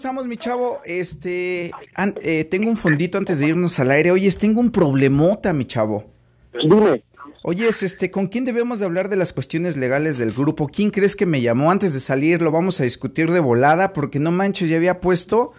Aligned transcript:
estamos, 0.00 0.26
mi 0.26 0.36
chavo? 0.38 0.80
Este, 0.86 1.70
an- 1.94 2.14
eh, 2.22 2.44
tengo 2.44 2.70
un 2.70 2.76
fondito 2.76 3.18
antes 3.18 3.38
de 3.38 3.48
irnos 3.48 3.78
al 3.78 3.90
aire. 3.90 4.10
Oyes, 4.10 4.38
tengo 4.38 4.60
un 4.60 4.70
problemota, 4.70 5.52
mi 5.52 5.66
chavo. 5.66 6.10
Dime, 6.54 7.04
Oyes, 7.42 7.82
este, 7.82 8.10
¿con 8.10 8.26
quién 8.28 8.44
debemos 8.46 8.80
de 8.80 8.86
hablar 8.86 9.08
de 9.10 9.16
las 9.16 9.32
cuestiones 9.32 9.76
legales 9.76 10.16
del 10.18 10.32
grupo? 10.32 10.68
¿Quién 10.68 10.90
crees 10.90 11.16
que 11.16 11.26
me 11.26 11.40
llamó 11.42 11.70
antes 11.70 11.92
de 11.94 12.00
salir? 12.00 12.40
Lo 12.42 12.50
vamos 12.50 12.80
a 12.80 12.84
discutir 12.84 13.30
de 13.30 13.40
volada 13.40 13.92
porque 13.92 14.18
no 14.18 14.30
manches, 14.32 14.68
ya 14.70 14.76
había 14.76 15.00
puesto 15.00 15.52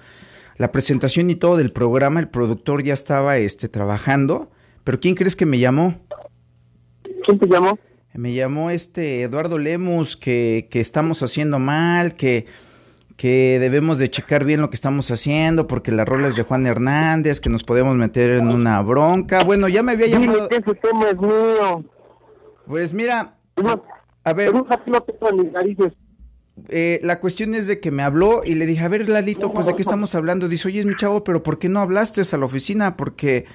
la 0.57 0.71
presentación 0.71 1.29
y 1.29 1.35
todo 1.35 1.57
del 1.57 1.71
programa, 1.71 2.19
el 2.19 2.27
productor 2.29 2.83
ya 2.83 2.93
estaba 2.93 3.37
este 3.37 3.67
trabajando, 3.69 4.51
pero 4.83 4.99
¿quién 4.99 5.15
crees 5.15 5.35
que 5.35 5.45
me 5.47 5.57
llamó? 5.59 5.99
¿quién 7.25 7.39
te 7.39 7.47
llamó? 7.47 7.77
Me 8.13 8.33
llamó 8.33 8.69
este 8.69 9.21
Eduardo 9.23 9.57
Lemus 9.57 10.17
que, 10.17 10.67
que 10.69 10.79
estamos 10.81 11.23
haciendo 11.23 11.57
mal, 11.57 12.13
que, 12.13 12.45
que 13.17 13.57
debemos 13.59 13.97
de 13.97 14.09
checar 14.09 14.45
bien 14.45 14.61
lo 14.61 14.69
que 14.69 14.75
estamos 14.75 15.11
haciendo, 15.11 15.67
porque 15.67 15.91
la 15.91 16.05
rola 16.05 16.27
es 16.27 16.35
de 16.35 16.43
Juan 16.43 16.65
Hernández, 16.65 17.39
que 17.39 17.49
nos 17.49 17.63
podemos 17.63 17.95
meter 17.95 18.31
en 18.31 18.47
una 18.47 18.81
bronca. 18.81 19.43
Bueno, 19.43 19.67
ya 19.67 19.83
me 19.83 19.93
había 19.93 20.07
Dime 20.07 20.27
llamado. 20.27 20.49
que 20.49 20.55
ese 20.57 20.75
tema 20.75 21.09
es 21.09 21.17
mío. 21.17 21.83
Pues 22.67 22.93
mira, 22.93 23.37
a 24.23 24.33
ver, 24.33 24.51
eh, 26.69 26.99
la 27.03 27.19
cuestión 27.19 27.55
es 27.55 27.67
de 27.67 27.79
que 27.79 27.91
me 27.91 28.03
habló 28.03 28.43
y 28.45 28.55
le 28.55 28.65
dije, 28.65 28.83
a 28.83 28.87
ver, 28.87 29.09
Lalito, 29.09 29.51
pues 29.51 29.65
de 29.65 29.75
qué 29.75 29.81
estamos 29.81 30.15
hablando. 30.15 30.47
Dice, 30.47 30.67
oye, 30.67 30.85
mi 30.85 30.95
chavo, 30.95 31.23
pero 31.23 31.43
¿por 31.43 31.59
qué 31.59 31.69
no 31.69 31.79
hablaste 31.79 32.21
a 32.31 32.37
la 32.37 32.45
oficina? 32.45 32.97
Porque, 32.97 33.45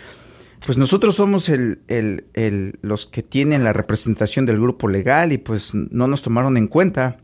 pues 0.64 0.76
nosotros 0.76 1.14
somos 1.14 1.48
el, 1.48 1.82
el, 1.88 2.26
el, 2.34 2.78
los 2.82 3.06
que 3.06 3.22
tienen 3.22 3.64
la 3.64 3.72
representación 3.72 4.46
del 4.46 4.60
grupo 4.60 4.88
legal 4.88 5.32
y 5.32 5.38
pues 5.38 5.74
no 5.74 6.08
nos 6.08 6.22
tomaron 6.22 6.56
en 6.56 6.66
cuenta. 6.66 7.18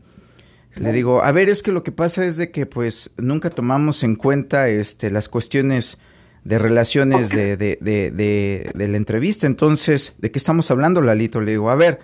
Le 0.75 0.91
digo, 0.91 1.23
a 1.23 1.31
ver, 1.31 1.49
es 1.49 1.61
que 1.61 1.71
lo 1.71 1.83
que 1.83 1.91
pasa 1.91 2.25
es 2.25 2.37
de 2.37 2.51
que 2.51 2.65
pues 2.65 3.11
nunca 3.17 3.49
tomamos 3.49 4.03
en 4.03 4.15
cuenta 4.15 4.69
este, 4.69 5.11
las 5.11 5.29
cuestiones 5.29 5.97
de 6.43 6.57
relaciones 6.57 7.29
de, 7.29 7.57
de, 7.57 7.77
de, 7.79 8.11
de, 8.11 8.71
de 8.73 8.87
la 8.87 8.97
entrevista. 8.97 9.47
Entonces, 9.47 10.13
¿de 10.17 10.31
qué 10.31 10.39
estamos 10.39 10.71
hablando, 10.71 11.01
Lalito? 11.01 11.41
Le 11.41 11.51
digo, 11.51 11.69
a 11.69 11.75
ver, 11.75 11.99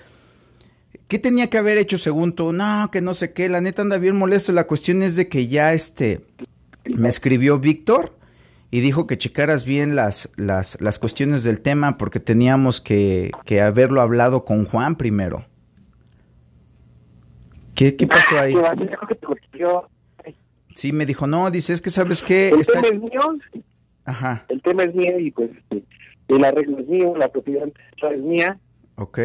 ¿Qué 1.10 1.18
tenía 1.18 1.50
que 1.50 1.58
haber 1.58 1.80
hecho 1.80 1.98
según 1.98 2.34
tú? 2.34 2.54
No, 2.54 2.92
que 2.92 3.02
no 3.02 3.16
sé 3.16 3.34
qué, 3.34 3.50
la 3.50 3.62
neta 3.62 3.82
anda 3.82 3.98
bien 3.98 4.16
molesto. 4.16 4.52
La 4.52 4.68
cuestión 4.68 5.02
es 5.02 5.16
de 5.16 5.28
que 5.28 5.48
ya 5.48 5.74
este 5.74 6.22
me 6.96 7.10
escribió 7.10 7.58
Víctor 7.58 8.16
y 8.70 8.82
dijo 8.82 9.08
que 9.08 9.18
checaras 9.18 9.66
bien 9.66 9.96
las, 9.96 10.30
las, 10.36 10.80
las 10.80 11.00
cuestiones 11.00 11.44
del 11.44 11.62
tema 11.62 11.98
porque 11.98 12.20
teníamos 12.20 12.80
que, 12.80 13.32
que 13.44 13.60
haberlo 13.60 14.02
hablado 14.02 14.46
con 14.46 14.66
Juan 14.66 14.98
primero. 14.98 15.48
¿Qué, 17.80 17.96
qué 17.96 18.08
pasó 18.08 18.38
ahí? 18.38 18.54
Que 18.54 19.18
que. 19.58 20.36
Sí, 20.76 20.92
me 20.92 21.06
dijo, 21.06 21.28
no, 21.28 21.50
dice, 21.50 21.72
es 21.72 21.82
que 21.82 21.90
sabes 21.90 22.22
qué, 22.22 22.50
El 22.50 22.60
está... 22.60 22.82
tema 22.82 22.94
es 22.94 23.02
mío, 23.02 23.38
Ajá, 24.04 24.46
el 24.50 24.62
tema 24.62 24.84
es 24.84 24.94
mío 24.94 25.18
y 25.18 25.32
pues 25.32 25.50
este, 25.52 25.84
el 26.28 26.44
arreglo 26.44 26.80
es 26.80 26.88
mío, 26.90 27.14
la 27.16 27.30
propiedad 27.30 27.70
es 28.12 28.20
mía. 28.20 28.60
ok. 28.96 29.20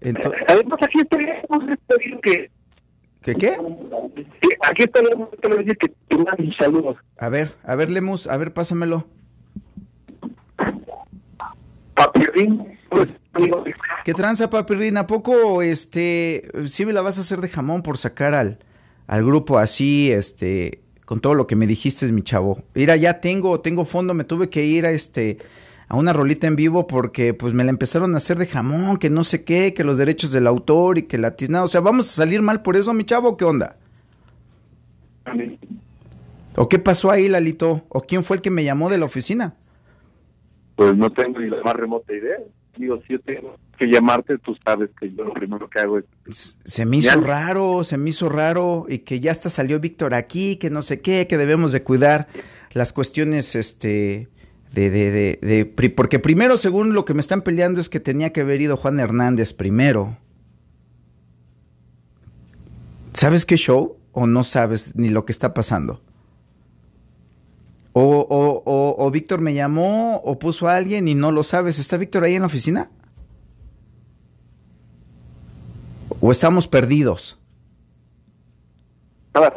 Ento- 0.00 0.32
Además 0.48 0.78
aquí 0.82 1.00
estaríamos 1.00 1.78
que, 2.22 2.50
¿Qué 3.20 3.34
qué? 3.34 3.36
que 3.36 4.56
aquí 4.62 4.82
estaríamos 4.84 5.28
decir 5.30 5.76
que 5.76 5.88
te 6.08 6.16
mando 6.16 6.52
saludos. 6.58 6.96
A 7.18 7.28
ver, 7.28 7.50
a 7.64 7.74
ver, 7.74 7.90
Lemus, 7.90 8.28
a 8.28 8.36
ver, 8.38 8.54
pásamelo. 8.54 9.06
Papirrín, 11.94 12.66
¿Qué 14.04 14.14
tranza, 14.14 14.50
papirrín? 14.50 14.96
¿A 14.96 15.06
poco, 15.06 15.62
este, 15.62 16.48
sí 16.66 16.84
me 16.84 16.92
la 16.92 17.02
vas 17.02 17.18
a 17.18 17.22
hacer 17.22 17.40
de 17.40 17.48
jamón 17.48 17.82
por 17.82 17.98
sacar 17.98 18.34
al, 18.34 18.58
al 19.06 19.24
grupo 19.24 19.58
así, 19.58 20.10
este, 20.10 20.80
con 21.04 21.20
todo 21.20 21.34
lo 21.34 21.46
que 21.46 21.56
me 21.56 21.66
dijiste, 21.66 22.10
mi 22.12 22.22
chavo? 22.22 22.62
Mira, 22.74 22.96
ya 22.96 23.20
tengo, 23.20 23.60
tengo 23.60 23.84
fondo, 23.84 24.14
me 24.14 24.24
tuve 24.24 24.50
que 24.50 24.64
ir 24.64 24.86
a 24.86 24.90
este, 24.90 25.38
a 25.88 25.96
una 25.96 26.12
rolita 26.12 26.46
en 26.46 26.56
vivo 26.56 26.86
porque, 26.86 27.34
pues, 27.34 27.54
me 27.54 27.64
la 27.64 27.70
empezaron 27.70 28.14
a 28.14 28.18
hacer 28.18 28.38
de 28.38 28.46
jamón, 28.46 28.96
que 28.96 29.10
no 29.10 29.24
sé 29.24 29.44
qué, 29.44 29.72
que 29.74 29.84
los 29.84 29.98
derechos 29.98 30.32
del 30.32 30.46
autor 30.46 30.98
y 30.98 31.04
que 31.04 31.18
la 31.18 31.36
tiznada. 31.36 31.64
O 31.64 31.68
sea, 31.68 31.80
¿vamos 31.80 32.08
a 32.08 32.12
salir 32.12 32.42
mal 32.42 32.62
por 32.62 32.76
eso, 32.76 32.92
mi 32.92 33.04
chavo, 33.04 33.36
qué 33.36 33.44
onda? 33.44 33.76
¿O 36.56 36.68
qué 36.68 36.78
pasó 36.78 37.10
ahí, 37.10 37.28
Lalito? 37.28 37.82
¿O 37.88 38.02
quién 38.02 38.24
fue 38.24 38.36
el 38.36 38.42
que 38.42 38.50
me 38.50 38.64
llamó 38.64 38.90
de 38.90 38.98
la 38.98 39.06
oficina? 39.06 39.54
Pues 40.76 40.96
no 40.96 41.10
tengo 41.10 41.38
ni 41.38 41.48
la 41.48 41.62
más 41.62 41.74
remota 41.74 42.12
idea. 42.12 42.38
Digo, 42.76 43.00
si 43.06 43.12
yo 43.12 43.20
tengo 43.20 43.56
que 43.78 43.86
llamarte, 43.86 44.38
tú 44.38 44.56
sabes 44.64 44.90
que 44.98 45.10
yo 45.10 45.24
lo 45.24 45.34
primero 45.34 45.68
que 45.68 45.78
hago 45.80 45.98
es... 45.98 46.56
Se 46.64 46.86
me 46.86 46.96
hizo 46.98 47.20
Ya. 47.20 47.26
raro, 47.26 47.84
se 47.84 47.98
me 47.98 48.10
hizo 48.10 48.28
raro 48.28 48.86
y 48.88 49.00
que 49.00 49.20
ya 49.20 49.30
hasta 49.30 49.50
salió 49.50 49.78
Víctor 49.78 50.14
aquí, 50.14 50.56
que 50.56 50.70
no 50.70 50.80
sé 50.82 51.00
qué, 51.00 51.26
que 51.26 51.36
debemos 51.36 51.72
de 51.72 51.82
cuidar 51.82 52.28
las 52.72 52.92
cuestiones, 52.94 53.54
este, 53.56 54.28
de, 54.72 54.90
de, 54.90 55.10
de, 55.10 55.38
de- 55.42 55.90
porque 55.90 56.18
primero, 56.18 56.56
según 56.56 56.94
lo 56.94 57.04
que 57.04 57.12
me 57.14 57.20
están 57.20 57.42
peleando, 57.42 57.80
es 57.80 57.88
que 57.90 58.00
tenía 58.00 58.32
que 58.32 58.40
haber 58.40 58.62
ido 58.62 58.76
Juan 58.78 58.98
Hernández 59.00 59.52
primero. 59.52 60.16
¿Sabes 63.12 63.44
qué 63.44 63.56
show? 63.56 63.96
¿O 64.12 64.26
no 64.26 64.44
sabes 64.44 64.96
ni 64.96 65.08
lo 65.10 65.24
que 65.26 65.32
está 65.32 65.52
pasando? 65.54 66.00
O, 67.94 68.02
o, 68.02 68.62
o, 68.64 69.06
o 69.06 69.10
Víctor 69.10 69.40
me 69.40 69.54
llamó 69.54 70.16
o 70.24 70.38
puso 70.38 70.68
a 70.68 70.76
alguien 70.76 71.08
y 71.08 71.14
no 71.14 71.30
lo 71.30 71.42
sabes. 71.42 71.78
¿Está 71.78 71.96
Víctor 71.96 72.24
ahí 72.24 72.34
en 72.34 72.42
la 72.42 72.46
oficina? 72.46 72.90
¿O 76.20 76.30
estamos 76.30 76.68
perdidos? 76.68 77.38
Nada, 79.34 79.54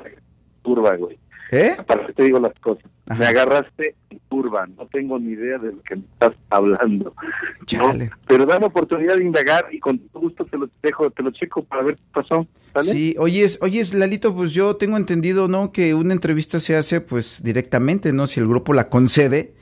curva, 0.63 0.95
güey. 0.95 1.19
¿Eh? 1.51 1.77
Para 1.85 2.07
que 2.07 2.13
te 2.13 2.23
digo 2.23 2.39
las 2.39 2.53
cosas. 2.59 2.89
Ajá. 3.07 3.19
Me 3.19 3.25
agarraste 3.27 3.95
en 4.09 4.19
curva. 4.29 4.65
No 4.67 4.87
tengo 4.87 5.19
ni 5.19 5.33
idea 5.33 5.57
de 5.59 5.71
lo 5.73 5.81
que 5.83 5.95
me 5.97 6.01
estás 6.13 6.33
hablando. 6.49 7.13
¿no? 7.15 7.65
Chale. 7.65 8.09
Pero 8.27 8.45
dame 8.45 8.65
oportunidad 8.65 9.17
de 9.17 9.23
indagar 9.23 9.65
y 9.71 9.79
con 9.79 10.01
gusto 10.13 10.43
te 10.45 10.57
lo 10.57 10.67
dejo, 10.81 11.09
te 11.11 11.21
lo 11.21 11.31
checo 11.31 11.63
para 11.63 11.83
ver 11.83 11.95
qué 11.97 12.01
pasó. 12.13 12.47
¿Sale? 12.73 12.91
Sí, 12.91 13.15
oyes, 13.19 13.59
oyes, 13.61 13.93
Lalito, 13.93 14.33
pues 14.35 14.53
yo 14.53 14.75
tengo 14.75 14.97
entendido, 14.97 15.47
¿no? 15.47 15.71
Que 15.71 15.93
una 15.93 16.13
entrevista 16.13 16.59
se 16.59 16.75
hace, 16.75 16.99
pues, 16.99 17.41
directamente, 17.43 18.11
¿no? 18.11 18.25
Si 18.27 18.39
el 18.39 18.47
grupo 18.47 18.73
la 18.73 18.85
concede, 18.85 19.53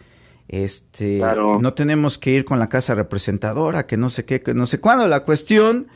este, 0.47 1.17
Claro. 1.17 1.59
no 1.61 1.73
tenemos 1.73 2.17
que 2.17 2.31
ir 2.31 2.45
con 2.45 2.59
la 2.59 2.69
casa 2.69 2.95
representadora, 2.95 3.85
que 3.85 3.97
no 3.97 4.09
sé 4.09 4.25
qué, 4.25 4.41
que 4.41 4.53
no 4.53 4.65
sé 4.65 4.79
cuándo. 4.79 5.07
La 5.07 5.21
cuestión 5.21 5.87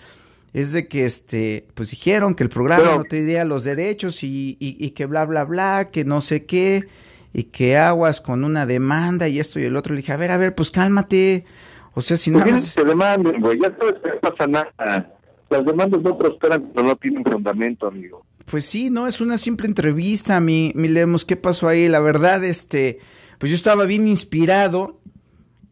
es 0.53 0.71
de 0.73 0.87
que, 0.87 1.05
este, 1.05 1.65
pues 1.73 1.91
dijeron 1.91 2.35
que 2.35 2.43
el 2.43 2.49
programa 2.49 2.83
Pero- 2.83 2.97
no 2.97 3.03
tendría 3.03 3.45
los 3.45 3.63
derechos 3.63 4.23
y, 4.23 4.57
y, 4.59 4.77
y 4.83 4.91
que 4.91 5.05
bla, 5.05 5.25
bla, 5.25 5.43
bla, 5.43 5.89
que 5.91 6.05
no 6.05 6.21
sé 6.21 6.45
qué, 6.45 6.87
y 7.33 7.43
que 7.45 7.77
aguas 7.77 8.21
con 8.21 8.43
una 8.43 8.65
demanda 8.65 9.27
y 9.27 9.39
esto 9.39 9.59
y 9.59 9.63
el 9.65 9.75
otro. 9.75 9.93
Le 9.93 10.01
dije, 10.01 10.13
a 10.13 10.17
ver, 10.17 10.31
a 10.31 10.37
ver, 10.37 10.55
pues 10.55 10.71
cálmate. 10.71 11.45
O 11.93 12.01
sea, 12.01 12.17
si 12.17 12.31
Pues 12.31 12.43
bien, 12.43 12.55
más... 12.55 12.75
te 12.75 12.83
demanden, 12.83 13.41
güey. 13.41 13.59
Ya 13.59 13.75
sabes 13.77 13.95
que 14.03 14.09
no 14.09 14.19
pasa 14.19 14.47
nada. 14.47 15.13
Las 15.49 15.65
demandas 15.65 16.01
no 16.01 16.17
prosperan 16.17 16.61
cuando 16.61 16.83
no 16.91 16.95
tienen 16.97 17.23
fundamento, 17.23 17.87
amigo. 17.87 18.25
Pues 18.45 18.65
sí, 18.65 18.89
no, 18.89 19.07
es 19.07 19.19
una 19.19 19.37
simple 19.37 19.67
entrevista, 19.67 20.39
mi, 20.39 20.71
mi 20.75 20.87
Lemos, 20.87 21.25
¿qué 21.25 21.35
pasó 21.35 21.67
ahí? 21.67 21.87
La 21.89 21.99
verdad, 21.99 22.43
este, 22.45 22.99
pues 23.39 23.51
yo 23.51 23.55
estaba 23.55 23.85
bien 23.85 24.07
inspirado 24.07 24.96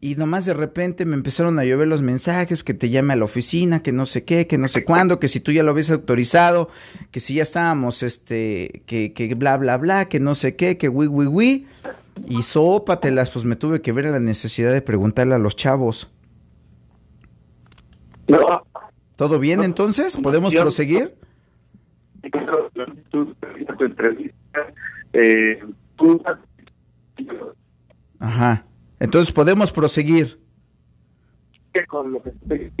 y 0.00 0.14
nomás 0.16 0.44
de 0.44 0.54
repente 0.54 1.04
me 1.06 1.14
empezaron 1.14 1.58
a 1.58 1.64
llover 1.64 1.88
los 1.88 2.02
mensajes, 2.02 2.62
que 2.64 2.74
te 2.74 2.90
llame 2.90 3.14
a 3.14 3.16
la 3.16 3.24
oficina, 3.24 3.82
que 3.82 3.92
no 3.92 4.06
sé 4.06 4.24
qué, 4.24 4.46
que 4.46 4.58
no 4.58 4.68
sé 4.68 4.84
cuándo, 4.84 5.18
que 5.18 5.28
si 5.28 5.40
tú 5.40 5.52
ya 5.52 5.62
lo 5.62 5.70
habías 5.70 5.90
autorizado, 5.90 6.68
que 7.10 7.20
si 7.20 7.34
ya 7.34 7.42
estábamos, 7.42 8.02
este, 8.02 8.82
que, 8.86 9.12
que 9.12 9.34
bla, 9.34 9.56
bla, 9.56 9.76
bla, 9.78 10.08
que 10.08 10.20
no 10.20 10.34
sé 10.34 10.54
qué, 10.54 10.76
que 10.76 10.88
wi, 10.88 11.06
wi, 11.06 11.26
wi. 11.26 11.66
Y 12.28 12.42
sópatelas, 12.42 13.30
pues 13.30 13.44
me 13.44 13.56
tuve 13.56 13.82
que 13.82 13.92
ver 13.92 14.06
la 14.06 14.20
necesidad 14.20 14.72
de 14.72 14.80
preguntarle 14.82 15.34
a 15.34 15.38
los 15.38 15.56
chavos. 15.56 16.10
No, 18.28 18.38
¿Todo 19.16 19.38
bien 19.38 19.62
entonces? 19.62 20.16
¿Podemos 20.16 20.52
Yo- 20.52 20.62
proseguir? 20.62 21.14
Eh, 25.12 25.62
Ajá. 28.18 28.64
Entonces 29.00 29.32
podemos 29.32 29.72
proseguir. 29.72 30.38
con 31.88 32.12
lo 32.12 32.22
que 32.22 32.30
estoy. 32.30 32.72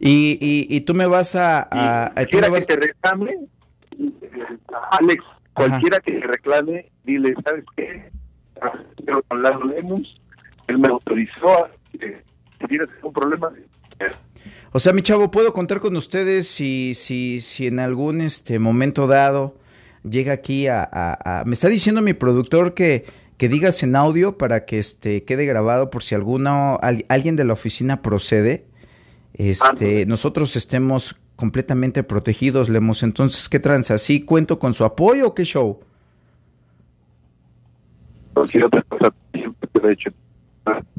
Y, 0.00 0.38
y, 0.40 0.66
y 0.76 0.80
tú 0.80 0.94
me 0.94 1.06
vas 1.06 1.36
a... 1.36 1.60
a- 1.70 2.06
a- 2.06 2.14
tú 2.24 2.24
Quisiera 2.26 2.48
me 2.48 2.54
vas- 2.58 2.66
que 2.66 2.74
te 2.76 2.86
reclame, 2.86 3.36
Alex, 4.90 5.24
cualquiera 5.54 6.00
que 6.00 6.12
te 6.12 6.26
reclame, 6.26 6.90
dile, 7.04 7.34
¿sabes 7.44 7.64
qué? 7.76 8.10
Quiero 8.96 9.22
hablar 9.28 9.64
Lemus, 9.64 10.20
él 10.66 10.78
me 10.78 10.88
autorizó, 10.88 11.64
a 11.66 11.70
que 11.98 12.22
si 12.60 12.66
tienes 12.66 12.88
un 13.02 13.12
problema, 13.12 13.52
O 14.72 14.78
sea, 14.78 14.92
mi 14.92 15.02
chavo, 15.02 15.30
puedo 15.30 15.52
contar 15.52 15.80
con 15.80 15.96
ustedes 15.96 16.48
si, 16.48 16.94
si, 16.94 17.40
si 17.40 17.66
en 17.68 17.78
algún 17.78 18.20
este 18.20 18.58
momento 18.58 19.06
dado 19.06 19.56
llega 20.02 20.32
aquí 20.32 20.66
a, 20.68 20.82
a- 20.82 21.40
a- 21.40 21.44
me 21.44 21.54
está 21.54 21.68
diciendo 21.68 22.02
mi 22.02 22.12
productor 22.14 22.74
que, 22.74 23.04
que 23.36 23.48
digas 23.48 23.82
en 23.82 23.96
audio 23.96 24.38
para 24.38 24.64
que 24.64 24.78
este 24.78 25.24
quede 25.24 25.44
grabado 25.46 25.90
por 25.90 26.02
si 26.02 26.14
alguno 26.14 26.78
al- 26.82 27.04
alguien 27.08 27.36
de 27.36 27.44
la 27.44 27.52
oficina 27.52 28.00
procede. 28.02 28.64
Este, 29.34 30.06
nosotros 30.06 30.56
estemos 30.56 31.16
completamente 31.36 32.02
protegidos, 32.02 32.68
Lemos. 32.70 33.02
Entonces, 33.02 33.48
¿qué 33.50 33.58
tranza? 33.60 33.98
¿Sí 33.98 34.22
cuento 34.24 34.58
con 34.58 34.72
su 34.72 34.84
apoyo 34.84 35.28
o 35.28 35.34
qué 35.34 35.44
show? 35.44 35.80
Otra 38.34 38.82
cosa 38.88 39.12
siempre 39.32 39.68
te 39.72 39.80
lo 39.80 39.88
he 39.88 39.92
hecho. 39.92 40.10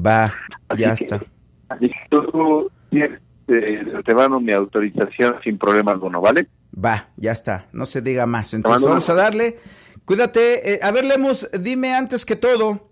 Va, 0.04 0.32
ya 0.76 0.92
Así 0.92 1.06
que- 1.06 1.14
está. 1.14 1.26
Así 1.68 1.88
que 1.88 1.94
tú 2.10 2.70
tienes, 2.90 3.20
eh, 3.48 3.84
te 4.04 4.14
mando 4.14 4.40
mi 4.40 4.52
autorización 4.52 5.34
sin 5.44 5.58
problema 5.58 5.92
alguno, 5.92 6.20
¿vale? 6.20 6.48
Va, 6.82 7.08
ya 7.16 7.32
está, 7.32 7.66
no 7.72 7.84
se 7.86 8.00
diga 8.00 8.24
más. 8.26 8.54
Entonces 8.54 8.86
vamos 8.88 9.08
a 9.10 9.14
darle. 9.14 9.58
Cuídate. 10.04 10.74
eh, 10.74 10.80
a 10.82 10.90
ver, 10.90 11.04
Lemos, 11.04 11.48
dime 11.60 11.94
antes 11.94 12.24
que 12.24 12.36
todo. 12.36 12.90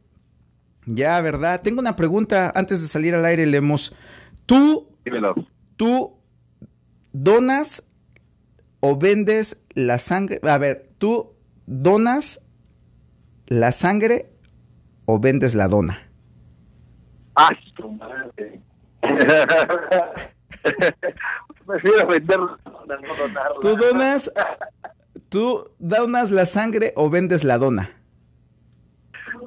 Ya, 0.87 1.21
¿verdad? 1.21 1.61
Tengo 1.63 1.81
una 1.81 1.97
pregunta 1.97 2.53
antes 2.55 2.81
de 2.81 2.89
salir 2.89 3.15
al 3.15 3.25
aire, 3.25 3.45
Lemos. 3.47 3.95
¿Tú, 4.47 4.89
Dímelo. 5.05 5.35
tú 5.77 6.17
donas 7.13 7.89
o 8.81 8.97
vendes 8.97 9.65
la 9.75 9.99
sangre? 9.99 10.41
A 10.45 10.59
ver, 10.59 10.91
¿tú 10.99 11.35
donas 11.67 12.41
la 13.47 13.73
sangre 13.73 14.31
o 15.07 15.19
vendes 15.19 15.55
la 15.57 15.67
dona? 15.69 16.09
¡Ah, 17.35 17.51
su 17.77 17.91
madre! 17.91 18.61
Prefiero 21.67 22.09
no. 22.09 22.57
¿Tú 23.61 23.77
donas, 23.77 24.31
tú 25.37 25.71
donas 25.79 26.31
la 26.31 26.47
sangre 26.47 26.95
o 26.97 27.11
vendes 27.11 27.45
la 27.45 27.59
dona? 27.59 27.91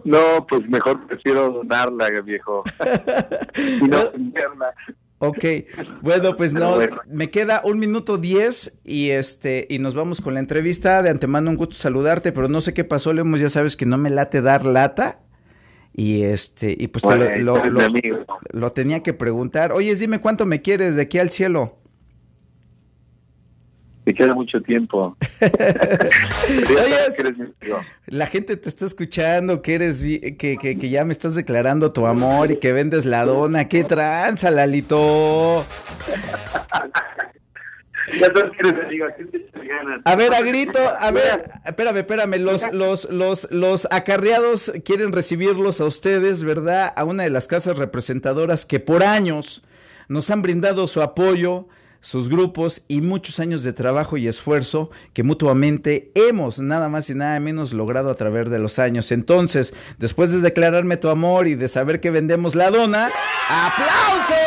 No, 0.06 0.46
pues 0.48 0.68
mejor 0.70 1.08
prefiero 1.08 1.50
donarla, 1.52 2.10
viejo. 2.24 2.64
y 3.58 3.84
no 3.88 4.12
venderla. 4.12 4.74
Ok, 5.18 5.44
bueno, 6.02 6.36
pues 6.38 6.54
no, 6.54 6.78
me 7.08 7.30
queda 7.32 7.62
un 7.66 7.80
minuto 7.80 8.18
diez 8.20 8.80
y 8.86 9.10
este, 9.10 9.66
y 9.70 9.80
nos 9.80 9.96
vamos 9.96 10.22
con 10.22 10.36
la 10.36 10.40
entrevista. 10.40 11.02
De 11.02 11.10
antemano 11.10 11.50
un 11.50 11.58
gusto 11.58 11.74
saludarte, 11.76 12.32
pero 12.32 12.48
no 12.48 12.62
sé 12.62 12.74
qué 12.76 12.84
pasó, 12.84 13.12
Lemos, 13.12 13.40
ya 13.40 13.50
sabes 13.50 13.76
que 13.76 13.86
no 13.88 13.98
me 13.98 14.12
late 14.12 14.42
dar 14.42 14.64
lata. 14.64 15.20
Y 15.94 16.22
este, 16.22 16.76
y 16.80 16.88
pues 16.88 17.04
te 17.04 17.40
lo, 17.42 17.66
lo- 17.66 17.66
lo- 17.90 18.26
lo 18.52 18.72
tenía 18.74 19.02
que 19.02 19.14
preguntar. 19.14 19.74
Oye, 19.74 19.94
dime 19.96 20.22
cuánto 20.22 20.46
me 20.46 20.62
quieres 20.62 20.96
de 20.96 21.02
aquí 21.02 21.18
al 21.18 21.32
cielo. 21.32 21.79
Te 24.10 24.16
queda 24.16 24.34
mucho 24.34 24.60
tiempo. 24.60 25.16
Oye, 25.40 25.52
la 28.08 28.26
gente 28.26 28.58
te 28.58 28.68
está 28.68 28.88
escuchando, 28.88 29.62
que 29.62 29.76
eres, 29.76 30.02
que, 30.02 30.36
que, 30.36 30.80
que 30.80 30.90
ya 30.90 31.06
me 31.06 31.12
estás 31.12 31.36
declarando 31.36 31.94
tu 31.94 32.08
amor 32.08 32.50
y 32.50 32.58
que 32.58 32.74
vendes 32.74 33.06
la 33.06 33.24
dona. 33.24 33.70
¡Qué 33.70 33.84
tranza, 33.84 34.50
Lalito! 34.50 35.64
Ya 38.20 38.30
amigo. 38.84 39.06
A 40.06 40.16
ver, 40.16 40.34
a 40.34 40.42
grito, 40.42 40.80
a 40.80 41.12
ver, 41.12 41.52
espérame, 41.64 41.98
espérame, 41.98 42.40
los, 42.40 42.74
los, 42.74 43.08
los, 43.12 43.48
los 43.52 43.88
acarreados 43.92 44.74
quieren 44.84 45.12
recibirlos 45.12 45.82
a 45.82 45.86
ustedes, 45.86 46.44
¿verdad? 46.44 46.92
A 46.96 47.04
una 47.04 47.26
de 47.26 47.30
las 47.30 47.48
casas 47.48 47.78
representadoras 47.78 48.66
que 48.66 48.80
por 48.80 49.04
años 49.04 49.62
nos 50.08 50.32
han 50.32 50.42
brindado 50.42 50.88
su 50.88 51.04
apoyo, 51.04 51.68
sus 52.02 52.30
grupos 52.30 52.84
y 52.88 53.02
muchos 53.02 53.40
años 53.40 53.64
de 53.64 53.74
trabajo 53.74 54.18
y 54.18 54.28
esfuerzo 54.28 54.90
que 55.14 55.24
mutuamente 55.24 56.12
hemos 56.16 56.60
nada 56.60 56.90
más 56.90 57.10
y 57.10 57.16
nada 57.16 57.40
menos 57.40 57.74
logrado 57.74 58.10
a 58.10 58.16
través 58.16 58.50
de 58.50 58.60
los 58.60 58.80
años. 58.80 59.12
Entonces, 59.12 59.74
después 59.98 60.32
de 60.32 60.42
declararme 60.42 60.98
tu 60.98 61.10
amor 61.10 61.48
y 61.48 61.56
de 61.56 61.70
saber 61.70 62.00
que 62.00 62.12
vendemos 62.12 62.56
la 62.56 62.72
dona, 62.72 63.10
¡aplausos! 63.50 64.38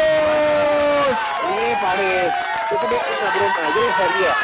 Sí, 1.12 1.74
pare. 1.82 2.32
Yo 2.70 2.76
tenía 2.78 2.98
una 3.20 3.30
broma, 3.36 3.62
yo 3.74 3.82
sabía. 3.96 4.34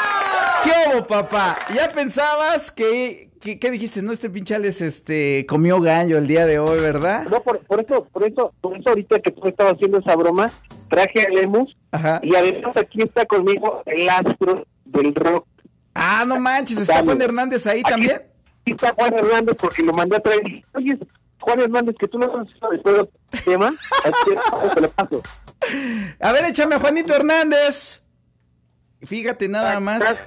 ¿Qué 0.65 0.73
hubo, 0.91 1.07
papá? 1.07 1.59
¿Ya 1.75 1.89
pensabas 1.89 2.71
que, 2.71 3.28
qué 3.41 3.71
dijiste? 3.71 4.03
No, 4.03 4.13
este 4.13 4.31
pinchales 4.31 4.81
este, 4.83 5.47
comió 5.47 5.81
gallo 5.81 6.19
el 6.19 6.27
día 6.27 6.47
de 6.47 6.59
hoy, 6.59 6.81
¿verdad? 6.81 7.25
No, 7.31 7.43
por, 7.43 7.61
por 7.67 7.81
eso, 7.81 8.05
por 8.13 8.25
eso, 8.25 8.53
por 8.61 8.77
eso 8.77 8.89
ahorita 8.91 9.21
que 9.21 9.31
tú 9.33 9.47
estabas 9.49 9.75
haciendo 9.75 9.99
esa 9.99 10.17
broma, 10.17 10.51
traje 10.91 11.23
a 11.27 11.29
Lemus 11.31 11.77
Ajá. 11.93 12.21
y 12.23 12.35
además 12.35 12.77
aquí 12.77 13.03
está 13.03 13.25
conmigo 13.27 13.83
el 13.87 14.09
astro 14.09 14.67
del 14.85 15.15
rock. 15.15 15.47
Ah, 15.95 16.25
no 16.27 16.39
manches, 16.39 16.79
¿está 16.79 16.95
Dale. 16.95 17.07
Juan 17.07 17.23
Hernández 17.23 17.67
ahí 17.67 17.81
Aquí- 17.81 17.91
también? 17.91 18.23
Aquí 18.63 18.73
está 18.73 18.93
Juan 18.95 19.15
Hernández 19.15 19.57
porque 19.59 19.83
lo 19.83 19.93
mandé 19.93 20.17
a 20.17 20.21
traer. 20.21 20.43
Oye, 20.75 20.99
Juan 21.41 21.61
Hernández, 21.61 21.97
que 21.99 22.09
tú 22.09 22.19
no 22.19 22.27
has 22.41 22.47
visto 22.49 22.69
después 22.71 22.97
del 22.97 23.09
tema, 23.45 23.75
aquí 24.05 24.75
te 24.75 24.81
lo 24.83 24.89
paso. 24.91 25.23
A 26.21 26.33
ver, 26.33 26.45
échame 26.45 26.75
a 26.77 26.79
Juanito 26.81 27.15
Hernández. 27.15 28.03
Fíjate 29.03 29.49
nada 29.49 29.79
más. 29.81 30.23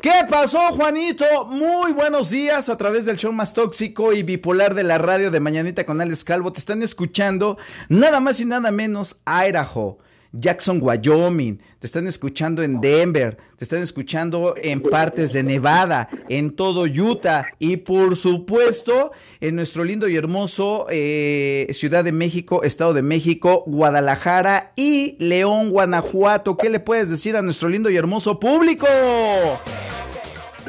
¿Qué 0.00 0.12
pasó, 0.30 0.60
Juanito? 0.72 1.24
Muy 1.46 1.92
buenos 1.92 2.30
días 2.30 2.68
a 2.68 2.76
través 2.76 3.04
del 3.04 3.16
show 3.16 3.32
más 3.32 3.52
tóxico 3.52 4.12
y 4.12 4.22
bipolar 4.22 4.76
de 4.76 4.84
la 4.84 4.96
radio 4.96 5.32
de 5.32 5.40
Mañanita 5.40 5.84
con 5.84 6.00
Alex 6.00 6.22
Calvo. 6.22 6.52
Te 6.52 6.60
están 6.60 6.84
escuchando 6.84 7.58
nada 7.88 8.20
más 8.20 8.38
y 8.38 8.44
nada 8.44 8.70
menos 8.70 9.20
Idaho, 9.26 9.98
Jackson, 10.32 10.80
Wyoming. 10.82 11.58
Te 11.78 11.86
están 11.86 12.06
escuchando 12.06 12.62
en 12.62 12.80
Denver. 12.80 13.36
Te 13.56 13.64
están 13.64 13.82
escuchando 13.82 14.54
en 14.56 14.82
partes 14.82 15.32
de 15.32 15.42
Nevada, 15.42 16.08
en 16.28 16.54
todo 16.54 16.82
Utah 16.82 17.46
y 17.58 17.78
por 17.78 18.16
supuesto 18.16 19.12
en 19.40 19.56
nuestro 19.56 19.84
lindo 19.84 20.08
y 20.08 20.16
hermoso 20.16 20.86
eh, 20.90 21.66
Ciudad 21.72 22.04
de 22.04 22.12
México, 22.12 22.62
Estado 22.62 22.94
de 22.94 23.02
México, 23.02 23.64
Guadalajara 23.66 24.72
y 24.76 25.16
León, 25.18 25.70
Guanajuato. 25.70 26.56
¿Qué 26.56 26.68
le 26.68 26.80
puedes 26.80 27.10
decir 27.10 27.36
a 27.36 27.42
nuestro 27.42 27.68
lindo 27.68 27.90
y 27.90 27.96
hermoso 27.96 28.38
público? 28.38 28.86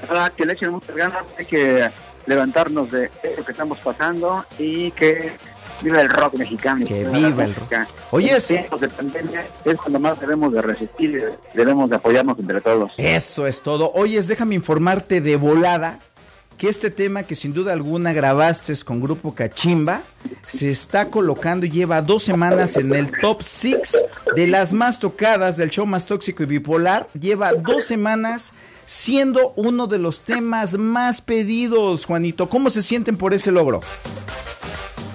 Nada, 0.08 0.30
que 0.30 0.46
le 0.46 0.54
echen 0.54 0.72
muchas 0.72 0.96
ganas, 0.96 1.24
hay 1.38 1.46
que 1.46 1.90
levantarnos 2.26 2.92
de 2.92 3.10
eso 3.24 3.44
que 3.44 3.52
estamos 3.52 3.80
pasando 3.80 4.46
y 4.58 4.92
que 4.92 5.34
viva 5.82 6.02
el 6.02 6.10
rock 6.10 6.36
mexicano. 6.36 6.86
Que 6.86 7.04
viva 7.04 7.44
el 7.46 7.56
rock. 7.56 7.74
Oye, 8.12 8.38
pandemia 8.96 9.46
es 9.66 9.78
cuando 9.78 10.00
más 10.00 10.20
debemos 10.20 10.54
de 10.54 10.62
resistir 10.62 11.38
y 11.54 11.58
debemos 11.58 11.90
de 11.90 11.96
apoyarnos 11.96 12.38
entre 12.40 12.62
todos. 12.62 12.92
Eso 12.98 13.48
es 13.48 13.62
todo. 13.62 13.92
Oyes, 13.94 14.28
déjame 14.28 14.56
informarte 14.56 15.22
de 15.22 15.36
volada 15.36 16.00
que 16.58 16.68
este 16.68 16.92
tema 16.92 17.24
que 17.24 17.36
sin 17.36 17.54
duda 17.54 17.72
alguna 17.72 18.12
grabaste 18.12 18.74
con 18.84 19.00
Grupo 19.00 19.34
Cachimba 19.34 20.02
se 20.46 20.70
está 20.70 21.10
colocando 21.10 21.66
y 21.66 21.70
lleva 21.70 22.02
dos 22.02 22.24
semanas 22.24 22.76
en 22.76 22.94
el 22.94 23.12
top 23.20 23.42
6 23.42 24.04
de 24.36 24.48
las 24.48 24.74
más 24.74 25.00
tocadas 25.00 25.56
del 25.56 25.70
show 25.70 25.86
más 25.86 26.06
tóxico 26.06 26.44
y 26.44 26.48
bipolar. 26.48 27.08
Lleva 27.18 27.54
dos 27.54 27.86
semanas 27.86 28.52
siendo 28.86 29.54
uno 29.56 29.88
de 29.88 30.00
los 30.00 30.20
temas 30.20 30.78
más 30.78 31.22
pedidos, 31.22 32.06
Juanito. 32.06 32.50
¿Cómo 32.50 32.70
se 32.70 32.82
sienten 32.82 33.16
por 33.16 33.34
ese 33.34 33.52
logro? 33.52 33.80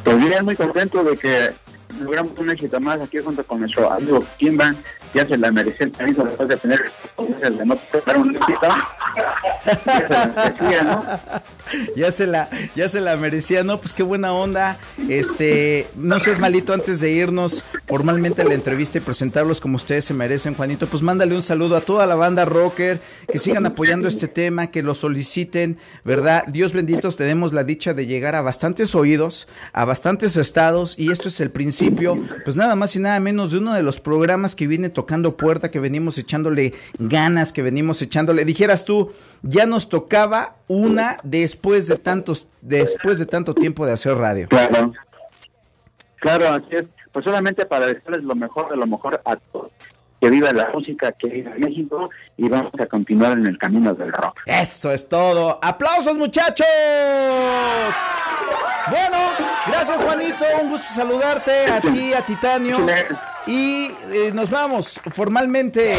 Pues 0.05 0.19
bien, 0.19 0.45
muy 0.45 0.55
contento 0.55 1.03
de 1.03 1.17
que 1.17 1.51
logramos 1.99 2.39
un 2.39 2.51
éxito 2.51 2.79
más 2.81 3.01
aquí 3.01 3.19
junto 3.19 3.43
con 3.45 3.61
nuestro 3.61 3.91
amigo 3.91 4.19
Kimban. 4.39 4.77
Ya 5.15 5.27
se 5.27 5.39
la 5.39 5.51
mereció 5.51 5.87
el 5.87 5.93
permiso 5.93 6.25
después 6.25 6.49
de 6.49 6.57
tener 6.59 6.85
un 7.17 8.37
éxito. 8.37 8.69
Ya 11.97 12.13
se 12.13 12.27
la 12.27 12.49
ya 12.77 12.89
se 12.89 13.01
la 13.01 13.17
merecía, 13.17 13.65
¿no? 13.65 13.79
Pues 13.79 13.93
qué 13.93 14.03
buena 14.03 14.33
onda. 14.33 14.79
Este, 15.09 15.87
no 15.97 16.21
seas 16.21 16.39
malito 16.39 16.73
antes 16.73 17.01
de 17.01 17.11
irnos 17.11 17.65
formalmente 17.87 18.43
a 18.43 18.45
la 18.45 18.55
entrevista 18.55 18.99
y 18.99 19.01
presentarlos 19.01 19.61
como 19.61 19.77
ustedes 19.77 20.05
se 20.05 20.15
merecen, 20.15 20.55
Juanito. 20.55 20.87
Pues 20.87 21.03
mándale 21.03 21.35
un 21.35 21.43
saludo 21.43 21.77
a 21.77 21.81
toda 21.81 22.07
la 22.07 22.15
banda 22.15 22.45
rocker, 22.45 23.01
que 23.31 23.39
sigan 23.39 23.67
apoyando 23.67 24.09
este 24.09 24.29
tema, 24.29 24.69
que 24.69 24.83
lo 24.83 24.95
soliciten, 24.95 25.79
¿verdad? 26.05 26.45
Dios 26.47 26.73
benditos, 26.73 27.17
tenemos 27.17 27.53
la 27.53 27.65
dicha 27.65 27.95
de 27.95 28.07
llegar 28.07 28.35
a 28.35 28.43
bastantes 28.43 28.95
oídos, 28.95 29.49
a 29.73 29.85
bastantes 29.85 30.37
estados, 30.37 30.99
y 30.99 31.11
esto 31.11 31.29
es 31.29 31.41
el 31.41 31.51
principio, 31.51 32.19
pues 32.45 32.57
nada 32.57 32.77
más 32.77 32.95
y 32.97 33.01
nada 33.01 33.19
menos 33.21 33.53
de 33.53 33.59
uno 33.59 33.75
de 33.75 33.83
los 33.83 34.01
programas 34.01 34.55
que 34.55 34.67
viene 34.67 34.91
tocando 34.91 35.37
puerta, 35.37 35.71
que 35.71 35.81
venimos 35.81 36.19
echándole 36.19 36.75
ganas, 36.99 37.53
que 37.53 37.63
venimos 37.63 38.01
echándole, 38.03 38.45
dijeras 38.45 38.85
tú, 38.85 39.04
ya 39.43 39.67
nos 39.67 39.89
tocaba 39.89 40.57
una 40.69 41.19
después 41.23 41.87
de 41.89 41.97
tantos, 41.97 42.49
después 42.61 43.19
de 43.19 43.27
tanto 43.27 43.55
tiempo 43.55 43.87
de 43.87 43.93
hacer 43.93 44.17
radio. 44.17 44.49
Claro. 44.49 44.93
Claro, 46.17 46.49
así 46.49 46.69
es. 46.71 46.87
Pues 47.13 47.25
solamente 47.25 47.67
para 47.67 47.87
decirles 47.87 48.25
lo 48.25 48.35
mejor 48.35 48.71
de 48.71 48.77
lo 48.77 48.87
mejor 48.87 49.21
a 49.25 49.37
todos. 49.37 49.71
Que 50.25 50.31
viva 50.31 50.51
la 50.55 50.71
música, 50.73 51.13
que 51.13 51.29
viva 51.29 51.51
México 51.59 52.09
y 52.39 52.49
vamos 52.49 52.73
a 52.81 52.87
continuar 52.87 53.33
en 53.33 53.47
el 53.47 53.59
camino 53.59 53.93
del 53.93 54.11
rock. 54.11 54.41
Eso 54.47 54.91
es 54.91 55.07
todo. 55.07 55.59
¡Aplausos, 55.61 56.17
muchachos! 56.17 56.65
Bueno, 58.89 59.19
gracias, 59.67 60.03
Juanito. 60.03 60.47
Un 60.63 60.71
gusto 60.71 60.87
saludarte 60.95 61.67
a 61.71 61.79
ti, 61.79 62.15
a 62.15 62.23
Titanio. 62.23 62.79
Y 63.47 63.91
eh, 64.13 64.31
nos 64.33 64.49
vamos 64.49 64.99
formalmente 65.11 65.93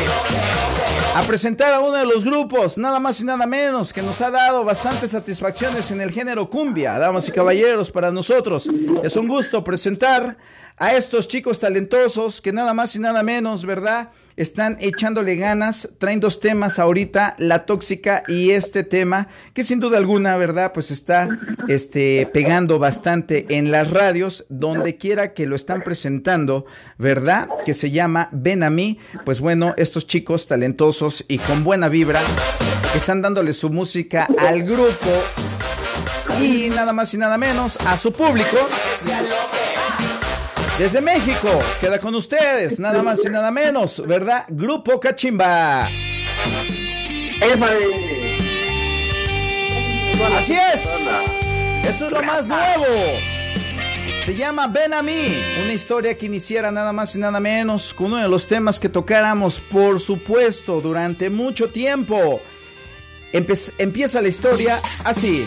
a 1.16 1.22
presentar 1.22 1.72
a 1.74 1.80
uno 1.82 1.94
de 1.94 2.08
los 2.08 2.24
grupos, 2.24 2.80
nada 2.80 3.00
más 3.00 3.22
y 3.22 3.26
nada 3.26 3.46
menos, 3.46 3.94
que 3.94 4.02
nos 4.02 4.22
ha 4.22 4.32
dado 4.32 4.64
bastantes 4.64 5.12
satisfacciones 5.12 5.92
en 5.92 6.02
el 6.02 6.10
género 6.10 6.50
cumbia. 6.50 6.98
Damas 6.98 7.30
y 7.30 7.32
caballeros, 7.32 7.92
para 7.92 8.10
nosotros 8.10 8.68
es 9.04 9.16
un 9.18 9.28
gusto 9.28 9.64
presentar 9.64 10.36
a 10.78 10.94
estos 10.96 11.28
chicos 11.28 11.60
talentosos 11.60 12.42
que 12.42 12.52
nada 12.52 12.74
más 12.74 12.96
y 12.96 13.00
nada 13.00 13.24
menos, 13.24 13.66
¿verdad? 13.66 14.10
Están 14.36 14.78
echándole 14.82 15.38
ganas, 15.38 15.88
traen 15.98 16.20
dos 16.20 16.42
temas 16.42 16.78
ahorita, 16.78 17.36
La 17.40 17.66
Tóxica 17.66 18.24
y 18.28 18.52
este 18.52 18.84
tema, 18.84 19.30
que 19.54 19.64
sin 19.64 19.80
duda 19.80 19.98
alguna, 19.98 20.36
¿verdad? 20.36 20.74
Pues 20.74 20.92
está 20.92 21.30
este, 21.70 22.30
pegando 22.34 22.78
bastante 22.78 23.46
en 23.50 23.72
las 23.72 23.90
radios, 23.92 24.46
donde 24.50 24.98
quiera 24.98 25.34
que 25.34 25.48
lo 25.48 25.56
están 25.56 25.84
presentando, 25.84 26.66
¿verdad? 26.98 27.48
Que 27.66 27.74
se 27.74 27.92
llama 27.92 28.28
Ven 28.34 28.64
a 28.64 28.70
mí. 28.70 29.00
Pues 29.24 29.40
bueno, 29.40 29.74
estos 29.78 30.06
chicos 30.06 30.48
talentosos 30.48 31.24
y 31.30 31.38
con 31.38 31.64
buena 31.64 31.88
vibra, 31.88 32.22
están 32.94 33.22
dándole 33.22 33.54
su 33.54 33.70
música 33.70 34.28
al 34.38 34.64
grupo 34.64 35.12
y 36.42 36.70
nada 36.70 36.92
más 36.92 37.14
y 37.14 37.18
nada 37.18 37.38
menos 37.38 37.78
a 37.86 37.98
su 37.98 38.12
público. 38.12 38.58
Desde 40.78 41.00
México, 41.00 41.48
queda 41.80 42.00
con 42.00 42.14
ustedes, 42.16 42.80
nada 42.82 43.02
más 43.02 43.24
y 43.26 43.30
nada 43.30 43.50
menos, 43.50 44.04
¿verdad? 44.06 44.44
Grupo 44.50 45.00
Cachimba. 45.00 45.88
Así 50.38 50.54
es. 50.54 50.84
Esto 51.88 52.06
es 52.08 52.12
lo 52.12 52.22
más 52.24 52.48
nuevo. 52.48 52.86
Se 54.26 54.36
llama 54.36 54.68
Ven 54.68 54.94
a 54.94 55.02
mí, 55.02 55.42
una 55.64 55.72
historia 55.72 56.18
que 56.18 56.26
iniciara 56.26 56.72
nada 56.72 56.92
más 56.92 57.16
y 57.16 57.20
nada 57.20 57.40
menos 57.40 57.94
con 57.94 58.08
uno 58.08 58.18
de 58.18 58.28
los 58.28 58.48
temas 58.48 58.78
que 58.80 58.90
tocáramos, 58.90 59.60
por 59.62 60.00
supuesto, 60.02 60.82
durante 60.82 61.30
mucho 61.30 61.70
tiempo. 61.70 62.42
Empe- 63.32 63.72
empieza 63.78 64.22
la 64.22 64.28
historia 64.28 64.78
así. 65.06 65.46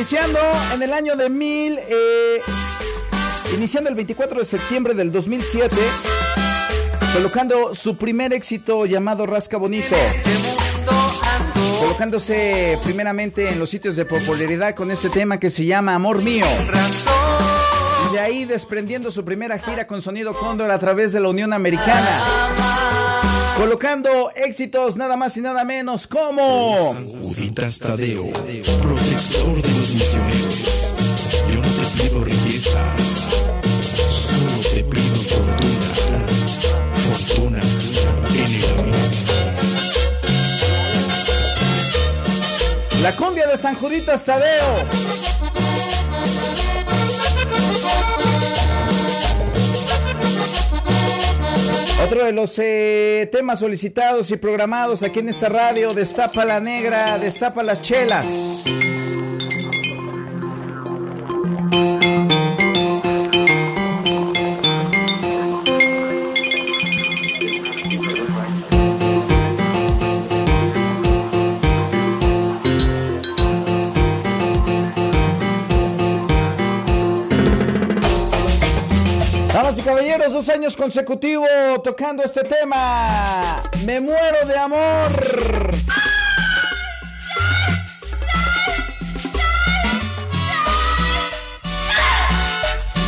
Iniciando 0.00 0.40
en 0.72 0.82
el 0.82 0.94
año 0.94 1.14
de 1.14 1.28
mil, 1.28 1.78
eh, 1.78 2.40
iniciando 3.54 3.90
el 3.90 3.94
24 3.94 4.38
de 4.38 4.46
septiembre 4.46 4.94
del 4.94 5.12
2007, 5.12 5.76
colocando 7.12 7.74
su 7.74 7.98
primer 7.98 8.32
éxito 8.32 8.86
llamado 8.86 9.26
Rasca 9.26 9.58
Bonito, 9.58 9.94
colocándose 11.80 12.78
primeramente 12.82 13.50
en 13.50 13.58
los 13.58 13.68
sitios 13.68 13.94
de 13.94 14.06
popularidad 14.06 14.74
con 14.74 14.90
este 14.90 15.10
tema 15.10 15.38
que 15.38 15.50
se 15.50 15.66
llama 15.66 15.94
Amor 15.94 16.22
Mío. 16.22 16.46
Y 18.08 18.14
de 18.14 18.20
ahí 18.20 18.46
desprendiendo 18.46 19.10
su 19.10 19.22
primera 19.22 19.58
gira 19.58 19.86
con 19.86 20.00
Sonido 20.00 20.32
Cóndor 20.32 20.70
a 20.70 20.78
través 20.78 21.12
de 21.12 21.20
la 21.20 21.28
Unión 21.28 21.52
Americana. 21.52 23.09
Colocando 23.60 24.32
éxitos 24.34 24.96
nada 24.96 25.18
más 25.18 25.36
y 25.36 25.42
nada 25.42 25.64
menos 25.64 26.06
como... 26.06 26.94
Juditas 26.94 27.78
Tadeo, 27.78 28.30
protector 28.32 29.60
de 29.60 29.68
los 29.68 29.94
misioneros. 29.94 30.64
Yo 31.52 31.60
no 31.60 31.68
te 31.68 31.84
pido 32.02 32.24
riqueza, 32.24 32.80
solo 34.08 34.62
te 34.72 34.82
pido 34.82 35.14
fortuna. 35.14 35.88
Fortuna 36.94 37.60
en 38.30 38.50
el 38.50 38.64
amor. 38.80 38.98
La 43.02 43.12
cumbia 43.12 43.46
de 43.46 43.58
San 43.58 43.74
Juditas 43.74 44.24
Tadeo. 44.24 45.19
Otro 52.04 52.24
de 52.24 52.32
los 52.32 52.58
eh, 52.58 53.28
temas 53.30 53.60
solicitados 53.60 54.30
y 54.30 54.36
programados 54.36 55.02
aquí 55.02 55.20
en 55.20 55.28
esta 55.28 55.48
radio, 55.48 55.94
Destapa 55.94 56.44
la 56.44 56.58
Negra, 56.58 57.18
Destapa 57.18 57.62
las 57.62 57.82
Chelas. 57.82 58.64
Años 80.48 80.76
consecutivos 80.76 81.48
tocando 81.84 82.22
este 82.22 82.42
tema. 82.42 83.62
Me 83.84 84.00
muero 84.00 84.46
de 84.46 84.56
amor. 84.56 85.10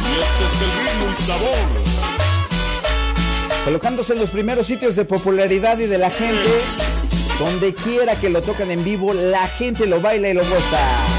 Y 0.04 0.20
este 0.20 0.44
es 0.44 0.62
el 0.62 0.70
ritmo 0.78 1.06
y 1.10 1.22
sabor. 1.22 1.68
Colocándose 3.64 4.12
en 4.12 4.18
los 4.18 4.30
primeros 4.30 4.66
sitios 4.66 4.96
de 4.96 5.04
popularidad 5.04 5.78
y 5.78 5.86
de 5.86 5.98
la 5.98 6.10
gente. 6.10 6.50
Donde 7.38 7.74
quiera 7.74 8.14
que 8.16 8.28
lo 8.28 8.42
tocan 8.42 8.70
en 8.70 8.84
vivo, 8.84 9.14
la 9.14 9.46
gente 9.48 9.86
lo 9.86 10.00
baila 10.00 10.28
y 10.28 10.34
lo 10.34 10.44
goza. 10.44 11.11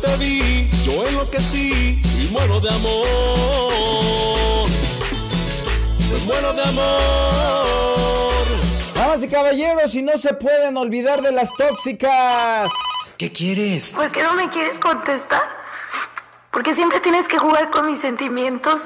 Te 0.00 0.16
vi, 0.16 0.68
yo 0.84 1.06
enloquecí 1.06 2.00
y 2.02 2.28
muero 2.32 2.60
de 2.60 2.70
amor. 2.70 4.68
Me 6.12 6.18
muero 6.26 6.52
de 6.52 6.62
amor. 6.62 8.00
Damas 8.94 9.22
y 9.22 9.28
caballeros, 9.28 9.94
y 9.94 10.02
no 10.02 10.16
se 10.18 10.34
pueden 10.34 10.76
olvidar 10.76 11.22
de 11.22 11.32
las 11.32 11.52
tóxicas. 11.54 12.72
¿Qué 13.16 13.32
quieres? 13.32 13.94
¿Por 13.96 14.10
qué 14.10 14.22
no 14.22 14.34
me 14.34 14.48
quieres 14.48 14.78
contestar? 14.78 15.42
Porque 16.50 16.74
siempre 16.74 17.00
tienes 17.00 17.28
que 17.28 17.38
jugar 17.38 17.70
con 17.70 17.90
mis 17.90 18.00
sentimientos. 18.00 18.80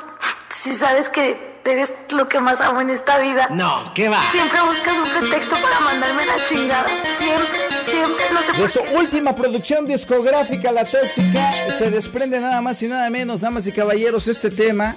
Si 0.63 0.75
sabes 0.75 1.09
que 1.09 1.55
eres 1.65 1.93
lo 2.11 2.29
que 2.29 2.41
más 2.41 2.61
amo 2.61 2.81
en 2.81 2.91
esta 2.91 3.19
vida. 3.19 3.49
No, 3.51 3.93
¿qué 3.95 4.09
va? 4.09 4.23
Siempre 4.31 4.61
buscas 4.63 4.97
un 4.99 5.09
pretexto 5.09 5.57
para 5.57 5.81
mandarme 5.81 6.27
la 6.27 6.37
chingada. 6.47 6.89
Siempre, 7.19 7.59
De 8.59 8.69
su 8.69 8.81
última 8.97 9.35
producción 9.35 9.87
discográfica, 9.87 10.71
La 10.71 10.85
Tóxica, 10.85 11.51
se 11.53 11.91
desprende 11.91 12.41
nada 12.41 12.61
más 12.61 12.83
y 12.83 12.89
nada 12.89 13.09
menos, 13.11 13.41
damas 13.41 13.67
y 13.67 13.73
caballeros, 13.73 14.29
este 14.29 14.51
tema 14.51 14.97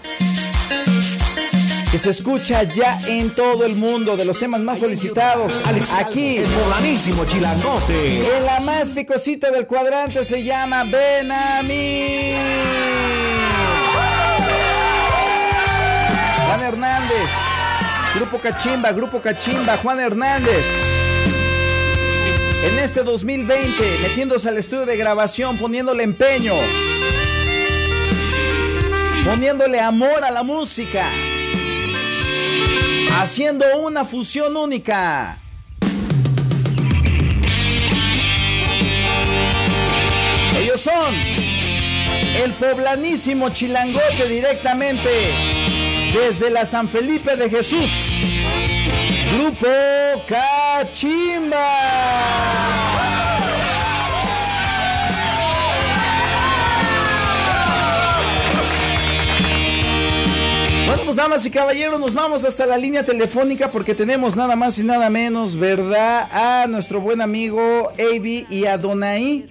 que 1.92 1.98
se 1.98 2.10
escucha 2.10 2.64
ya 2.64 3.00
en 3.08 3.30
todo 3.30 3.66
el 3.66 3.76
mundo, 3.76 4.18
de 4.18 4.26
los 4.26 4.38
temas 4.38 4.60
más 4.62 4.80
solicitados. 4.80 5.64
Aquí, 5.96 6.38
El 6.38 6.50
poblanísimo 6.50 7.26
chilangote. 7.26 8.38
en 8.38 8.46
la 8.46 8.60
más 8.60 8.90
picosita 8.90 9.52
del 9.52 9.66
cuadrante, 9.66 10.26
se 10.26 10.44
llama 10.44 10.84
mí. 10.84 12.34
Juan 16.46 16.62
Hernández, 16.62 17.30
Grupo 18.16 18.38
Cachimba, 18.40 18.92
Grupo 18.92 19.22
Cachimba, 19.22 19.78
Juan 19.78 20.00
Hernández. 20.00 20.97
En 22.68 22.80
este 22.80 23.02
2020, 23.02 23.82
metiéndose 24.04 24.50
al 24.50 24.58
estudio 24.58 24.86
de 24.86 24.98
grabación, 24.98 25.58
poniéndole 25.58 26.04
empeño, 26.04 26.54
poniéndole 29.24 29.80
amor 29.80 30.22
a 30.22 30.32
la 30.32 30.44
música, 30.44 31.10
haciendo 33.18 33.66
una 33.80 34.04
fusión 34.04 34.58
única. 34.58 35.40
Ellos 40.60 40.82
son 40.82 41.16
el 42.44 42.54
poblanísimo 42.56 43.48
chilangote 43.50 44.28
directamente 44.28 45.10
desde 46.14 46.50
la 46.50 46.66
San 46.66 46.90
Felipe 46.90 47.38
de 47.38 47.50
Jesús. 47.50 48.37
Grupo 49.48 49.68
Cachimba. 50.28 51.58
Bueno, 60.86 61.00
Vamos, 61.00 61.16
damas 61.16 61.46
y 61.46 61.52
caballeros, 61.52 61.98
nos 61.98 62.14
vamos 62.14 62.44
hasta 62.44 62.66
la 62.66 62.78
línea 62.78 63.06
telefónica 63.06 63.72
porque 63.72 63.96
tenemos 63.96 64.36
nada 64.36 64.58
más 64.58 64.78
y 64.80 64.84
nada 64.84 65.10
menos, 65.10 65.56
¿verdad? 65.56 66.28
A 66.30 66.68
nuestro 66.68 67.00
buen 67.00 67.22
amigo 67.22 67.94
Avi 67.98 68.46
y 68.50 68.66
a 68.66 68.78
Donaí. 68.78 69.48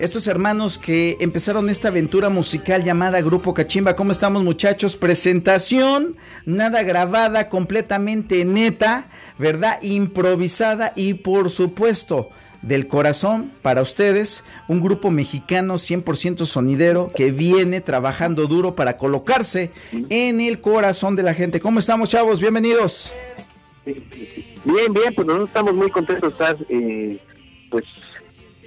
Estos 0.00 0.26
hermanos 0.28 0.78
que 0.78 1.18
empezaron 1.20 1.68
esta 1.68 1.88
aventura 1.88 2.30
musical 2.30 2.82
llamada 2.82 3.20
Grupo 3.20 3.52
Cachimba. 3.52 3.96
¿Cómo 3.96 4.12
estamos 4.12 4.42
muchachos? 4.42 4.96
Presentación, 4.96 6.16
nada 6.46 6.82
grabada, 6.84 7.50
completamente 7.50 8.46
neta, 8.46 9.10
¿verdad? 9.36 9.78
Improvisada 9.82 10.94
y 10.96 11.12
por 11.12 11.50
supuesto 11.50 12.30
del 12.62 12.88
corazón 12.88 13.52
para 13.60 13.82
ustedes, 13.82 14.42
un 14.68 14.80
grupo 14.80 15.10
mexicano 15.10 15.74
100% 15.74 16.46
sonidero 16.46 17.12
que 17.14 17.30
viene 17.30 17.82
trabajando 17.82 18.46
duro 18.46 18.74
para 18.74 18.96
colocarse 18.96 19.70
en 20.08 20.40
el 20.40 20.62
corazón 20.62 21.14
de 21.14 21.24
la 21.24 21.34
gente. 21.34 21.60
¿Cómo 21.60 21.78
estamos 21.78 22.08
chavos? 22.08 22.40
Bienvenidos. 22.40 23.12
Bien, 23.84 24.92
bien, 24.94 25.14
pues 25.14 25.26
nosotros 25.26 25.48
estamos 25.48 25.74
muy 25.74 25.90
contentos 25.90 26.38
de 26.38 26.44
estar, 26.44 26.66
eh, 26.70 27.20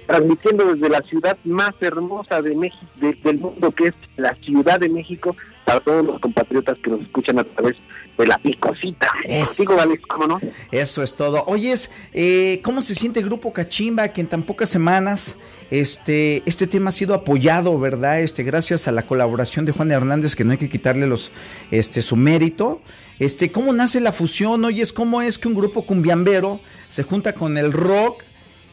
transmitiendo 0.06 0.72
desde 0.74 0.88
la 0.88 1.00
ciudad 1.02 1.36
más 1.44 1.70
hermosa 1.80 2.42
de 2.42 2.54
México, 2.54 2.86
de- 3.00 3.14
del 3.24 3.38
mundo, 3.38 3.70
que 3.72 3.88
es 3.88 3.94
la 4.16 4.34
Ciudad 4.44 4.78
de 4.80 4.88
México, 4.88 5.36
para 5.64 5.80
todos 5.80 6.04
los 6.04 6.20
compatriotas 6.20 6.76
que 6.78 6.90
nos 6.90 7.00
escuchan 7.02 7.38
a 7.38 7.44
través 7.44 7.76
de 8.18 8.26
la 8.26 8.38
picosita. 8.38 9.08
Es- 9.24 9.56
Digo, 9.58 9.80
Alex, 9.80 10.02
¿cómo 10.06 10.26
no? 10.26 10.40
Eso 10.70 11.02
es 11.02 11.14
todo. 11.14 11.42
Oyes, 11.46 11.90
eh, 12.12 12.60
¿cómo 12.62 12.80
se 12.82 12.94
siente 12.94 13.22
Grupo 13.22 13.52
Cachimba 13.52 14.08
que 14.08 14.20
en 14.20 14.26
tan 14.28 14.42
pocas 14.42 14.68
semanas 14.68 15.36
este, 15.70 16.42
este 16.46 16.66
tema 16.66 16.90
ha 16.90 16.92
sido 16.92 17.14
apoyado, 17.14 17.78
verdad? 17.80 18.20
Este, 18.20 18.42
gracias 18.44 18.86
a 18.86 18.92
la 18.92 19.02
colaboración 19.02 19.64
de 19.64 19.72
Juan 19.72 19.90
Hernández, 19.90 20.36
que 20.36 20.44
no 20.44 20.52
hay 20.52 20.58
que 20.58 20.68
quitarle 20.68 21.06
los, 21.06 21.32
este, 21.70 22.02
su 22.02 22.14
mérito. 22.16 22.80
Este, 23.18 23.50
¿cómo 23.50 23.72
nace 23.72 24.00
la 24.00 24.12
fusión? 24.12 24.64
Oyes, 24.64 24.92
¿cómo 24.92 25.22
es 25.22 25.38
que 25.38 25.48
un 25.48 25.54
grupo 25.54 25.86
cumbiambero 25.86 26.60
se 26.88 27.02
junta 27.04 27.32
con 27.32 27.56
el 27.58 27.72
rock 27.72 28.22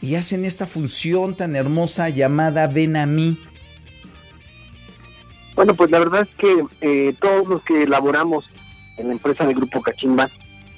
y 0.01 0.15
hacen 0.15 0.45
esta 0.45 0.65
función 0.67 1.35
tan 1.35 1.55
hermosa 1.55 2.09
llamada 2.09 2.67
Ven 2.67 2.95
a 2.97 3.05
mí? 3.05 3.37
Bueno, 5.55 5.73
pues 5.75 5.91
la 5.91 5.99
verdad 5.99 6.27
es 6.29 6.35
que 6.37 6.63
eh, 6.81 7.13
todos 7.21 7.47
los 7.47 7.61
que 7.63 7.83
elaboramos 7.83 8.45
en 8.97 9.07
la 9.07 9.13
empresa 9.13 9.45
del 9.45 9.55
Grupo 9.55 9.81
Cachimba 9.81 10.29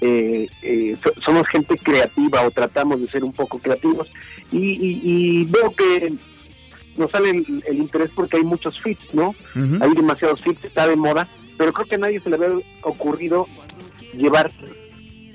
eh, 0.01 0.47
eh, 0.61 0.97
so- 1.01 1.13
somos 1.23 1.47
gente 1.47 1.77
creativa 1.77 2.41
o 2.45 2.51
tratamos 2.51 2.99
de 2.99 3.07
ser 3.07 3.23
un 3.23 3.31
poco 3.31 3.59
creativos 3.59 4.09
y, 4.51 4.57
y- 4.57 5.01
y 5.03 5.45
veo 5.45 5.73
que 5.73 6.13
nos 6.97 7.09
sale 7.11 7.29
el, 7.29 7.63
el 7.67 7.77
interés 7.77 8.09
porque 8.13 8.37
hay 8.37 8.43
muchos 8.43 8.79
fits, 8.81 9.13
¿no? 9.13 9.33
Hay 9.81 9.93
demasiados 9.95 10.41
fits, 10.41 10.63
está 10.65 10.85
de 10.87 10.95
moda, 10.95 11.27
pero 11.57 11.71
creo 11.73 11.87
que 11.87 11.95
a 11.95 11.99
nadie 11.99 12.19
se 12.19 12.29
le 12.29 12.35
había 12.35 12.49
ocurrido 12.81 13.47
llevar, 14.17 14.51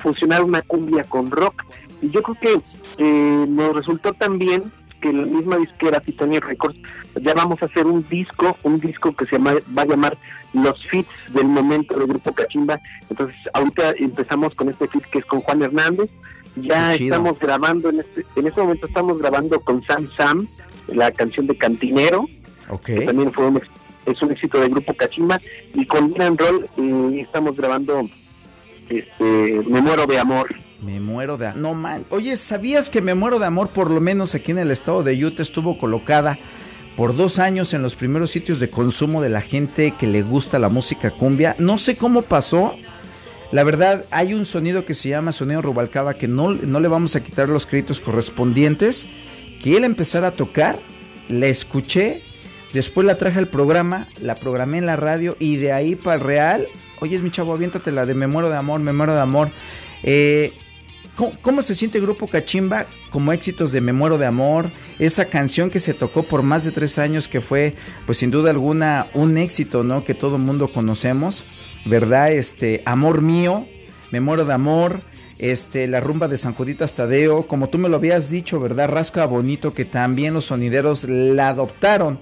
fusionar 0.01 0.45
una 0.45 0.63
cumbia 0.63 1.05
con 1.05 1.31
rock. 1.31 1.65
Y 2.03 2.11
yo 2.11 2.23
creo 2.23 2.37
que 2.41 2.61
eh, 2.99 3.47
nos 3.49 3.75
resultó 3.75 4.13
tan 4.13 4.39
bien 4.39 4.73
que 5.01 5.13
la 5.13 5.27
misma 5.27 5.57
disquera 5.57 6.01
Titanium 6.01 6.43
Records 6.43 6.77
ya 7.23 7.33
vamos 7.35 7.63
a 7.63 7.67
hacer 7.67 7.87
un 7.87 8.07
disco, 8.09 8.57
un 8.65 8.81
disco 8.81 9.15
que 9.15 9.27
se 9.27 9.37
llama, 9.37 9.55
va 9.77 9.83
a 9.83 9.87
llamar 9.87 10.19
Los 10.53 10.85
Fits 10.89 11.09
del 11.33 11.47
Momento 11.47 11.97
del 11.97 12.09
Grupo 12.09 12.33
Cachimba. 12.33 12.81
Entonces, 13.09 13.37
ahorita 13.55 13.93
empezamos 13.99 14.55
con 14.55 14.69
este 14.69 14.89
fit 14.89 15.05
que 15.05 15.19
es 15.19 15.25
con 15.25 15.41
Juan 15.41 15.63
Hernández. 15.63 16.11
Ya 16.57 16.95
estamos 16.95 17.39
grabando, 17.39 17.91
en 17.91 18.01
este, 18.01 18.25
en 18.35 18.49
este 18.49 18.61
momento 18.61 18.87
estamos 18.87 19.19
grabando 19.19 19.61
con 19.61 19.85
Sam 19.85 20.09
Sam, 20.17 20.49
la 20.89 21.13
canción 21.13 21.47
de 21.47 21.57
Cantinero 21.57 22.27
que 22.85 23.01
también 23.01 23.33
fue 23.33 23.47
un, 23.47 23.61
es 24.07 24.23
un 24.23 24.31
éxito 24.31 24.61
del 24.61 24.71
grupo 24.71 24.95
Cachimba 24.95 25.41
y 25.75 25.87
con 25.87 26.13
Gran 26.13 26.37
Roll 26.37 26.69
eh, 26.77 27.21
estamos 27.23 27.57
grabando 27.57 28.09
este 28.89 29.63
Me 29.67 29.81
muero 29.81 30.07
de 30.07 30.19
amor 30.19 30.55
Me 30.81 31.01
muero 31.01 31.37
de... 31.37 31.53
No, 31.55 31.75
man. 31.75 32.05
Oye, 32.11 32.37
¿sabías 32.37 32.91
que 32.91 33.03
Me 33.03 33.15
muero 33.15 33.39
de 33.39 33.47
amor, 33.47 33.69
por 33.69 33.91
lo 33.91 34.01
menos 34.01 34.35
aquí 34.35 34.53
en 34.53 34.59
el 34.59 34.71
estado 34.71 35.03
de 35.03 35.25
Utah, 35.25 35.43
estuvo 35.43 35.79
colocada 35.79 36.39
por 36.97 37.15
dos 37.15 37.39
años 37.39 37.75
en 37.75 37.83
los 37.83 37.95
primeros 37.95 38.33
sitios 38.33 38.59
de 38.59 38.71
consumo 38.71 39.23
de 39.23 39.29
la 39.29 39.41
gente 39.41 39.93
que 39.93 40.09
le 40.09 40.23
gusta 40.23 40.59
la 40.59 40.69
música 40.69 41.13
cumbia? 41.13 41.55
No 41.59 41.79
sé 41.79 41.97
cómo 41.97 42.23
pasó. 42.23 42.75
La 43.53 43.63
verdad, 43.65 44.05
hay 44.11 44.35
un 44.35 44.45
sonido 44.45 44.85
que 44.85 44.95
se 44.95 45.09
llama 45.09 45.33
sonido 45.33 45.63
Rubalcaba 45.63 46.15
que 46.15 46.27
no, 46.27 46.51
no 46.51 46.81
le 46.81 46.89
vamos 46.89 47.15
a 47.15 47.23
quitar 47.23 47.49
los 47.49 47.67
créditos 47.67 48.01
correspondientes. 48.01 49.07
Que 49.63 49.77
él 49.77 49.85
empezara 49.85 50.29
a 50.29 50.33
tocar, 50.33 50.79
la 51.29 51.47
escuché, 51.47 52.21
después 52.73 53.07
la 53.07 53.17
traje 53.17 53.39
al 53.39 53.49
programa, 53.49 54.09
la 54.21 54.35
programé 54.35 54.79
en 54.79 54.87
la 54.87 54.97
radio 54.97 55.37
y 55.39 55.57
de 55.57 55.73
ahí 55.73 55.95
para 55.95 56.17
el 56.17 56.21
real. 56.21 56.69
Oye, 57.01 57.17
es 57.17 57.23
mi 57.23 57.31
chavo, 57.31 57.53
aviéntate 57.53 57.93
la 57.93 58.07
de 58.07 58.15
Me 58.15 58.27
muero 58.27 58.51
de 58.51 58.57
amor, 58.57 58.81
me 58.81 58.93
muero 58.93 59.15
de 59.15 59.21
amor. 59.21 59.51
Eh, 60.03 60.53
¿Cómo, 61.43 61.63
se 61.63 61.75
siente 61.75 61.99
el 61.99 62.05
Grupo 62.05 62.29
Cachimba 62.29 62.87
como 63.11 63.33
éxitos 63.33 63.73
de 63.73 63.81
Me 63.81 63.93
Muero 63.93 64.19
de 64.19 64.27
Amor? 64.27 64.71
Esa 65.01 65.25
canción 65.25 65.69
que 65.69 65.81
se 65.81 65.93
tocó 65.93 66.23
por 66.23 66.45
más 66.45 66.65
de 66.65 66.71
tres 66.71 66.97
años 66.97 67.27
que 67.27 67.41
fue, 67.41 67.75
pues 68.07 68.19
sin 68.19 68.31
duda 68.31 68.51
alguna, 68.51 69.09
un 69.15 69.37
éxito, 69.37 69.83
¿no? 69.83 70.05
Que 70.05 70.15
todo 70.15 70.39
mundo 70.39 70.73
conocemos, 70.73 71.45
¿verdad? 71.87 72.31
Este, 72.31 72.83
Amor 72.85 73.21
Mío, 73.21 73.67
Me 74.13 74.21
Muero 74.21 74.45
de 74.45 74.53
Amor, 74.53 75.01
este, 75.41 75.89
la 75.89 75.99
rumba 75.99 76.29
de 76.29 76.39
San 76.39 76.55
Juditas 76.55 76.95
Tadeo, 76.95 77.49
como 77.49 77.69
tú 77.69 77.79
me 77.79 77.89
lo 77.89 77.97
habías 77.97 78.31
dicho, 78.31 78.61
¿verdad? 78.61 78.89
Rasca 78.89 79.27
Bonito, 79.27 79.75
que 79.75 79.85
también 79.85 80.35
los 80.35 80.45
sonideros 80.45 81.03
la 81.09 81.49
adoptaron 81.49 82.21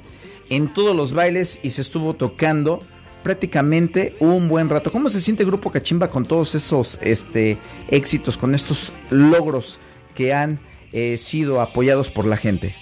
en 0.49 0.73
todos 0.73 0.97
los 0.97 1.13
bailes 1.13 1.61
y 1.63 1.69
se 1.69 1.83
estuvo 1.83 2.15
tocando 2.15 2.81
prácticamente 3.27 4.15
un 4.21 4.49
buen 4.49 4.69
rato. 4.69 4.93
¿Cómo 4.93 5.09
se 5.09 5.21
siente 5.21 5.45
Grupo 5.45 5.73
Cachimba 5.73 6.07
con 6.07 6.25
todos 6.25 6.55
esos 6.55 6.97
este, 7.03 7.59
éxitos, 7.89 8.37
con 8.37 8.55
estos 8.55 8.93
logros 9.11 9.81
que 10.15 10.33
han 10.33 10.61
eh, 10.93 11.17
sido 11.17 11.61
apoyados 11.61 12.09
por 12.09 12.25
la 12.25 12.37
gente? 12.37 12.73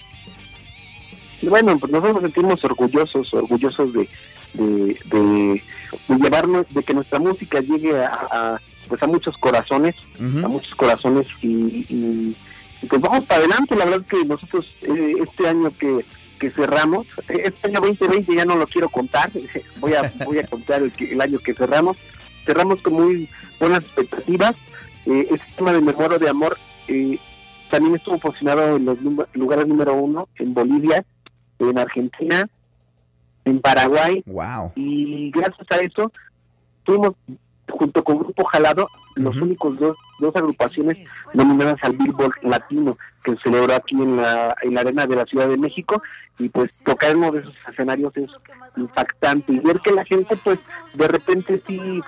bueno 1.42 1.78
pues 1.78 1.90
nosotros 1.92 2.14
nos 2.14 2.22
sentimos 2.22 2.62
orgullosos 2.64 3.32
orgullosos 3.34 3.92
de 3.94 4.08
de, 4.54 4.64
de, 5.12 5.62
de 6.08 6.16
llevarnos 6.22 6.64
de 6.74 6.82
que 6.82 6.94
nuestra 6.94 7.18
música 7.18 7.60
llegue 7.60 7.92
a, 8.02 8.06
a, 8.30 8.60
pues 8.88 9.02
a 9.02 9.06
muchos 9.06 9.36
corazones 9.38 9.94
a 10.20 10.48
muchos 10.48 10.74
corazones 10.74 11.26
y, 11.42 11.48
y- 11.48 12.36
y 12.82 12.86
pues 12.86 13.00
vamos 13.00 13.24
para 13.24 13.40
adelante 13.40 13.76
la 13.76 13.84
verdad 13.86 14.06
que 14.06 14.24
nosotros 14.26 14.66
eh, 14.82 15.14
este 15.26 15.48
año 15.48 15.70
que 15.78 16.04
que 16.44 16.50
cerramos. 16.50 17.06
Este 17.28 17.68
año 17.68 17.80
2020 17.80 18.34
ya 18.34 18.44
no 18.44 18.56
lo 18.56 18.66
quiero 18.66 18.88
contar. 18.88 19.30
Voy 19.80 19.94
a 19.94 20.12
voy 20.26 20.38
a 20.38 20.46
contar 20.46 20.82
el, 20.82 20.92
que- 20.92 21.12
el 21.12 21.20
año 21.20 21.38
que 21.38 21.54
cerramos. 21.54 21.96
Cerramos 22.44 22.80
con 22.82 22.94
muy 22.94 23.28
buenas 23.58 23.80
expectativas. 23.80 24.52
Eh, 25.06 25.28
este 25.30 25.46
tema 25.56 25.72
de 25.72 25.80
memoria 25.80 26.18
de 26.18 26.28
amor 26.28 26.56
eh, 26.88 27.18
también 27.70 27.94
estuvo 27.94 28.18
posicionado 28.18 28.76
en 28.76 28.84
los 28.84 28.98
lugares 29.34 29.66
número 29.66 29.94
uno 29.94 30.28
en 30.36 30.52
Bolivia 30.54 31.04
en 31.58 31.78
Argentina 31.78 32.46
en 33.46 33.60
Paraguay. 33.60 34.22
Wow. 34.26 34.72
y 34.76 35.30
gracias 35.30 35.66
a 35.70 35.76
eso 35.78 36.12
fuimos 36.84 37.12
junto 37.70 38.04
con 38.04 38.18
Grupo 38.18 38.44
Jalado 38.44 38.88
los 39.16 39.36
únicos 39.40 39.78
dos, 39.78 39.96
dos 40.20 40.34
agrupaciones 40.36 40.98
nominadas 41.32 41.76
al 41.82 41.96
Billboard 41.96 42.34
Latino 42.42 42.96
que 43.22 43.32
se 43.36 43.38
celebró 43.44 43.74
aquí 43.74 43.94
en 43.94 44.16
la, 44.16 44.54
en 44.62 44.74
la 44.74 44.80
arena 44.82 45.06
de 45.06 45.16
la 45.16 45.24
Ciudad 45.24 45.48
de 45.48 45.56
México. 45.56 46.02
Y 46.38 46.48
pues 46.48 46.70
tocar 46.84 47.16
uno 47.16 47.30
de 47.30 47.40
esos 47.40 47.54
escenarios 47.68 48.14
es 48.16 48.28
impactante. 48.76 49.52
Y 49.52 49.60
ver 49.60 49.78
que 49.80 49.92
la 49.92 50.04
gente 50.04 50.36
pues 50.42 50.58
de 50.94 51.08
repente 51.08 51.62
sí 51.66 52.00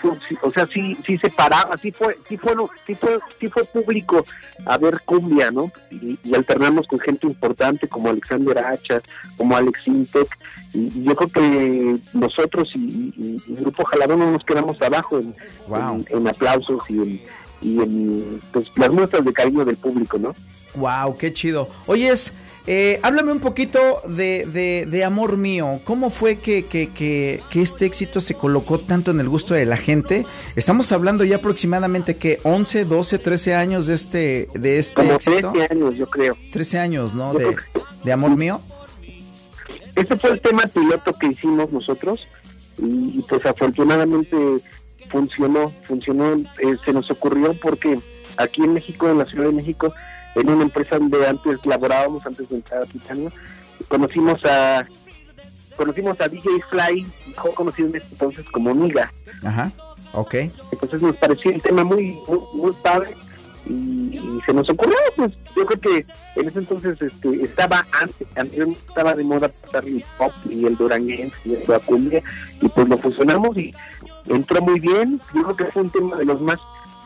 o 0.42 0.50
sea 0.50 0.66
sí 0.66 0.96
sí 1.06 1.16
se 1.16 1.30
paraba 1.30 1.76
sí 1.78 1.92
fue 1.92 2.18
sí 2.28 2.36
fue 2.36 2.54
sí 2.86 2.94
fue 2.94 3.18
sí 3.40 3.48
fue 3.48 3.64
público 3.64 4.24
a 4.66 4.76
ver 4.78 5.00
cumbia 5.04 5.50
no 5.52 5.70
y, 5.92 6.18
y 6.24 6.34
alternamos 6.34 6.86
con 6.88 6.98
gente 6.98 7.26
importante 7.28 7.86
como 7.88 8.08
Alexander 8.10 8.58
Hacha 8.58 9.00
como 9.36 9.56
Alex 9.56 9.86
Intec. 9.86 10.28
Y, 10.74 10.88
y 10.98 11.04
yo 11.04 11.14
creo 11.16 11.30
que 11.30 11.96
nosotros 12.14 12.70
y, 12.74 13.12
y- 13.16 13.42
y 13.46 13.54
Grupo 13.54 13.84
Jalado 13.84 14.16
no 14.16 14.32
nos 14.32 14.44
quedamos 14.44 14.80
abajo 14.82 15.18
en, 15.18 15.32
Wow. 15.68 16.04
en, 16.10 16.18
en 16.18 16.28
aplausos 16.28 16.82
y 16.90 16.94
en, 16.98 17.20
y 17.62 17.78
en 17.80 18.40
pues, 18.52 18.70
las 18.76 18.90
muestras 18.90 19.24
de 19.24 19.32
cariño 19.32 19.64
del 19.64 19.76
público, 19.76 20.18
¿no? 20.18 20.34
Wow, 20.74 21.16
qué 21.16 21.32
chido. 21.32 21.68
Oyes, 21.86 22.34
eh, 22.66 22.98
háblame 23.02 23.32
un 23.32 23.38
poquito 23.40 23.78
de, 24.08 24.44
de- 24.46 24.86
de 24.90 25.04
Amor 25.04 25.36
Mío. 25.38 25.80
¿Cómo 25.84 26.10
fue 26.10 26.36
que, 26.36 26.66
que- 26.66 26.88
que- 26.90 27.40
que 27.50 27.62
este 27.62 27.86
éxito 27.86 28.20
se 28.20 28.34
colocó 28.34 28.78
tanto 28.78 29.10
en 29.12 29.20
el 29.20 29.28
gusto 29.28 29.54
de 29.54 29.64
la 29.64 29.76
gente? 29.76 30.26
Estamos 30.56 30.90
hablando 30.92 31.24
ya 31.24 31.36
aproximadamente 31.36 32.16
que 32.16 32.40
11, 32.42 32.84
12, 32.84 33.18
13 33.18 33.54
años 33.54 33.86
de 33.86 33.94
este, 33.94 34.48
de 34.54 34.78
este 34.78 34.94
Como 34.96 35.12
éxito. 35.14 35.52
13 35.52 35.72
años, 35.72 35.96
yo 35.96 36.06
creo. 36.10 36.36
13 36.52 36.78
años, 36.78 37.14
¿no? 37.14 37.32
De, 37.34 37.56
de 38.04 38.12
Amor 38.12 38.36
Mío. 38.36 38.60
Este 39.94 40.16
fue 40.18 40.30
el 40.32 40.40
tema 40.42 40.62
piloto 40.64 41.14
que 41.18 41.28
hicimos 41.28 41.72
nosotros 41.72 42.26
y, 42.78 43.18
y, 43.18 43.24
pues 43.26 43.46
afortunadamente 43.46 44.36
funcionó, 45.08 45.70
funcionó, 45.70 46.34
eh, 46.34 46.76
se 46.84 46.92
nos 46.92 47.10
ocurrió 47.10 47.54
porque 47.60 47.98
aquí 48.36 48.62
en 48.62 48.74
México, 48.74 49.08
en 49.08 49.18
la 49.18 49.26
Ciudad 49.26 49.46
de 49.46 49.52
México, 49.52 49.94
en 50.34 50.50
una 50.50 50.64
empresa 50.64 50.98
donde 50.98 51.26
antes 51.26 51.58
laborábamos, 51.64 52.26
antes 52.26 52.48
de 52.48 52.56
entrar 52.56 52.82
a 52.82 52.86
Titania, 52.86 53.30
conocimos 53.88 54.44
a 54.44 54.86
conocimos 55.76 56.18
a 56.20 56.28
DJ 56.28 56.48
Fly, 56.70 57.06
mejor 57.28 57.54
conocido 57.54 57.88
en 57.88 57.96
ese 57.96 58.08
entonces 58.12 58.44
como 58.50 58.74
Miga. 58.74 59.12
Ajá. 59.44 59.70
Ok. 60.12 60.34
Entonces 60.72 61.02
nos 61.02 61.16
parecía 61.16 61.52
el 61.52 61.62
tema 61.62 61.84
muy, 61.84 62.18
muy, 62.26 62.40
muy 62.54 62.72
padre 62.82 63.14
y, 63.66 64.16
y 64.18 64.40
se 64.46 64.52
nos 64.54 64.68
ocurrió, 64.70 64.96
pues 65.16 65.32
yo 65.56 65.64
creo 65.66 65.80
que 65.80 66.04
en 66.40 66.48
ese 66.48 66.58
entonces 66.60 67.00
este, 67.02 67.42
estaba 67.42 67.84
antes, 68.00 68.26
estaba 68.88 69.14
de 69.14 69.24
moda 69.24 69.48
pasar 69.48 69.84
el 69.86 70.04
pop 70.18 70.32
y 70.48 70.64
el 70.66 70.76
duranguense 70.76 71.36
y 71.44 71.54
el 71.54 71.64
cumbia 71.86 72.22
y 72.60 72.68
pues 72.68 72.88
lo 72.88 72.96
fusionamos 72.98 73.56
y 73.58 73.74
entró 74.28 74.60
muy 74.62 74.78
bien, 74.80 75.20
yo 75.34 75.42
creo 75.42 75.56
que 75.56 75.64
fue 75.66 75.82
un 75.82 75.90
tema 75.90 76.16
de 76.16 76.24
los 76.24 76.40
más, 76.40 76.58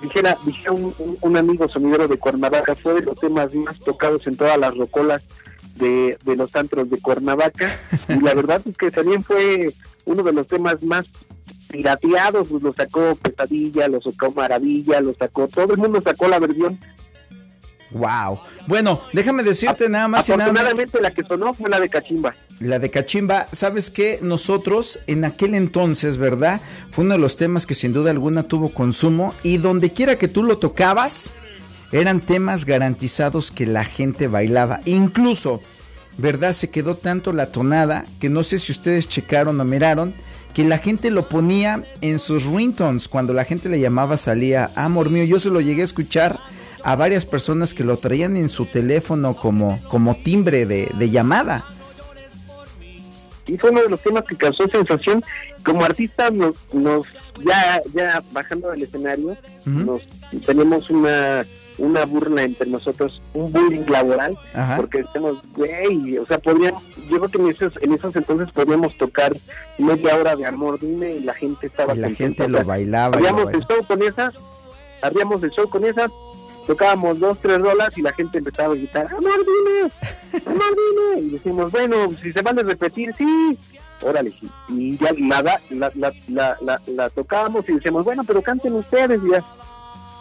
dijera, 0.03 0.39
dijera 0.45 0.73
un, 0.73 0.95
un- 0.99 1.17
un 1.21 1.37
amigo 1.37 1.67
sonidero 1.69 2.09
de 2.09 2.19
Cuernavaca, 2.19 2.75
fue 2.75 2.95
de 2.95 3.03
los 3.03 3.19
temas 3.19 3.55
más 3.55 3.79
tocados 3.81 4.27
en 4.27 4.37
todas 4.37 4.59
las 4.59 4.77
rocolas 4.77 5.27
de, 5.77 6.19
de 6.25 6.37
los 6.37 6.55
antros 6.57 6.91
de 6.91 7.01
Cuernavaca 7.01 7.71
y 8.09 8.21
la 8.21 8.35
verdad 8.41 8.61
es 8.67 8.77
que 8.77 8.91
también 8.91 9.23
fue 9.23 9.73
uno 10.05 10.23
de 10.23 10.33
los 10.33 10.47
temas 10.47 10.83
más 10.83 11.07
pirateados, 11.71 12.49
pues 12.49 12.63
lo 12.63 12.75
sacó 12.75 13.15
Pesadilla, 13.17 13.89
lo 13.89 14.01
sacó 14.01 14.33
Maravilla, 14.33 15.01
lo 15.01 15.15
sacó, 15.15 15.49
todo 15.49 15.73
el 15.73 15.79
mundo 15.79 16.01
sacó 16.01 16.29
la 16.29 16.39
versión. 16.39 16.79
Wow. 17.93 18.39
Bueno, 18.69 19.01
déjame 19.13 19.43
decirte 19.43 19.89
nada 19.89 20.07
más 20.07 20.29
y 20.29 20.33
nada. 20.33 20.45
Afortunadamente 20.45 21.01
la 21.01 21.11
que 21.11 21.25
sonó 21.25 21.53
fue 21.53 21.69
la 21.69 21.81
de 21.81 21.89
Cachimba. 21.89 22.35
La 22.61 22.79
de 22.79 22.91
Cachimba, 22.91 23.47
¿sabes 23.53 23.91
qué? 23.91 24.21
Nosotros 24.23 25.01
en 25.09 25.25
aquel 25.25 25.55
entonces, 25.55 26.17
¿verdad? 26.17 26.61
Fue 26.91 27.05
uno 27.05 27.15
de 27.15 27.21
los 27.21 27.37
temas 27.37 27.67
que 27.67 27.75
sin 27.75 27.93
duda 27.93 28.11
alguna 28.11 28.45
tuvo 28.45 28.69
consumo 28.73 29.35
y 29.43 29.57
donde 29.57 29.91
quiera 29.91 30.17
que 30.17 30.29
tú 30.29 30.45
lo 30.45 30.59
tocabas, 30.59 31.33
eran 31.91 32.21
temas 32.21 32.65
garantizados 32.65 33.51
que 33.51 33.67
la 33.67 33.85
gente 33.85 34.29
bailaba. 34.29 34.81
Incluso, 34.85 35.61
¿verdad? 36.17 36.53
Se 36.53 36.71
quedó 36.71 36.95
tanto 36.95 37.33
la 37.33 37.51
tonada 37.51 38.05
que 38.21 38.31
no 38.31 38.45
sé 38.45 38.59
si 38.59 38.71
ustedes 38.71 39.09
checaron 39.09 39.61
o 39.61 39.65
miraron 39.65 40.15
que 40.55 40.65
la 40.65 40.79
gente 40.79 41.11
lo 41.11 41.29
ponía 41.29 41.85
en 42.01 42.19
sus 42.19 42.45
ringtones. 42.45 43.09
Cuando 43.09 43.33
la 43.33 43.45
gente 43.45 43.69
le 43.69 43.81
llamaba 43.81 44.17
salía, 44.17 44.71
amor 44.75 45.11
mío, 45.11 45.25
yo 45.25 45.41
se 45.41 45.51
lo 45.51 45.61
llegué 45.61 45.83
a 45.83 45.85
escuchar 45.85 46.41
a 46.83 46.97
varias 46.97 47.27
personas 47.27 47.75
que 47.75 47.85
lo 47.85 47.97
traían 47.97 48.37
en 48.37 48.49
su 48.49 48.67
teléfono 48.67 49.35
como, 49.35 49.81
como 49.89 50.17
timbre 50.17 50.67
de, 50.67 50.91
de 50.95 51.11
llamada. 51.11 51.65
Y 53.47 53.59
fue 53.59 53.71
uno 53.71 53.83
de 53.83 53.89
los 53.89 54.01
temas 54.01 54.25
que 54.25 54.37
causó 54.37 54.69
sensación. 54.69 55.23
Como 55.65 55.85
artistas 55.85 56.33
nos, 56.33 56.55
nos 56.73 57.07
ya, 57.45 57.83
ya 57.93 58.23
bajando 58.33 58.71
del 58.71 58.85
escenario, 58.85 59.37
nos 59.67 60.03
tenemos 60.47 60.89
una 60.89 61.45
una 61.81 62.05
burla 62.07 62.43
entre 62.43 62.69
nosotros, 62.69 63.21
un 63.35 63.53
bullying 63.53 63.85
laboral, 63.89 64.39
Ajá. 64.55 64.77
porque 64.77 65.03
decimos, 65.03 65.39
güey, 65.57 66.19
o 66.19 66.27
sea, 66.27 66.39
podríamos, 66.39 66.83
yo 67.09 67.19
creo 67.19 67.29
que 67.29 67.39
en 67.39 67.49
esos, 67.49 67.73
en 67.83 67.93
esos 67.95 68.15
entonces 68.17 68.51
podríamos 68.53 68.97
tocar 68.97 69.33
media 69.79 70.17
hora 70.17 70.37
de 70.37 70.47
amor, 70.47 70.79
dime, 70.79 71.15
y 71.17 71.21
la 71.21 71.35
gente 71.35 71.67
estaba 71.67 71.95
Y 71.95 71.99
la 71.99 72.09
contenta. 72.09 72.45
gente 72.45 72.45
O 72.45 72.49
lo 72.49 72.59
sea, 72.59 72.67
bailaba. 72.67 73.17
bailaba. 73.19 73.51
el 73.51 73.61
show 73.67 73.85
con 73.87 74.03
esa, 74.03 74.31
abríamos 75.03 75.43
el 75.43 75.51
show 75.51 75.69
con 75.69 75.85
esa, 75.85 76.09
tocábamos 76.67 77.19
dos, 77.19 77.39
tres 77.41 77.59
rolas 77.59 77.97
y 77.97 78.03
la 78.03 78.13
gente 78.13 78.39
empezaba 78.39 78.75
a 78.75 78.77
gritar, 78.77 79.07
amor, 79.13 79.41
dime, 79.45 79.91
amor, 80.47 80.77
dime. 81.17 81.27
Y 81.27 81.31
decimos, 81.31 81.73
bueno, 81.73 81.97
si 82.23 82.33
se 82.33 82.43
vale 82.43 82.63
repetir, 82.63 83.13
sí, 83.17 83.59
órale. 84.03 84.33
Y 84.69 84.97
ya 84.99 85.13
la, 85.19 85.43
la, 85.71 85.93
la, 86.29 86.57
la, 86.61 86.81
la, 86.87 87.11
tocábamos 87.11 87.69
y 87.69 87.73
decimos, 87.73 88.05
bueno, 88.05 88.23
pero 88.27 88.43
canten 88.43 88.75
ustedes 88.75 89.21
y 89.27 89.31
ya. 89.31 89.43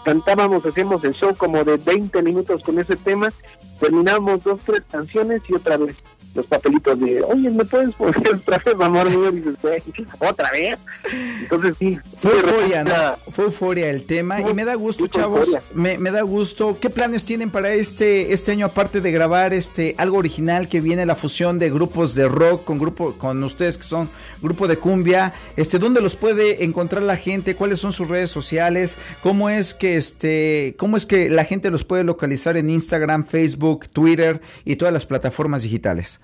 Cantábamos, 0.10 0.65
hacíamos 0.65 1.04
el 1.04 1.13
show 1.13 1.36
como 1.38 1.63
de 1.63 1.78
20 1.78 2.24
minutos 2.24 2.63
con 2.63 2.80
ese 2.80 2.95
tema, 2.95 3.30
terminamos 3.80 4.43
dos, 4.43 4.60
tres 4.65 4.82
canciones 4.89 5.43
y 5.48 5.54
otra 5.54 5.78
vez 5.78 5.98
los 6.36 6.46
papelitos 6.46 7.00
de, 7.00 7.22
oye, 7.24 7.50
¿me 7.50 7.65
puedes 7.65 7.94
poner 7.96 8.36
otra 8.36 8.58
vez, 8.58 8.76
amor 8.80 9.10
mío? 9.10 9.30
Y 9.30 9.36
dices, 9.38 9.56
"Güey, 9.62 9.82
¿otra 10.30 10.52
vez? 10.52 10.80
Entonces 11.42 11.76
sí. 11.78 12.00
Fue 12.20 12.32
de 12.34 12.39
euforia, 12.39 12.84
¿no? 12.84 13.32
Fue 13.32 13.46
euforia 13.46 13.89
el 13.89 14.04
tema 14.06 14.39
y 14.42 14.54
me 14.54 14.63
da 14.65 14.76
gusto, 14.76 15.08
chavos. 15.08 15.50
Me, 15.74 15.98
me 15.98 16.12
da 16.12 16.22
gusto. 16.22 16.78
¿Qué 16.80 16.89
planes 16.89 17.26
tienen 17.26 17.50
para 17.50 17.74
este 17.74 18.34
este 18.34 18.52
año 18.52 18.68
aparte 18.68 19.02
de 19.02 19.12
grabar 19.12 19.54
este 19.54 19.96
algo 19.98 20.18
original 20.18 20.68
que 20.68 20.82
viene 20.82 21.06
la 21.06 21.15
fusión 21.15 21.60
de 21.60 21.70
grupos 21.70 22.15
de 22.15 22.28
rock 22.28 22.63
con 22.63 22.80
grupo 22.80 23.13
con 23.13 23.44
ustedes 23.44 23.78
que 23.78 23.84
son 23.84 24.10
grupo 24.42 24.68
de 24.68 24.78
cumbia? 24.78 25.34
Este, 25.58 25.80
¿dónde 25.80 26.02
los 26.02 26.15
puede 26.15 26.63
encontrar 26.63 27.04
la 27.04 27.18
gente? 27.18 27.56
¿Cuáles 27.56 27.80
son 27.80 27.94
sus 27.94 28.08
redes 28.08 28.30
sociales? 28.30 28.98
¿Cómo 29.24 29.50
es 29.50 29.74
que 29.74 29.98
este 29.98 30.76
cómo 30.78 30.98
es 30.98 31.06
que 31.06 31.30
la 31.30 31.44
gente 31.44 31.72
los 31.72 31.84
puede 31.84 32.04
localizar 32.04 32.58
en 32.58 32.70
Instagram, 32.70 33.26
Facebook, 33.26 33.88
Twitter 33.89 34.42
y 34.65 34.76
todas 34.76 34.94
las 34.94 35.06
plataformas 35.06 35.63
digitales? 35.63 36.20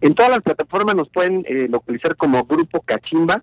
En 0.00 0.14
todas 0.14 0.30
las 0.30 0.42
plataformas 0.42 0.94
nos 0.94 1.08
pueden 1.08 1.44
eh, 1.48 1.66
localizar 1.68 2.16
como 2.16 2.44
Grupo 2.44 2.80
Cachimba. 2.82 3.42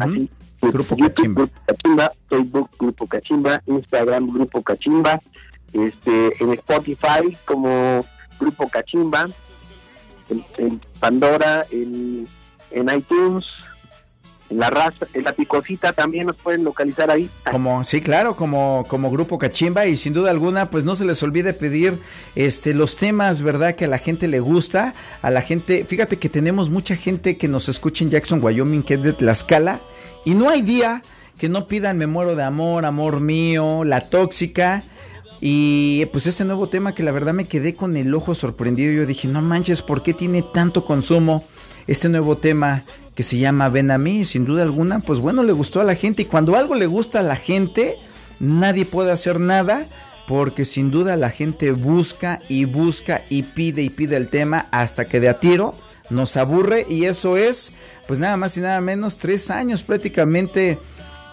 Así. 0.00 0.30
Grupo 0.60 0.96
YouTube, 0.96 1.08
Cachimba. 1.14 1.40
Grupo 1.42 1.60
Cachimba, 1.66 2.12
Facebook 2.28 2.70
Grupo 2.78 3.06
Cachimba, 3.06 3.62
Instagram 3.66 4.32
Grupo 4.32 4.62
Cachimba, 4.62 5.20
este, 5.72 6.42
en 6.42 6.52
Spotify 6.52 7.36
como 7.44 8.04
Grupo 8.38 8.68
Cachimba, 8.68 9.28
en, 10.30 10.44
en 10.58 10.80
Pandora, 11.00 11.64
en, 11.70 12.26
en 12.70 12.96
iTunes, 12.96 13.44
la 14.54 14.70
raza, 14.70 15.06
la 15.14 15.32
picosita 15.32 15.92
también 15.92 16.26
nos 16.26 16.36
pueden 16.36 16.64
localizar 16.64 17.10
ahí. 17.10 17.28
Como, 17.50 17.84
sí, 17.84 18.00
claro, 18.00 18.36
como, 18.36 18.84
como 18.88 19.10
grupo 19.10 19.38
Cachimba 19.38 19.86
y 19.86 19.96
sin 19.96 20.12
duda 20.12 20.30
alguna, 20.30 20.70
pues 20.70 20.84
no 20.84 20.94
se 20.94 21.04
les 21.04 21.22
olvide 21.22 21.54
pedir 21.54 21.98
este 22.34 22.74
los 22.74 22.96
temas, 22.96 23.42
¿verdad? 23.42 23.74
Que 23.74 23.86
a 23.86 23.88
la 23.88 23.98
gente 23.98 24.28
le 24.28 24.40
gusta, 24.40 24.94
a 25.22 25.30
la 25.30 25.42
gente, 25.42 25.84
fíjate 25.84 26.18
que 26.18 26.28
tenemos 26.28 26.70
mucha 26.70 26.96
gente 26.96 27.36
que 27.36 27.48
nos 27.48 27.68
escucha 27.68 28.04
en 28.04 28.10
Jackson, 28.10 28.42
Wyoming, 28.42 28.82
que 28.82 28.94
es 28.94 29.02
de 29.02 29.12
Tlaxcala, 29.12 29.80
y 30.24 30.34
no 30.34 30.48
hay 30.48 30.62
día 30.62 31.02
que 31.38 31.48
no 31.48 31.66
pidan 31.66 31.98
Me 31.98 32.06
muero 32.06 32.36
de 32.36 32.44
amor, 32.44 32.84
amor 32.84 33.20
mío, 33.20 33.84
La 33.84 34.08
tóxica, 34.08 34.84
y 35.40 36.06
pues 36.12 36.28
ese 36.28 36.44
nuevo 36.44 36.68
tema 36.68 36.94
que 36.94 37.02
la 37.02 37.10
verdad 37.10 37.32
me 37.32 37.46
quedé 37.46 37.74
con 37.74 37.96
el 37.96 38.14
ojo 38.14 38.34
sorprendido, 38.34 38.92
yo 38.92 39.06
dije, 39.06 39.26
no 39.26 39.42
manches, 39.42 39.82
¿por 39.82 40.02
qué 40.02 40.14
tiene 40.14 40.44
tanto 40.54 40.84
consumo 40.84 41.44
este 41.86 42.08
nuevo 42.08 42.36
tema 42.36 42.82
que 43.14 43.22
se 43.22 43.38
llama 43.38 43.68
Ven 43.68 43.90
a 43.90 43.98
mí? 43.98 44.24
Sin 44.24 44.44
duda 44.44 44.62
alguna, 44.62 45.00
pues 45.00 45.18
bueno, 45.18 45.42
le 45.42 45.52
gustó 45.52 45.80
a 45.80 45.84
la 45.84 45.94
gente 45.94 46.22
y 46.22 46.26
cuando 46.26 46.56
algo 46.56 46.74
le 46.74 46.86
gusta 46.86 47.20
a 47.20 47.22
la 47.22 47.36
gente, 47.36 47.96
nadie 48.40 48.84
puede 48.84 49.12
hacer 49.12 49.40
nada 49.40 49.86
porque 50.26 50.64
sin 50.64 50.90
duda 50.90 51.16
la 51.16 51.30
gente 51.30 51.72
busca 51.72 52.40
y 52.48 52.64
busca 52.64 53.22
y 53.28 53.42
pide 53.42 53.82
y 53.82 53.90
pide 53.90 54.16
el 54.16 54.28
tema 54.28 54.66
hasta 54.70 55.04
que 55.04 55.20
de 55.20 55.28
a 55.28 55.38
tiro 55.38 55.74
nos 56.10 56.36
aburre 56.36 56.86
y 56.88 57.04
eso 57.04 57.36
es 57.36 57.72
pues 58.06 58.18
nada 58.18 58.36
más 58.36 58.56
y 58.56 58.60
nada 58.60 58.80
menos 58.80 59.18
tres 59.18 59.50
años 59.50 59.82
prácticamente 59.82 60.78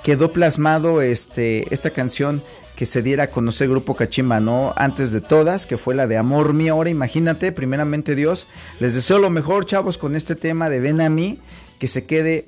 quedó 0.03 0.31
plasmado 0.31 1.01
este 1.01 1.73
esta 1.73 1.91
canción 1.91 2.41
que 2.75 2.85
se 2.85 3.01
diera 3.01 3.25
a 3.25 3.27
conocer 3.27 3.67
Grupo 3.67 3.93
Cachimba, 3.93 4.39
¿no? 4.39 4.73
Antes 4.77 5.11
de 5.11 5.19
todas, 5.19 5.65
que 5.65 5.77
fue 5.77 5.95
la 5.95 6.07
de 6.07 6.15
Amor 6.15 6.53
Mío. 6.53 6.75
Ahora 6.75 6.89
imagínate, 6.89 7.51
primeramente 7.51 8.15
Dios, 8.15 8.47
les 8.79 8.95
deseo 8.95 9.19
lo 9.19 9.29
mejor, 9.29 9.65
chavos, 9.65 9.97
con 9.97 10.15
este 10.15 10.33
tema 10.33 10.69
de 10.69 10.79
Ven 10.79 11.01
a 11.01 11.09
mí, 11.09 11.39
que 11.79 11.87
se 11.87 12.05
quede 12.05 12.47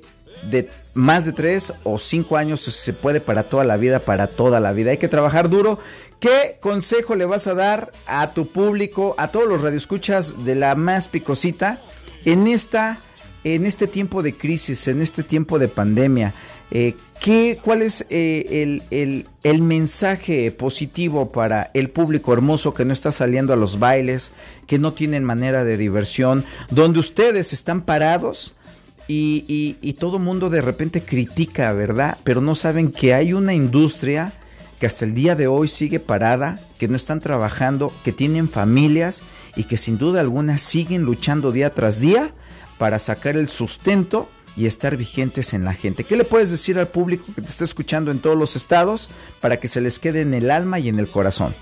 de 0.50 0.68
más 0.94 1.24
de 1.24 1.32
tres 1.32 1.72
o 1.84 1.98
cinco 1.98 2.36
años, 2.36 2.60
se 2.60 2.92
puede 2.92 3.20
para 3.20 3.44
toda 3.44 3.64
la 3.64 3.76
vida, 3.76 3.98
para 4.00 4.26
toda 4.28 4.60
la 4.60 4.72
vida. 4.72 4.90
Hay 4.90 4.98
que 4.98 5.08
trabajar 5.08 5.48
duro. 5.48 5.78
¿Qué 6.20 6.58
consejo 6.60 7.16
le 7.16 7.24
vas 7.24 7.46
a 7.46 7.54
dar 7.54 7.90
a 8.06 8.32
tu 8.32 8.46
público, 8.46 9.14
a 9.18 9.28
todos 9.28 9.48
los 9.48 9.60
radioescuchas 9.60 10.44
de 10.44 10.54
la 10.54 10.74
más 10.74 11.08
picosita 11.08 11.80
en 12.24 12.46
esta, 12.46 13.00
en 13.44 13.66
este 13.66 13.86
tiempo 13.88 14.22
de 14.22 14.32
crisis, 14.34 14.86
en 14.88 15.00
este 15.02 15.22
tiempo 15.22 15.58
de 15.58 15.68
pandemia? 15.68 16.32
Eh, 16.70 16.94
¿qué, 17.20 17.58
¿Cuál 17.62 17.82
es 17.82 18.06
eh, 18.08 18.80
el- 18.90 19.26
el 19.42 19.62
mensaje 19.62 20.50
positivo 20.52 21.30
para 21.32 21.70
el 21.74 21.90
público 21.90 22.32
hermoso 22.32 22.72
que 22.72 22.84
no 22.84 22.92
está 22.92 23.12
saliendo 23.12 23.52
a 23.52 23.56
los 23.56 23.78
bailes, 23.78 24.32
que 24.66 24.78
no 24.78 24.92
tienen 24.92 25.22
manera 25.24 25.64
de 25.64 25.76
diversión, 25.76 26.44
donde 26.70 27.00
ustedes 27.00 27.52
están 27.52 27.82
parados 27.82 28.54
y, 29.08 29.44
y, 29.48 29.76
y 29.80 29.94
todo 29.94 30.18
mundo 30.18 30.50
de 30.50 30.62
repente 30.62 31.02
critica, 31.02 31.72
¿verdad? 31.72 32.18
Pero 32.24 32.40
no 32.40 32.54
saben 32.54 32.92
que 32.92 33.14
hay 33.14 33.32
una 33.32 33.54
industria 33.54 34.32
que 34.82 34.86
hasta 34.86 35.04
el 35.04 35.14
día 35.14 35.36
de 35.36 35.46
hoy 35.46 35.68
sigue 35.68 36.00
parada, 36.00 36.58
que 36.78 36.88
no 36.88 36.96
están 36.96 37.20
trabajando, 37.20 37.92
que 38.02 38.10
tienen 38.10 38.48
familias 38.48 39.22
y 39.54 39.64
que 39.64 39.76
sin 39.76 39.96
duda 39.96 40.20
alguna 40.20 40.58
siguen 40.58 41.04
luchando 41.04 41.52
día 41.52 41.70
tras 41.70 42.00
día 42.00 42.32
para 42.78 42.98
sacar 42.98 43.36
el 43.36 43.48
sustento 43.48 44.28
y 44.56 44.66
estar 44.66 44.96
vigentes 44.96 45.54
en 45.54 45.64
la 45.64 45.72
gente. 45.72 46.04
¿Qué 46.04 46.16
le 46.16 46.24
puedes 46.24 46.50
decir 46.50 46.78
al 46.78 46.88
público 46.88 47.26
que 47.34 47.42
te 47.42 47.48
está 47.48 47.64
escuchando 47.64 48.10
en 48.10 48.18
todos 48.18 48.36
los 48.36 48.56
estados 48.56 49.10
para 49.40 49.58
que 49.58 49.68
se 49.68 49.80
les 49.80 49.98
quede 49.98 50.22
en 50.22 50.34
el 50.34 50.50
alma 50.50 50.78
y 50.78 50.88
en 50.88 50.98
el 50.98 51.08
corazón? 51.08 51.54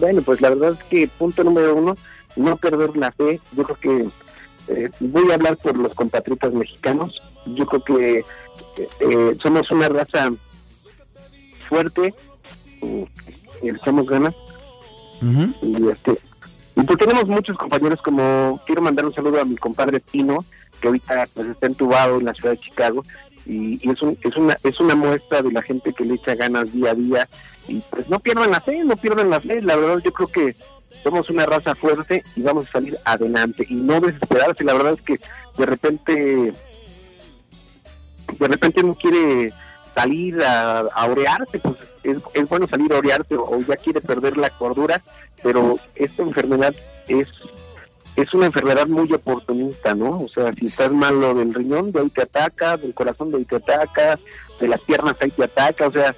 Bueno, 0.00 0.22
pues 0.22 0.40
la 0.40 0.50
verdad 0.50 0.72
es 0.72 0.84
que 0.84 1.08
punto 1.08 1.44
número 1.44 1.74
uno, 1.74 1.94
no 2.36 2.56
perder 2.56 2.96
la 2.96 3.12
fe. 3.12 3.40
Yo 3.56 3.64
creo 3.64 3.78
que 3.80 4.08
eh, 4.68 4.90
voy 5.00 5.30
a 5.30 5.34
hablar 5.34 5.56
por 5.56 5.76
los 5.78 5.94
compatriotas 5.94 6.52
mexicanos. 6.52 7.20
Yo 7.46 7.66
creo 7.66 7.84
que 7.84 8.24
eh, 9.00 9.36
somos 9.42 9.70
una 9.70 9.88
raza 9.88 10.30
fuerte, 11.68 12.14
eh, 12.82 13.06
y 13.62 13.70
le 13.70 13.76
echamos 13.76 14.06
ganas. 14.06 14.34
Y 15.62 15.88
este 15.88 16.12
y 16.76 16.82
pues 16.82 16.96
tenemos 16.96 17.26
muchos 17.26 17.56
compañeros 17.56 18.00
como 18.02 18.60
quiero 18.64 18.80
mandar 18.82 19.04
un 19.04 19.12
saludo 19.12 19.40
a 19.40 19.44
mi 19.44 19.56
compadre 19.56 19.98
Pino 19.98 20.44
que 20.80 20.86
ahorita 20.86 21.26
pues 21.34 21.48
está 21.48 21.66
entubado 21.66 22.18
en 22.20 22.26
la 22.26 22.34
ciudad 22.34 22.52
de 22.52 22.58
Chicago 22.60 23.02
y, 23.44 23.84
y 23.84 23.90
es, 23.90 24.00
un- 24.00 24.16
es, 24.22 24.36
una, 24.36 24.56
es 24.62 24.78
una 24.78 24.94
muestra 24.94 25.42
de 25.42 25.50
la 25.50 25.60
gente 25.62 25.92
que 25.92 26.04
le 26.04 26.14
echa 26.14 26.36
ganas 26.36 26.72
día 26.72 26.92
a 26.92 26.94
día 26.94 27.28
y 27.66 27.80
pues 27.90 28.08
no 28.08 28.20
pierdan 28.20 28.52
la 28.52 28.60
fe, 28.60 28.84
no 28.84 28.94
pierdan 28.96 29.28
la 29.28 29.40
fe, 29.40 29.60
la 29.60 29.74
verdad 29.74 30.00
yo 30.04 30.12
creo 30.12 30.28
que 30.28 30.54
somos 31.02 31.30
una 31.30 31.46
raza 31.46 31.74
fuerte 31.74 32.24
y 32.36 32.42
vamos 32.42 32.68
a 32.68 32.72
salir 32.72 32.96
adelante 33.04 33.66
y 33.68 33.74
no 33.74 34.00
desesperarse, 34.00 34.64
la 34.64 34.74
verdad 34.74 34.94
es 34.94 35.02
que 35.02 35.16
de 35.56 35.66
repente 35.66 36.52
de 38.38 38.46
repente 38.46 38.82
uno 38.82 38.94
quiere 38.94 39.52
salir 39.94 40.42
a, 40.42 40.80
a 40.80 41.06
orearse, 41.06 41.58
pues 41.58 41.76
es, 42.02 42.48
bueno 42.48 42.66
salir 42.68 42.92
a 42.92 42.98
orearse 42.98 43.34
o, 43.36 43.42
o 43.42 43.60
ya 43.60 43.76
quiere 43.76 44.00
perder 44.00 44.36
la 44.36 44.50
cordura, 44.50 45.02
pero 45.42 45.78
esta 45.96 46.22
enfermedad 46.22 46.74
es 47.08 47.28
es 48.16 48.34
una 48.34 48.46
enfermedad 48.46 48.88
muy 48.88 49.12
oportunista, 49.12 49.94
¿no? 49.94 50.22
O 50.22 50.28
sea, 50.28 50.52
si 50.58 50.66
estás 50.66 50.90
malo 50.90 51.34
del 51.34 51.54
riñón, 51.54 51.92
de 51.92 52.00
ahí 52.00 52.10
te 52.10 52.22
ataca, 52.22 52.76
del 52.76 52.92
corazón, 52.92 53.30
de 53.30 53.38
ahí 53.38 53.44
te 53.44 53.56
ataca, 53.56 54.18
de 54.60 54.68
las 54.68 54.80
piernas, 54.80 55.14
ahí 55.20 55.30
te 55.30 55.44
ataca, 55.44 55.86
o 55.86 55.92
sea, 55.92 56.12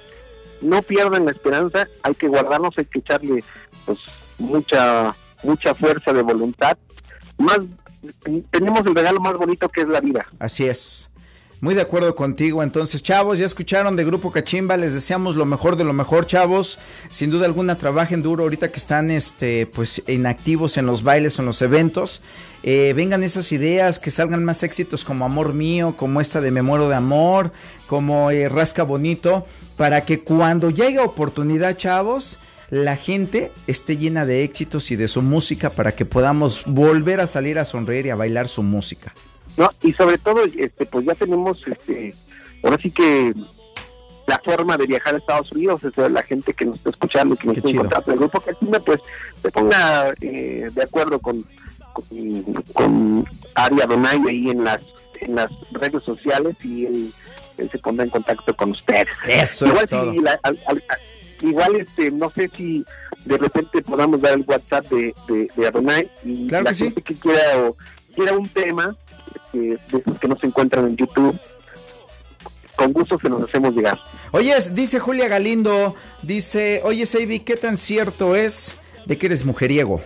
no 0.61 0.81
pierdan 0.81 1.25
la 1.25 1.31
esperanza, 1.31 1.87
hay 2.01 2.15
que 2.15 2.27
guardarnos, 2.27 2.75
hay 2.75 2.85
que 2.85 2.99
echarle 2.99 3.43
pues 3.85 3.99
mucha 4.41 5.15
mucha 5.43 5.73
fuerza 5.73 6.13
de 6.13 6.21
voluntad. 6.21 6.77
Más 7.37 7.59
tenemos 8.49 8.85
el 8.85 8.95
regalo 8.95 9.19
más 9.19 9.33
bonito 9.35 9.69
que 9.69 9.81
es 9.81 9.87
la 9.87 10.01
vida. 10.01 10.25
Así 10.39 10.65
es. 10.65 11.11
Muy 11.61 11.75
de 11.75 11.81
acuerdo 11.81 12.15
contigo. 12.15 12.63
Entonces, 12.63 13.03
chavos, 13.03 13.37
ya 13.37 13.45
escucharon 13.45 13.95
de 13.95 14.03
Grupo 14.03 14.31
Cachimba. 14.31 14.77
Les 14.77 14.95
deseamos 14.95 15.35
lo 15.35 15.45
mejor 15.45 15.75
de 15.75 15.83
lo 15.83 15.93
mejor, 15.93 16.25
chavos. 16.25 16.79
Sin 17.09 17.29
duda 17.29 17.45
alguna, 17.45 17.75
trabajen 17.75 18.23
duro 18.23 18.41
ahorita 18.41 18.71
que 18.71 18.79
están, 18.79 19.11
este, 19.11 19.67
pues, 19.67 20.01
inactivos 20.07 20.77
en 20.77 20.87
los 20.87 21.03
bailes, 21.03 21.37
en 21.37 21.45
los 21.45 21.61
eventos. 21.61 22.23
Eh, 22.63 22.93
vengan 22.95 23.21
esas 23.21 23.51
ideas, 23.51 23.99
que 23.99 24.09
salgan 24.09 24.43
más 24.43 24.63
éxitos 24.63 25.05
como 25.05 25.23
Amor 25.23 25.53
Mío, 25.53 25.93
como 25.95 26.19
esta 26.19 26.41
de 26.41 26.49
Me 26.49 26.63
Muero 26.63 26.89
de 26.89 26.95
Amor, 26.95 27.51
como 27.85 28.31
eh, 28.31 28.49
Rasca 28.49 28.81
Bonito, 28.81 29.45
para 29.77 30.03
que 30.03 30.21
cuando 30.21 30.71
llegue 30.71 30.97
oportunidad, 30.97 31.77
chavos, 31.77 32.39
la 32.71 32.95
gente 32.95 33.51
esté 33.67 33.97
llena 33.97 34.25
de 34.25 34.43
éxitos 34.43 34.89
y 34.91 34.95
de 34.95 35.07
su 35.07 35.21
música 35.21 35.69
para 35.69 35.91
que 35.93 36.05
podamos 36.05 36.63
volver 36.65 37.19
a 37.21 37.27
salir 37.27 37.59
a 37.59 37.65
sonreír 37.65 38.07
y 38.07 38.09
a 38.09 38.15
bailar 38.15 38.47
su 38.47 38.63
música. 38.63 39.13
¿no? 39.57 39.69
Y 39.83 39.91
sobre 39.93 40.17
todo, 40.17 40.43
este, 40.45 40.85
pues 40.85 41.05
ya 41.05 41.13
tenemos, 41.13 41.61
este, 41.67 42.15
ahora 42.63 42.77
sí 42.77 42.89
que 42.89 43.33
la 44.25 44.39
forma 44.43 44.77
de 44.77 44.87
viajar 44.87 45.15
a 45.15 45.17
Estados 45.17 45.51
Unidos, 45.51 45.81
sea, 45.93 46.07
la 46.07 46.23
gente 46.23 46.53
que 46.53 46.63
nos 46.65 46.77
está 46.77 46.89
escuchando, 46.91 47.35
que 47.35 47.47
nos 47.47 47.57
está 47.57 47.67
en 47.67 47.71
chido. 47.73 47.83
contacto, 47.83 48.11
el 48.13 48.19
grupo 48.19 48.39
Cachimba, 48.39 48.79
pues 48.79 48.99
se 49.41 49.51
ponga 49.51 50.13
eh, 50.21 50.69
de 50.73 50.83
acuerdo 50.83 51.19
con, 51.19 51.43
con, 51.91 52.53
con 52.73 53.27
Aria 53.55 53.85
Donay 53.85 54.21
ahí 54.29 54.49
en 54.49 54.63
las, 54.63 54.79
en 55.19 55.35
las 55.35 55.51
redes 55.73 56.03
sociales 56.03 56.55
y 56.63 56.85
él, 56.85 57.11
él 57.57 57.69
se 57.69 57.77
pondrá 57.79 58.05
en 58.05 58.11
contacto 58.11 58.55
con 58.55 58.71
ustedes. 58.71 59.07
Eso 59.27 59.67
igual 59.67 59.83
es 59.83 59.89
todo. 59.89 60.11
si 60.13 60.19
la- 60.19 60.39
al- 60.43 60.59
al- 60.67 60.83
a- 60.87 60.97
igual 61.41 61.75
este 61.75 62.11
no 62.11 62.29
sé 62.29 62.49
si 62.55 62.85
de 63.25 63.37
repente 63.37 63.81
podamos 63.81 64.21
dar 64.21 64.33
el 64.33 64.45
WhatsApp 64.47 64.85
de, 64.89 65.13
de, 65.27 65.47
de 65.55 65.67
Adonai 65.67 66.09
y 66.23 66.47
Claro 66.47 66.63
la 66.65 66.69
que 66.71 66.75
sí. 66.75 66.91
que 66.91 67.13
quiera 67.15 67.41
o 67.61 67.77
quiera 68.15 68.33
un 68.33 68.47
tema 68.47 68.95
eh, 69.53 69.77
de 69.91 69.97
esos 69.97 70.17
que 70.19 70.27
no 70.27 70.37
se 70.39 70.47
encuentran 70.47 70.85
en 70.85 70.97
YouTube 70.97 71.37
con 72.75 72.93
gusto 72.93 73.17
se 73.19 73.29
los 73.29 73.43
hacemos 73.43 73.75
llegar 73.75 73.99
Oye, 74.33 74.55
dice 74.71 74.97
Julia 74.99 75.27
Galindo, 75.27 75.93
dice, 76.23 76.81
oye 76.85 77.05
Seibi, 77.05 77.41
¿qué 77.41 77.57
tan 77.57 77.75
cierto 77.75 78.33
es 78.35 78.77
de 79.05 79.17
que 79.17 79.25
eres 79.27 79.43
mujeriego? 79.45 80.01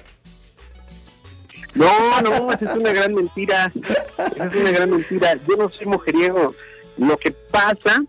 no 1.75 2.21
no 2.21 2.51
es 2.53 2.61
una 2.61 2.93
gran 2.93 3.13
mentira 3.13 3.71
es 3.75 4.55
una 4.55 4.71
gran 4.71 4.89
mentira 4.91 5.37
yo 5.47 5.57
no 5.57 5.69
soy 5.69 5.85
mujeriego 5.85 6.55
lo 6.97 7.17
que 7.17 7.31
pasa 7.31 8.03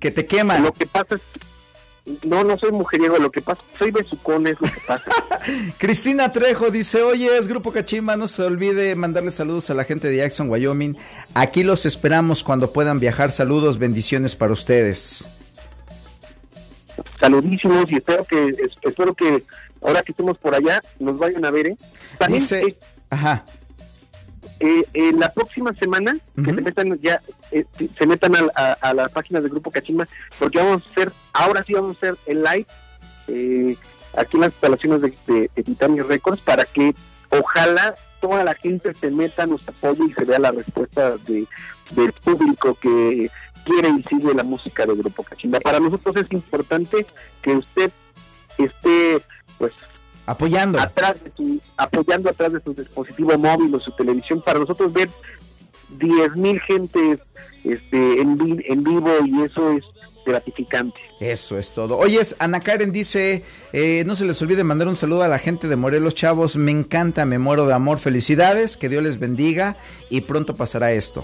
Que 0.00 0.10
te 0.10 0.24
queman. 0.26 0.62
lo 0.62 0.72
que 0.72 0.86
pasa 0.86 1.16
es 1.16 1.22
no, 2.22 2.44
no 2.44 2.58
soy 2.58 2.70
mujeriego, 2.72 3.16
lo 3.18 3.30
que 3.30 3.40
pasa, 3.40 3.62
soy 3.78 3.90
besucón, 3.90 4.46
es 4.46 4.60
lo 4.60 4.68
que 4.70 4.80
pasa. 4.86 5.10
Cristina 5.78 6.30
Trejo 6.32 6.70
dice, 6.70 7.02
oye, 7.02 7.36
es 7.38 7.48
Grupo 7.48 7.72
Cachimba, 7.72 8.16
no 8.16 8.26
se 8.26 8.42
olvide 8.42 8.94
mandarle 8.94 9.30
saludos 9.30 9.70
a 9.70 9.74
la 9.74 9.84
gente 9.84 10.08
de 10.08 10.18
Jackson, 10.18 10.50
Wyoming. 10.50 10.96
Aquí 11.34 11.62
los 11.62 11.86
esperamos 11.86 12.44
cuando 12.44 12.72
puedan 12.72 13.00
viajar. 13.00 13.32
Saludos, 13.32 13.78
bendiciones 13.78 14.36
para 14.36 14.52
ustedes. 14.52 15.26
saludísimos 17.20 17.90
y 17.90 17.96
espero 17.96 18.24
que 18.24 18.48
es- 18.48 18.76
espero 18.82 19.14
que 19.14 19.42
ahora 19.82 20.02
que 20.02 20.12
estemos 20.12 20.36
por 20.38 20.54
allá 20.54 20.80
nos 20.98 21.18
vayan 21.18 21.44
a 21.44 21.50
ver 21.50 21.68
¿eh? 21.68 21.76
También, 22.18 22.40
Dice, 22.42 22.60
eh, 22.60 22.76
ajá, 23.10 23.44
eh, 24.60 24.84
eh, 24.94 25.12
la 25.18 25.28
próxima 25.30 25.72
semana 25.74 26.16
que 26.36 26.44
se 26.54 26.60
metan 26.62 26.98
ya 27.00 27.20
eh, 27.50 27.64
se- 27.98 28.06
metan 28.06 28.34
a, 28.36 28.40
a, 28.54 28.72
a 28.72 28.94
la 28.94 29.08
página 29.08 29.40
del 29.40 29.50
grupo 29.50 29.70
Cachimba 29.70 30.06
porque 30.38 30.58
vamos 30.58 30.82
a 30.86 30.90
hacer 30.90 31.12
ahora 31.32 31.62
sí 31.64 31.74
vamos 31.74 31.96
a 31.96 31.98
hacer 31.98 32.16
el 32.26 32.42
live 32.44 32.66
eh, 33.28 33.76
aquí 34.16 34.36
en 34.36 34.40
las 34.42 34.52
instalaciones 34.52 35.02
de, 35.02 35.14
de, 35.26 35.50
de 35.54 35.62
Titanic 35.62 36.06
Records 36.06 36.40
para 36.40 36.64
que 36.64 36.94
ojalá 37.30 37.94
toda 38.20 38.44
la 38.44 38.54
gente 38.54 38.94
se 38.94 39.10
meta 39.10 39.46
nos 39.46 39.68
apoye 39.68 40.04
y 40.08 40.12
se 40.14 40.24
vea 40.24 40.38
la 40.38 40.52
respuesta 40.52 41.16
de, 41.26 41.46
del 41.90 42.12
público 42.12 42.74
que 42.76 43.30
quiere 43.64 43.88
y 43.88 44.02
sigue 44.04 44.34
la 44.34 44.44
música 44.44 44.86
del 44.86 44.96
grupo 44.96 45.22
Cachimba. 45.24 45.58
Para 45.60 45.80
nosotros 45.80 46.14
es 46.16 46.30
importante 46.32 47.04
que 47.42 47.52
usted 47.56 47.90
esté 48.58 49.20
pues 49.58 49.72
apoyando. 50.26 50.80
atrás 50.80 51.16
de 51.22 51.30
su, 51.36 51.60
apoyando 51.76 52.30
atrás 52.30 52.52
de 52.52 52.60
su 52.60 52.72
dispositivo 52.74 53.36
móvil 53.38 53.74
o 53.74 53.80
su 53.80 53.90
televisión 53.92 54.40
para 54.42 54.58
nosotros 54.58 54.92
ver 54.92 55.10
10.000 55.98 56.36
mil 56.36 56.60
gentes 56.60 57.20
este, 57.64 58.20
en, 58.20 58.36
vi- 58.36 58.64
en 58.68 58.82
vivo 58.82 59.10
y 59.24 59.42
eso 59.42 59.70
es 59.72 59.84
gratificante. 60.26 60.98
Eso 61.20 61.58
es 61.58 61.72
todo. 61.72 61.98
Oye, 61.98 62.20
Ana 62.38 62.60
Karen 62.60 62.90
dice, 62.92 63.44
eh, 63.74 64.02
no 64.06 64.14
se 64.14 64.24
les 64.24 64.40
olvide 64.40 64.64
mandar 64.64 64.88
un 64.88 64.96
saludo 64.96 65.22
a 65.22 65.28
la 65.28 65.38
gente 65.38 65.68
de 65.68 65.76
Morelos, 65.76 66.14
chavos. 66.14 66.56
Me 66.56 66.70
encanta, 66.70 67.26
me 67.26 67.38
muero 67.38 67.66
de 67.66 67.74
amor. 67.74 67.98
Felicidades, 67.98 68.76
que 68.78 68.88
Dios 68.88 69.02
les 69.02 69.18
bendiga 69.18 69.76
y 70.08 70.22
pronto 70.22 70.54
pasará 70.54 70.92
esto. 70.92 71.22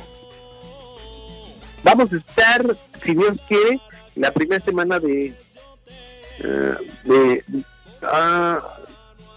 Vamos 1.82 2.12
a 2.12 2.16
estar, 2.16 2.76
si 3.04 3.14
Dios 3.14 3.38
quiere, 3.48 3.80
la 4.16 4.30
primera 4.32 4.62
semana 4.62 5.00
de 5.00 5.34
eh, 6.40 6.74
de, 7.04 7.44
ah, 8.02 8.60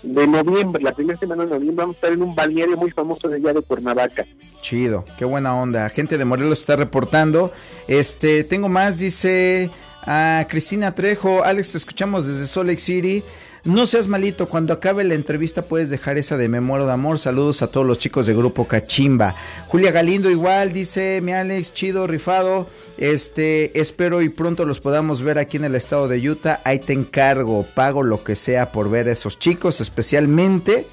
de 0.04 0.28
noviembre, 0.28 0.84
la 0.84 0.94
primera 0.94 1.18
semana 1.18 1.46
de 1.46 1.52
noviembre 1.52 1.84
vamos 1.84 1.96
a 1.96 1.98
estar 1.98 2.12
en 2.12 2.22
un 2.22 2.36
balneario 2.36 2.78
muy 2.78 2.92
famoso 2.92 3.30
de 3.30 3.38
allá 3.38 3.54
de 3.54 3.62
Cuernavaca. 3.62 4.26
Chido, 4.62 5.06
qué 5.18 5.26
buena 5.26 5.56
onda. 5.56 5.90
Gente 5.90 6.18
de 6.18 6.26
Morelos 6.26 6.60
está 6.60 6.76
reportando. 6.76 7.52
Este, 7.88 8.44
tengo 8.44 8.70
más, 8.70 9.00
dice 9.00 9.70
a 10.06 10.46
Cristina 10.50 10.94
Trejo. 10.94 11.44
Alex, 11.44 11.72
te 11.72 11.78
escuchamos 11.78 12.28
desde 12.28 12.48
Salt 12.48 12.68
Lake 12.68 12.82
City. 12.82 13.24
No 13.66 13.86
seas 13.86 14.10
malito, 14.10 14.50
cuando 14.50 14.74
acabe 14.74 15.06
la 15.06 15.14
entrevista 15.14 15.62
puedes 15.62 15.90
dejar 15.90 16.18
esa 16.18 16.36
de 16.36 16.50
Me 16.50 16.60
muero 16.60 16.86
de 16.86 16.92
amor. 16.92 17.18
Saludos 17.18 17.62
a 17.62 17.68
todos 17.68 17.88
los 17.88 17.98
chicos 17.98 18.26
de 18.26 18.34
Grupo 18.34 18.68
Cachimba. 18.68 19.36
Julia 19.68 19.92
Galindo 19.92 20.30
igual, 20.30 20.74
dice 20.74 21.22
mi 21.22 21.32
Alex, 21.32 21.74
chido, 21.74 22.06
rifado. 22.06 22.68
Este, 22.98 23.80
espero 23.80 24.22
y 24.22 24.28
pronto 24.28 24.66
los 24.66 24.82
podamos 24.82 25.22
ver 25.22 25.40
aquí 25.40 25.56
en 25.56 25.64
el 25.64 25.76
estado 25.76 26.10
de 26.10 26.30
Utah. 26.30 26.60
Ahí 26.66 26.80
te 26.80 26.92
encargo, 26.92 27.66
pago 27.74 28.04
lo 28.04 28.26
que 28.26 28.36
sea 28.36 28.74
por 28.74 28.90
ver 28.90 29.08
a 29.08 29.14
esos 29.14 29.40
chicos, 29.40 29.80
especialmente 29.80 30.86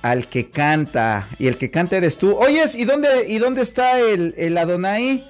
al 0.00 0.28
que 0.28 0.48
canta. 0.48 1.28
Y 1.38 1.46
el 1.48 1.58
que 1.58 1.70
canta 1.70 1.98
eres 1.98 2.16
tú. 2.16 2.34
Oyes, 2.38 2.74
¿y 2.74 2.86
dónde, 2.86 3.28
y 3.28 3.36
dónde 3.36 3.60
está 3.60 4.00
el, 4.00 4.34
el 4.38 4.56
Adonai? 4.56 5.28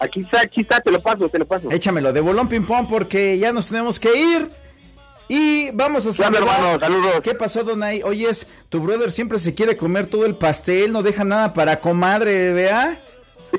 Aquí 0.00 0.20
está, 0.20 0.40
aquí 0.40 0.62
está, 0.62 0.80
te 0.80 0.90
lo 0.90 1.02
paso, 1.02 1.28
te 1.28 1.38
lo 1.38 1.46
paso. 1.46 1.70
Échamelo 1.70 2.10
de 2.14 2.20
bolón 2.20 2.48
ping 2.48 2.62
pong 2.62 2.86
porque 2.88 3.36
ya 3.36 3.52
nos 3.52 3.68
tenemos 3.68 4.00
que 4.00 4.08
ir. 4.18 4.63
Y 5.28 5.70
vamos 5.70 6.06
a 6.06 6.12
saludar. 6.12 6.42
hermano, 6.42 6.78
saludos. 6.78 7.20
¿Qué 7.22 7.34
pasó, 7.34 7.64
Donay? 7.64 8.02
Oyes, 8.02 8.46
tu 8.68 8.80
brother 8.80 9.10
siempre 9.10 9.38
se 9.38 9.54
quiere 9.54 9.76
comer 9.76 10.06
todo 10.06 10.26
el 10.26 10.36
pastel, 10.36 10.92
no 10.92 11.02
deja 11.02 11.24
nada 11.24 11.54
para 11.54 11.80
comadre, 11.80 12.52
¿vea? 12.52 13.02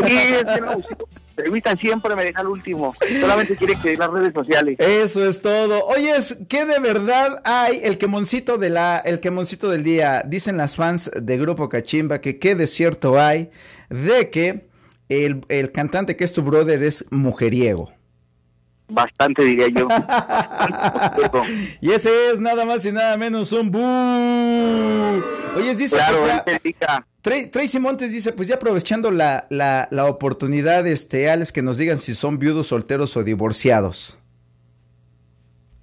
Sí, 0.05 0.17
es 0.17 0.43
que 0.43 0.61
no, 0.61 1.77
siempre 1.77 2.15
me 2.15 2.23
deja 2.23 2.41
el 2.41 2.47
último. 2.47 2.93
Solamente 3.19 3.55
quiere 3.55 3.75
que 3.81 3.95
las 3.95 4.09
redes 4.09 4.33
sociales. 4.33 4.77
Eso 4.79 5.25
es 5.25 5.41
todo. 5.41 5.85
Oyes, 5.85 6.37
¿qué 6.47 6.65
de 6.65 6.79
verdad 6.79 7.41
hay? 7.43 7.81
El 7.83 7.97
quemoncito 7.97 8.57
de 8.57 8.69
la, 8.69 8.97
el 8.97 9.19
quemoncito 9.19 9.69
del 9.69 9.83
día. 9.83 10.23
Dicen 10.25 10.57
las 10.57 10.75
fans 10.75 11.11
de 11.15 11.37
Grupo 11.37 11.69
Cachimba 11.69 12.19
que 12.19 12.39
qué 12.39 12.55
de 12.55 12.67
cierto 12.67 13.19
hay 13.19 13.49
de 13.89 14.29
que 14.29 14.67
el, 15.09 15.45
el 15.49 15.71
cantante 15.71 16.15
que 16.15 16.23
es 16.23 16.33
tu 16.33 16.41
brother 16.41 16.83
es 16.83 17.05
mujeriego. 17.09 17.93
Bastante 18.87 19.43
diría 19.43 19.67
yo. 19.69 19.87
Y 21.81 21.91
ese 21.91 22.31
es 22.31 22.39
nada 22.39 22.65
más 22.65 22.85
y 22.85 22.91
nada 22.91 23.17
menos 23.17 23.51
un 23.51 23.71
bu. 23.71 23.79
Oye, 25.57 25.75
dice 25.75 25.95
Claro, 25.95 26.17
pues, 26.45 26.75
ya- 26.79 27.05
Tracy 27.49 27.79
Montes 27.79 28.11
dice, 28.11 28.31
pues 28.33 28.47
ya 28.47 28.55
aprovechando 28.55 29.09
la, 29.11 29.47
la, 29.49 29.87
la 29.91 30.05
oportunidad, 30.05 30.85
este, 30.85 31.29
Alex, 31.31 31.51
que 31.51 31.61
nos 31.63 31.77
digan 31.77 31.97
si 31.97 32.13
son 32.13 32.37
viudos, 32.37 32.67
solteros 32.67 33.17
o 33.17 33.23
divorciados. 33.23 34.19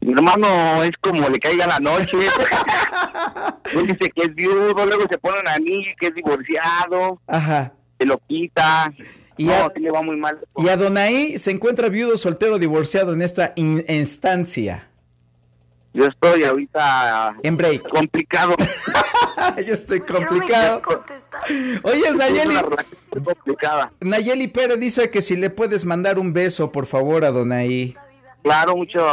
Mi 0.01 0.13
hermano 0.13 0.83
es 0.85 0.91
como 1.01 1.29
le 1.29 1.39
caiga 1.39 1.67
la 1.67 1.79
noche. 1.79 2.17
Él 3.75 3.87
dice 3.87 4.11
que 4.15 4.23
es 4.23 4.35
viudo, 4.35 4.85
luego 4.87 5.05
se 5.11 5.19
pone 5.19 5.39
un 5.41 5.49
anillo 5.49 5.91
que 6.01 6.09
es 6.09 6.15
divorciado, 6.15 7.21
Ajá. 7.27 7.73
se 7.99 8.07
lo 8.07 8.19
quita. 8.29 8.93
Y 9.37 9.45
no, 9.47 9.55
a- 9.55 9.73
le 9.75 9.91
va 9.91 10.03
muy 10.03 10.17
mal. 10.17 10.39
Y 10.57 10.69
Adonai 10.69 11.39
se 11.39 11.51
encuentra 11.51 11.89
viudo, 11.89 12.17
soltero, 12.17 12.59
divorciado 12.59 13.13
en 13.13 13.23
esta 13.23 13.53
in- 13.57 13.85
instancia. 13.89 14.89
Yo 15.95 16.07
estoy 16.07 16.45
ahorita 16.45 17.37
En 17.43 17.57
break. 17.57 17.87
complicado. 17.89 18.55
Yo 19.67 19.75
estoy 19.75 20.01
¿Por 20.01 20.07
qué 20.07 20.13
no 20.13 20.21
me 20.21 20.27
complicado. 20.39 20.83
Oye, 21.83 22.11
Nayeli. 22.17 22.55
Nayeli 24.01 24.49
Pérez 24.49 24.79
dice 24.81 25.11
que 25.11 25.21
si 25.21 25.37
le 25.37 25.51
puedes 25.51 25.85
mandar 25.85 26.19
un 26.19 26.33
beso, 26.33 26.73
por 26.73 26.87
favor, 26.87 27.25
Adonai. 27.25 27.95
Claro, 28.43 28.75
mucho. 28.77 29.05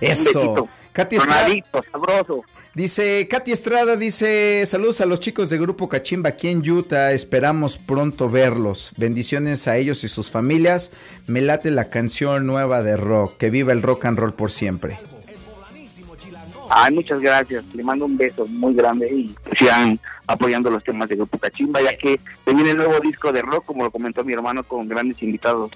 Eso. 0.00 0.68
Katy 0.92 1.18
sabroso. 1.18 2.42
Dice, 2.74 3.26
Katy 3.28 3.52
Estrada 3.52 3.96
dice, 3.96 4.64
saludos 4.66 5.00
a 5.00 5.06
los 5.06 5.20
chicos 5.20 5.50
de 5.50 5.58
Grupo 5.58 5.88
Cachimba 5.88 6.30
aquí 6.30 6.48
en 6.48 6.68
Utah, 6.68 7.12
esperamos 7.12 7.78
pronto 7.78 8.28
verlos. 8.28 8.92
Bendiciones 8.96 9.68
a 9.68 9.76
ellos 9.76 10.04
y 10.04 10.08
sus 10.08 10.30
familias. 10.30 10.90
Me 11.26 11.40
late 11.40 11.70
la 11.70 11.88
canción 11.90 12.46
nueva 12.46 12.82
de 12.82 12.96
rock, 12.96 13.36
que 13.36 13.50
viva 13.50 13.72
el 13.72 13.82
rock 13.82 14.06
and 14.06 14.18
roll 14.18 14.34
por 14.34 14.52
siempre. 14.52 14.98
Ay, 16.70 16.94
muchas 16.94 17.20
gracias. 17.20 17.64
Le 17.74 17.82
mando 17.82 18.04
un 18.04 18.16
beso 18.16 18.46
muy 18.46 18.74
grande 18.74 19.10
y 19.10 19.34
sigan 19.58 19.98
apoyando 20.26 20.70
los 20.70 20.84
temas 20.84 21.08
de 21.08 21.16
Grupo 21.16 21.38
Cachimba, 21.38 21.80
ya 21.80 21.96
que 21.96 22.20
viene 22.46 22.70
el 22.70 22.76
nuevo 22.76 23.00
disco 23.00 23.32
de 23.32 23.42
rock, 23.42 23.64
como 23.64 23.84
lo 23.84 23.90
comentó 23.90 24.22
mi 24.22 24.34
hermano, 24.34 24.62
con 24.62 24.86
grandes 24.86 25.22
invitados. 25.22 25.70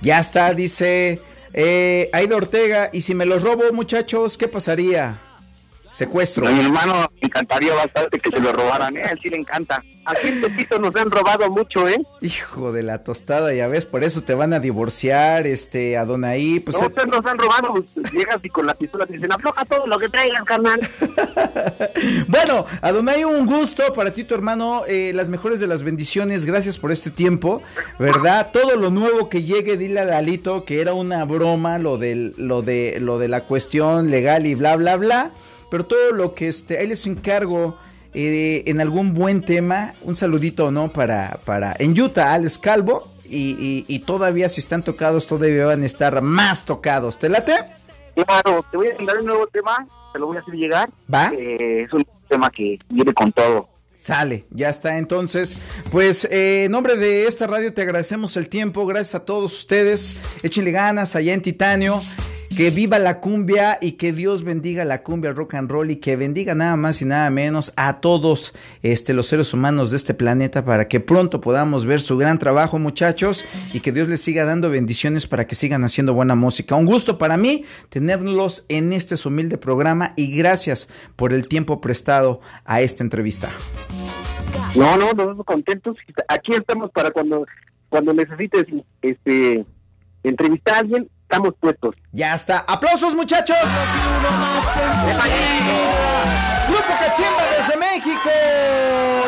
Ya 0.00 0.20
está, 0.20 0.54
dice 0.54 1.20
eh, 1.52 2.10
Aida 2.12 2.36
Ortega, 2.36 2.90
y 2.92 3.00
si 3.00 3.14
me 3.14 3.26
los 3.26 3.42
robo, 3.42 3.64
muchachos, 3.72 4.38
¿qué 4.38 4.48
pasaría? 4.48 5.18
Secuestro. 5.94 6.48
A 6.48 6.50
mi 6.50 6.60
hermano 6.60 6.92
me 7.22 7.26
encantaría 7.28 7.72
bastante 7.72 8.18
que 8.18 8.28
se 8.30 8.40
lo 8.40 8.52
robaran, 8.52 8.96
¿eh? 8.96 9.02
A 9.04 9.10
él 9.10 9.20
sí 9.22 9.28
le 9.30 9.36
encanta. 9.36 9.82
Aquí 10.06 10.26
en 10.28 10.40
Tepito 10.42 10.78
nos 10.78 10.94
han 10.96 11.10
robado 11.10 11.48
mucho, 11.50 11.88
¿eh? 11.88 11.96
Hijo 12.20 12.72
de 12.72 12.82
la 12.82 13.04
tostada, 13.04 13.54
ya 13.54 13.68
ves, 13.68 13.86
por 13.86 14.04
eso 14.04 14.22
te 14.22 14.34
van 14.34 14.52
a 14.52 14.58
divorciar, 14.60 15.46
este, 15.46 15.96
Adonai, 15.96 16.60
pues 16.60 16.78
no, 16.78 16.88
ustedes 16.88 17.06
nos 17.08 17.24
han 17.24 17.38
robado. 17.38 17.72
pues, 17.72 18.12
Llegas 18.12 18.44
y 18.44 18.48
con 18.50 18.66
la 18.66 18.74
pistola 18.74 19.06
te 19.06 19.14
dicen, 19.14 19.32
afloja 19.32 19.64
todo 19.64 19.86
lo 19.86 19.96
que 19.98 20.08
traigas, 20.08 20.44
carnal. 20.44 20.80
Bueno, 22.28 22.66
Adonai, 22.82 23.24
un 23.24 23.46
gusto 23.46 23.92
para 23.94 24.12
ti, 24.12 24.24
tu 24.24 24.34
hermano. 24.34 24.82
eh, 24.86 25.12
las 25.14 25.28
mejores 25.28 25.60
de 25.60 25.66
las 25.66 25.82
bendiciones. 25.82 26.44
Gracias 26.44 26.78
por 26.78 26.92
este 26.92 27.10
tiempo, 27.10 27.62
¿verdad? 27.98 28.50
Todo 28.52 28.76
lo 28.76 28.90
nuevo 28.90 29.28
que 29.28 29.42
llegue, 29.42 29.76
dile 29.76 30.00
a 30.00 30.06
Dalito 30.06 30.64
que 30.64 30.80
era 30.80 30.92
una 30.94 31.24
broma 31.24 31.78
lo 31.78 31.98
del, 31.98 32.34
lo 32.36 32.62
de, 32.62 32.98
lo 33.00 33.18
de 33.18 33.28
la 33.28 33.42
cuestión 33.42 34.10
legal 34.10 34.46
y 34.46 34.54
bla, 34.54 34.76
bla, 34.76 34.96
bla. 34.96 35.30
Pero 35.74 35.86
todo 35.86 36.12
lo 36.12 36.36
que 36.36 36.46
este, 36.46 36.78
ahí 36.78 36.86
les 36.86 37.04
encargo 37.08 37.76
eh, 38.14 38.62
en 38.66 38.80
algún 38.80 39.12
buen 39.12 39.42
tema, 39.42 39.92
un 40.02 40.14
saludito, 40.14 40.70
¿no? 40.70 40.92
Para, 40.92 41.40
para, 41.44 41.74
en 41.80 42.00
Utah, 42.00 42.32
Alex 42.34 42.58
Calvo. 42.58 43.10
Y, 43.28 43.56
y- 43.58 43.84
y 43.88 43.98
todavía 43.98 44.48
si 44.48 44.60
están 44.60 44.84
tocados, 44.84 45.26
todavía 45.26 45.66
van 45.66 45.82
a 45.82 45.86
estar 45.86 46.22
más 46.22 46.64
tocados. 46.64 47.18
¿Te 47.18 47.28
late? 47.28 47.54
Claro, 48.14 48.64
te 48.70 48.76
voy 48.76 48.90
a 48.90 48.94
mandar 48.98 49.18
un 49.18 49.24
nuevo 49.26 49.48
tema, 49.48 49.84
te 50.12 50.20
lo 50.20 50.26
voy 50.28 50.36
a 50.36 50.40
hacer 50.42 50.54
llegar. 50.54 50.90
¿Va? 51.12 51.32
Eh, 51.36 51.82
es 51.82 51.92
un 51.92 52.06
tema 52.28 52.48
que 52.50 52.78
viene 52.88 53.12
con 53.12 53.32
todo. 53.32 53.68
Sale, 53.98 54.44
ya 54.50 54.68
está. 54.68 54.96
Entonces, 54.98 55.56
pues 55.90 56.24
eh, 56.30 56.66
en 56.66 56.70
nombre 56.70 56.96
de 56.96 57.26
esta 57.26 57.48
radio 57.48 57.74
te 57.74 57.82
agradecemos 57.82 58.36
el 58.36 58.48
tiempo. 58.48 58.86
Gracias 58.86 59.16
a 59.16 59.24
todos 59.24 59.52
ustedes. 59.52 60.20
Échenle 60.44 60.70
ganas 60.70 61.16
allá 61.16 61.34
en 61.34 61.42
Titanio. 61.42 62.00
Que 62.56 62.70
viva 62.70 62.98
la 62.98 63.20
cumbia 63.20 63.78
y 63.80 63.92
que 63.92 64.12
Dios 64.12 64.44
bendiga 64.44 64.84
la 64.84 65.02
cumbia, 65.02 65.32
rock 65.32 65.54
and 65.54 65.70
roll 65.70 65.90
y 65.90 65.96
que 65.96 66.14
bendiga 66.14 66.54
nada 66.54 66.76
más 66.76 67.02
y 67.02 67.04
nada 67.04 67.28
menos 67.30 67.72
a 67.76 68.00
todos 68.00 68.54
este, 68.82 69.12
los 69.12 69.26
seres 69.26 69.52
humanos 69.52 69.90
de 69.90 69.96
este 69.96 70.14
planeta 70.14 70.64
para 70.64 70.86
que 70.86 71.00
pronto 71.00 71.40
podamos 71.40 71.84
ver 71.84 72.00
su 72.00 72.16
gran 72.16 72.38
trabajo, 72.38 72.78
muchachos, 72.78 73.44
y 73.72 73.80
que 73.80 73.90
Dios 73.90 74.08
les 74.08 74.22
siga 74.22 74.44
dando 74.44 74.70
bendiciones 74.70 75.26
para 75.26 75.46
que 75.46 75.56
sigan 75.56 75.82
haciendo 75.82 76.14
buena 76.14 76.36
música. 76.36 76.76
Un 76.76 76.86
gusto 76.86 77.18
para 77.18 77.36
mí 77.36 77.64
tenerlos 77.88 78.66
en 78.68 78.92
este 78.92 79.16
humilde 79.26 79.58
programa 79.58 80.12
y 80.16 80.36
gracias 80.36 80.88
por 81.16 81.32
el 81.32 81.48
tiempo 81.48 81.80
prestado 81.80 82.40
a 82.64 82.80
esta 82.80 83.02
entrevista. 83.02 83.48
No, 84.76 84.96
no, 84.96 85.12
nosotros 85.12 85.44
contentos. 85.46 85.96
Aquí 86.28 86.52
estamos 86.52 86.90
para 86.90 87.10
cuando 87.10 87.46
cuando 87.88 88.12
necesites 88.12 88.64
este 89.02 89.64
entrevistar 90.24 90.74
a 90.74 90.78
alguien, 90.80 91.08
estamos 91.28 91.54
puestos. 91.58 91.94
Ya 92.12 92.34
está. 92.34 92.58
¡Aplausos, 92.60 93.14
muchachos! 93.14 93.56
Grupo 96.68 96.92
Cachimba 96.98 97.42
desde 97.56 97.76
México. 97.76 98.30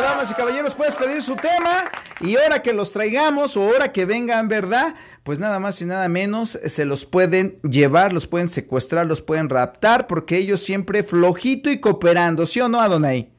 Damas 0.02 0.30
y 0.30 0.35
caballeros, 0.35 0.74
puedes 0.74 0.94
pedir 0.94 1.22
su 1.22 1.37
tema. 1.37 1.85
Y 2.20 2.37
ahora 2.37 2.62
que 2.62 2.72
los 2.72 2.92
traigamos 2.92 3.56
o 3.56 3.62
ahora 3.62 3.92
que 3.92 4.04
vengan, 4.04 4.48
¿verdad? 4.48 4.94
Pues 5.22 5.38
nada 5.38 5.59
más 5.59 5.80
y 5.82 5.87
nada 5.87 6.09
menos 6.09 6.59
se 6.64 6.85
los 6.85 7.04
pueden 7.04 7.59
llevar, 7.62 8.12
los 8.12 8.26
pueden 8.26 8.48
secuestrar, 8.48 9.06
los 9.06 9.22
pueden 9.22 9.48
raptar, 9.48 10.06
porque 10.06 10.38
ellos 10.38 10.61
siempre 10.61 11.02
flojito 11.02 11.70
y 11.70 11.80
cooperando, 11.80 12.46
¿sí 12.46 12.61
o 12.61 12.68
no, 12.68 12.80
Adonai? 12.80 13.36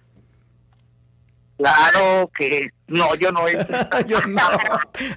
Claro 1.57 2.29
que 2.37 2.69
no, 2.87 3.15
yo 3.15 3.31
no. 3.31 3.47
yo 4.07 4.19
no. 4.27 4.41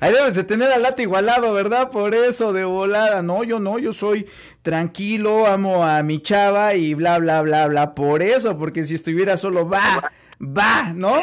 Ahí 0.00 0.12
debes 0.12 0.34
de 0.34 0.44
tener 0.44 0.72
al 0.72 0.82
lata 0.82 1.02
igualado, 1.02 1.52
¿verdad? 1.52 1.90
Por 1.90 2.14
eso, 2.14 2.52
de 2.52 2.64
volada. 2.64 3.22
No, 3.22 3.44
yo 3.44 3.60
no, 3.60 3.78
yo 3.78 3.92
soy 3.92 4.26
tranquilo, 4.62 5.46
amo 5.46 5.84
a 5.84 6.02
mi 6.02 6.22
chava 6.22 6.74
y 6.74 6.94
bla, 6.94 7.18
bla, 7.18 7.42
bla, 7.42 7.66
bla. 7.66 7.94
Por 7.94 8.22
eso, 8.22 8.56
porque 8.58 8.82
si 8.84 8.94
estuviera 8.94 9.36
solo, 9.36 9.68
va, 9.68 10.10
va, 10.40 10.92
¿no? 10.94 11.20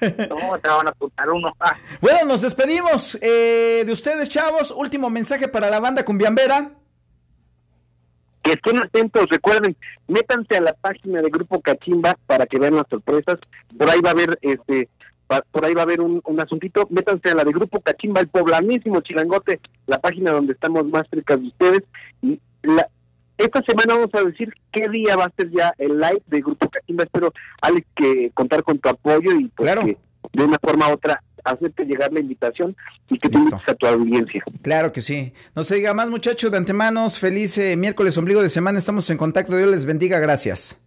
No, 0.00 0.58
te 0.58 0.68
van 0.68 0.86
a 0.86 0.90
apuntar 0.90 1.30
uno. 1.30 1.54
Ah, 1.60 1.76
Bueno, 2.00 2.24
nos 2.26 2.42
despedimos 2.42 3.16
eh, 3.22 3.84
de 3.86 3.92
ustedes, 3.92 4.28
chavos. 4.28 4.72
Último 4.76 5.08
mensaje 5.10 5.48
para 5.48 5.70
la 5.70 5.80
banda 5.80 6.04
cumbiambera. 6.04 6.72
Que 8.42 8.52
estén 8.52 8.78
atentos, 8.78 9.26
recuerden, 9.30 9.76
métanse 10.06 10.56
a 10.56 10.60
la 10.60 10.72
página 10.72 11.20
de 11.22 11.30
Grupo 11.30 11.60
Cachimba 11.60 12.16
para 12.26 12.46
que 12.46 12.58
vean 12.58 12.76
las 12.76 12.86
sorpresas. 12.88 13.38
Por 13.76 13.90
ahí 13.90 14.00
va 14.00 14.10
a 14.10 14.12
haber 14.12 14.38
este 14.42 14.88
por 15.50 15.64
ahí 15.64 15.74
va 15.74 15.82
a 15.82 15.84
haber 15.84 16.00
un, 16.00 16.22
un 16.24 16.40
asuntito, 16.40 16.86
métanse 16.90 17.28
a 17.30 17.34
la 17.34 17.44
de 17.44 17.52
Grupo 17.52 17.80
Cachimba, 17.80 18.20
el 18.22 18.28
poblanísimo 18.28 19.02
Chilangote, 19.02 19.60
la 19.86 19.98
página 19.98 20.32
donde 20.32 20.54
estamos 20.54 20.86
más 20.86 21.04
cerca 21.10 21.36
de 21.36 21.48
ustedes. 21.48 21.82
Y 22.22 22.40
la, 22.62 22.88
esta 23.36 23.62
semana 23.68 23.94
vamos 23.94 24.10
a 24.14 24.24
decir 24.24 24.54
qué 24.72 24.88
día 24.88 25.16
va 25.16 25.26
a 25.26 25.32
ser 25.36 25.50
ya 25.50 25.74
el 25.76 25.98
live 25.98 26.22
de 26.28 26.40
Grupo 26.40 26.70
Cachimba. 26.70 27.04
Espero, 27.04 27.32
Alex, 27.60 27.86
que 27.94 28.30
contar 28.32 28.62
con 28.62 28.78
tu 28.78 28.88
apoyo 28.88 29.32
y 29.32 29.48
pues 29.48 29.70
Claro. 29.70 29.84
que 29.86 29.98
de 30.32 30.44
una 30.44 30.58
forma 30.62 30.88
u 30.88 30.92
otra 30.92 31.22
hacerte 31.50 31.84
llegar 31.84 32.12
la 32.12 32.20
invitación 32.20 32.76
y 33.08 33.18
que 33.18 33.28
te 33.28 33.36
invites 33.36 33.60
a 33.66 33.74
tu 33.74 33.86
audiencia. 33.86 34.42
Claro 34.62 34.92
que 34.92 35.00
sí. 35.00 35.32
No 35.54 35.62
se 35.62 35.76
diga 35.76 35.94
más, 35.94 36.08
muchachos, 36.08 36.50
de 36.50 36.56
antemano. 36.56 37.08
Feliz 37.10 37.58
eh, 37.58 37.76
miércoles, 37.76 38.16
ombligo 38.18 38.42
de 38.42 38.48
semana. 38.48 38.78
Estamos 38.78 39.08
en 39.10 39.16
contacto. 39.16 39.56
Dios 39.56 39.70
les 39.70 39.84
bendiga. 39.84 40.18
Gracias. 40.18 40.78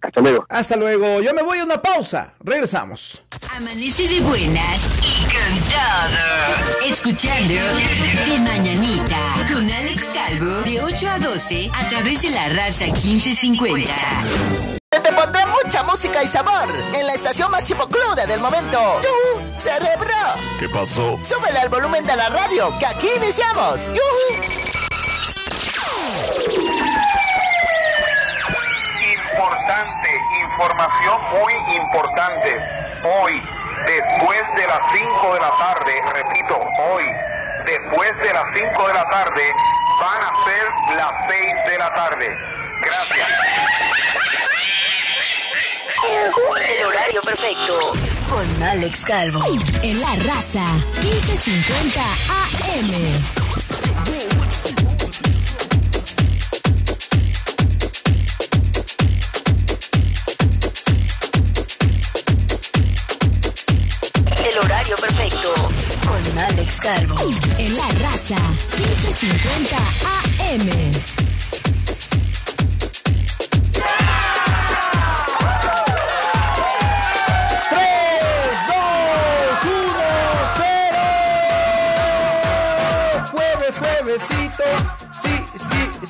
Hasta 0.00 0.20
luego. 0.20 0.46
Hasta 0.48 0.76
luego. 0.76 1.20
Yo 1.20 1.34
me 1.34 1.42
voy 1.42 1.58
a 1.58 1.64
una 1.64 1.82
pausa. 1.82 2.34
Regresamos. 2.40 3.22
Amanece 3.56 4.08
de 4.08 4.20
buenas 4.20 4.88
y 5.02 5.24
cantado. 5.26 6.16
Escuchando 6.86 7.54
De 7.54 8.38
Mañanita 8.40 9.18
con 9.52 9.68
Alex 9.68 10.10
Calvo 10.14 10.62
de 10.62 10.80
8 10.82 11.08
a 11.08 11.18
12 11.18 11.70
a 11.74 11.88
través 11.88 12.22
de 12.22 12.30
la 12.30 12.48
raza 12.50 12.86
1550. 12.86 14.77
Te 15.08 15.14
pondré 15.14 15.46
mucha 15.46 15.82
música 15.84 16.22
y 16.22 16.26
sabor 16.26 16.68
en 16.94 17.06
la 17.06 17.14
estación 17.14 17.50
más 17.50 17.64
chipocluda 17.64 18.26
del 18.26 18.40
momento. 18.40 19.00
¡Yujú! 19.00 19.56
¡Cerebro! 19.56 20.12
¿Qué 20.58 20.68
pasó? 20.68 21.18
Súbele 21.22 21.58
al 21.60 21.70
volumen 21.70 22.04
de 22.04 22.14
la 22.14 22.28
radio, 22.28 22.70
que 22.78 22.84
aquí 22.84 23.08
iniciamos. 23.16 23.88
¡Yujú! 23.88 24.34
Importante, 29.32 30.10
información 30.42 31.16
muy 31.32 31.54
importante. 31.78 32.54
Hoy, 33.04 33.42
después 33.86 34.42
de 34.56 34.66
las 34.66 34.80
5 34.92 35.34
de 35.34 35.40
la 35.40 35.50
tarde, 35.56 36.02
repito, 36.12 36.60
hoy, 36.92 37.04
después 37.64 38.12
de 38.24 38.34
las 38.34 38.44
5 38.54 38.88
de 38.88 38.92
la 38.92 39.04
tarde, 39.04 39.52
van 40.02 40.22
a 40.22 40.32
ser 40.44 40.96
las 40.96 41.12
6 41.30 41.54
de 41.66 41.78
la 41.78 41.94
tarde. 41.94 42.28
Gracias. 42.82 44.37
El 45.88 46.84
horario 46.84 47.20
perfecto. 47.22 47.92
Con 48.28 48.62
Alex 48.62 49.04
Calvo. 49.06 49.40
En 49.82 50.00
la 50.00 50.14
raza 50.16 50.64
1550 51.02 52.00
AM. 52.28 52.90
El 64.44 64.58
horario 64.58 64.96
perfecto. 64.96 65.54
Con 66.06 66.38
Alex 66.38 66.80
Calvo. 66.80 67.16
En 67.58 67.76
la 67.76 67.88
raza 67.88 68.36
1550 68.76 69.76
AM. 70.50 71.17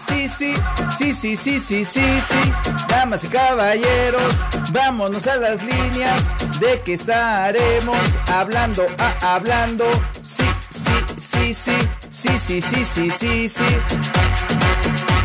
Sí, 0.08 0.28
sí, 0.28 0.54
sí, 0.96 1.14
sí, 1.14 1.36
sí, 1.36 1.60
sí, 1.60 1.84
sí, 1.84 2.20
sí. 2.20 2.52
Damas 2.88 3.24
y 3.24 3.28
caballeros, 3.28 4.34
vámonos 4.72 5.26
a 5.26 5.36
las 5.36 5.62
líneas 5.62 6.28
de 6.60 6.80
que 6.80 6.94
estaremos 6.94 7.98
hablando, 8.32 8.86
ah, 8.98 9.34
hablando. 9.34 9.84
Sí, 10.22 10.44
sí, 10.70 11.54
sí, 11.54 11.54
sí, 11.54 11.78
sí, 12.10 12.38
sí, 12.38 12.60
sí, 12.60 12.84
sí, 12.84 13.10
sí, 13.10 13.48
sí. 13.48 13.76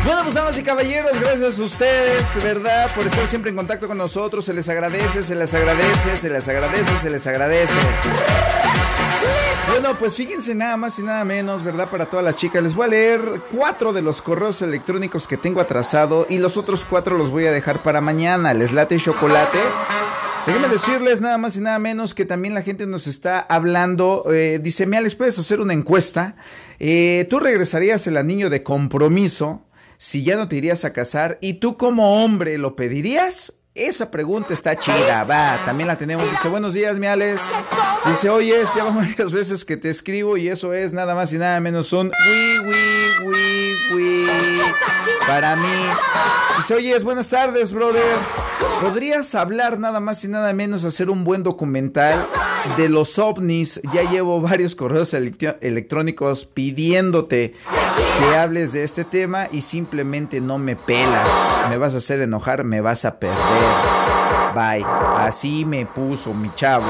Bueno, 0.04 0.22
pues 0.22 0.34
damas 0.34 0.58
y 0.58 0.62
caballeros, 0.62 1.18
gracias 1.18 1.58
a 1.58 1.62
ustedes, 1.62 2.22
¿verdad? 2.42 2.90
Por 2.94 3.06
estar 3.06 3.26
siempre 3.26 3.50
en 3.50 3.56
contacto 3.56 3.88
con 3.88 3.96
nosotros. 3.96 4.44
Se 4.44 4.52
les 4.52 4.68
agradece, 4.68 5.22
se 5.22 5.34
les 5.34 5.54
agradece, 5.54 6.16
se 6.16 6.28
les 6.28 6.48
agradece, 6.48 6.98
se 7.00 7.10
les 7.10 7.26
agradece. 7.26 7.74
Bueno, 9.70 9.96
pues 9.98 10.16
fíjense 10.16 10.54
nada 10.54 10.76
más 10.76 10.98
y 10.98 11.02
nada 11.02 11.24
menos, 11.24 11.62
¿verdad? 11.62 11.88
Para 11.88 12.06
todas 12.06 12.24
las 12.24 12.36
chicas. 12.36 12.62
Les 12.62 12.74
voy 12.74 12.86
a 12.86 12.90
leer 12.90 13.20
cuatro 13.54 13.92
de 13.92 14.02
los 14.02 14.22
correos 14.22 14.62
electrónicos 14.62 15.26
que 15.26 15.36
tengo 15.36 15.60
atrasado 15.60 16.26
y 16.28 16.38
los 16.38 16.56
otros 16.56 16.84
cuatro 16.88 17.18
los 17.18 17.30
voy 17.30 17.46
a 17.46 17.52
dejar 17.52 17.78
para 17.82 18.00
mañana. 18.00 18.54
¿Les 18.54 18.72
late 18.72 18.98
chocolate? 18.98 19.58
Déjenme 20.46 20.68
decirles 20.68 21.22
nada 21.22 21.38
más 21.38 21.56
y 21.56 21.60
nada 21.60 21.78
menos 21.78 22.12
que 22.12 22.26
también 22.26 22.52
la 22.52 22.60
gente 22.62 22.86
nos 22.86 23.06
está 23.06 23.40
hablando. 23.40 24.24
Eh, 24.30 24.60
dice, 24.62 24.84
Mia, 24.86 25.00
¿les 25.00 25.14
puedes 25.14 25.38
hacer 25.38 25.60
una 25.60 25.72
encuesta? 25.72 26.36
Eh, 26.78 27.26
¿Tú 27.30 27.40
regresarías 27.40 28.06
el 28.06 28.18
anillo 28.18 28.50
de 28.50 28.62
compromiso 28.62 29.66
si 29.96 30.22
ya 30.22 30.36
no 30.36 30.46
te 30.46 30.56
irías 30.56 30.84
a 30.84 30.92
casar? 30.92 31.38
¿Y 31.40 31.54
tú 31.54 31.78
como 31.78 32.22
hombre 32.22 32.58
lo 32.58 32.76
pedirías? 32.76 33.54
Esa 33.74 34.08
pregunta 34.08 34.54
está 34.54 34.76
chida, 34.76 35.24
va, 35.24 35.56
también 35.64 35.88
la 35.88 35.98
tenemos. 35.98 36.30
Dice, 36.30 36.46
buenos 36.46 36.74
días, 36.74 36.96
Miales. 36.96 37.40
Dice, 38.06 38.30
oye, 38.30 38.54
ya 38.76 38.84
van 38.84 38.94
varias 38.98 39.32
veces 39.32 39.64
que 39.64 39.76
te 39.76 39.90
escribo 39.90 40.36
y 40.36 40.48
eso 40.48 40.72
es 40.72 40.92
nada 40.92 41.16
más 41.16 41.32
y 41.32 41.38
nada 41.38 41.58
menos 41.58 41.92
un 41.92 42.12
wi, 42.28 42.58
wi, 42.60 43.26
wi, 43.26 43.96
wi 43.96 44.26
para 45.26 45.56
mí. 45.56 45.68
Dice, 46.56 46.74
oye, 46.74 46.96
buenas 47.00 47.28
tardes, 47.28 47.72
brother. 47.72 48.00
¿Podrías 48.80 49.34
hablar 49.34 49.80
nada 49.80 49.98
más 49.98 50.24
y 50.24 50.28
nada 50.28 50.52
menos, 50.52 50.84
hacer 50.84 51.10
un 51.10 51.24
buen 51.24 51.42
documental 51.42 52.24
de 52.76 52.88
los 52.88 53.18
ovnis? 53.18 53.80
Ya 53.92 54.08
llevo 54.08 54.40
varios 54.40 54.76
correos 54.76 55.14
electrónicos 55.14 56.46
pidiéndote 56.46 57.54
que 58.18 58.36
hables 58.36 58.72
de 58.72 58.84
este 58.84 59.04
tema 59.04 59.48
y 59.50 59.62
simplemente 59.62 60.40
no 60.40 60.58
me 60.58 60.76
pelas. 60.76 61.28
Me 61.70 61.78
vas 61.78 61.94
a 61.94 61.98
hacer 61.98 62.20
enojar, 62.20 62.64
me 62.64 62.80
vas 62.80 63.04
a 63.04 63.18
perder. 63.18 63.63
Bye. 64.54 64.84
Así 65.16 65.64
me 65.64 65.86
puso 65.86 66.32
mi 66.32 66.50
chavo. 66.54 66.86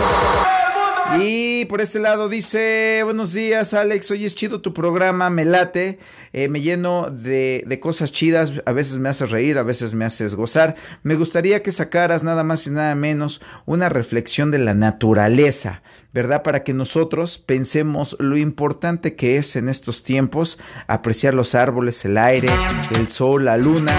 Y 1.18 1.66
por 1.66 1.80
este 1.80 2.00
lado 2.00 2.28
dice, 2.28 3.02
buenos 3.04 3.32
días 3.32 3.72
Alex, 3.72 4.10
hoy 4.10 4.24
es 4.24 4.34
chido 4.34 4.60
tu 4.60 4.74
programa, 4.74 5.30
me 5.30 5.44
late, 5.44 5.98
eh, 6.32 6.48
me 6.48 6.60
lleno 6.60 7.10
de, 7.10 7.62
de 7.66 7.78
cosas 7.78 8.10
chidas, 8.10 8.54
a 8.66 8.72
veces 8.72 8.98
me 8.98 9.08
haces 9.08 9.30
reír, 9.30 9.58
a 9.58 9.62
veces 9.62 9.94
me 9.94 10.04
haces 10.04 10.34
gozar. 10.34 10.74
Me 11.02 11.14
gustaría 11.14 11.62
que 11.62 11.70
sacaras 11.70 12.24
nada 12.24 12.42
más 12.42 12.66
y 12.66 12.70
nada 12.70 12.94
menos 12.96 13.40
una 13.64 13.88
reflexión 13.88 14.50
de 14.50 14.58
la 14.58 14.74
naturaleza, 14.74 15.82
¿verdad? 16.12 16.42
Para 16.42 16.64
que 16.64 16.74
nosotros 16.74 17.38
pensemos 17.38 18.16
lo 18.18 18.36
importante 18.36 19.14
que 19.14 19.36
es 19.36 19.54
en 19.54 19.68
estos 19.68 20.02
tiempos 20.02 20.58
apreciar 20.88 21.34
los 21.34 21.54
árboles, 21.54 22.04
el 22.04 22.18
aire, 22.18 22.48
el 22.96 23.08
sol, 23.08 23.44
la 23.44 23.56
luna 23.56 23.92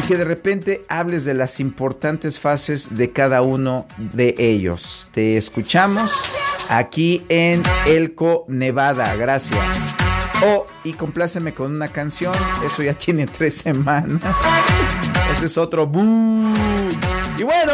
y 0.00 0.06
que 0.06 0.16
de 0.16 0.24
repente 0.24 0.82
hables 0.88 1.24
de 1.26 1.34
las 1.34 1.60
importantes 1.60 2.40
fases 2.40 2.96
de 2.96 3.10
cada 3.12 3.42
uno 3.42 3.86
de 3.98 4.34
ellos. 4.38 5.06
Te 5.12 5.36
escuchamos 5.36 6.10
aquí 6.70 7.22
en 7.28 7.62
Elko, 7.86 8.46
Nevada. 8.48 9.14
Gracias. 9.16 9.60
Oh, 10.42 10.64
y 10.84 10.94
compláceme 10.94 11.52
con 11.52 11.74
una 11.74 11.88
canción. 11.88 12.32
Eso 12.64 12.82
ya 12.82 12.94
tiene 12.98 13.26
tres 13.26 13.54
semanas. 13.58 14.22
Ese 15.34 15.46
es 15.46 15.58
otro. 15.58 15.86
boo. 15.86 16.50
Y 17.36 17.42
bueno, 17.42 17.72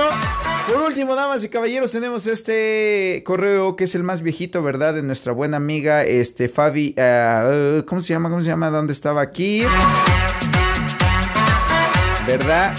por 0.68 0.82
último, 0.82 1.14
damas 1.14 1.44
y 1.44 1.48
caballeros, 1.48 1.92
tenemos 1.92 2.26
este 2.26 3.22
correo 3.24 3.76
que 3.76 3.84
es 3.84 3.94
el 3.94 4.02
más 4.02 4.22
viejito, 4.22 4.62
¿verdad? 4.64 4.94
De 4.94 5.02
nuestra 5.02 5.32
buena 5.32 5.58
amiga, 5.58 6.02
este 6.02 6.48
Fabi. 6.48 6.94
ah, 6.98 7.82
¿Cómo 7.86 8.00
se 8.00 8.14
llama? 8.14 8.30
¿Cómo 8.30 8.42
se 8.42 8.48
llama? 8.48 8.70
¿Dónde 8.70 8.92
estaba 8.92 9.20
aquí? 9.20 9.64
¿Verdad? 12.26 12.74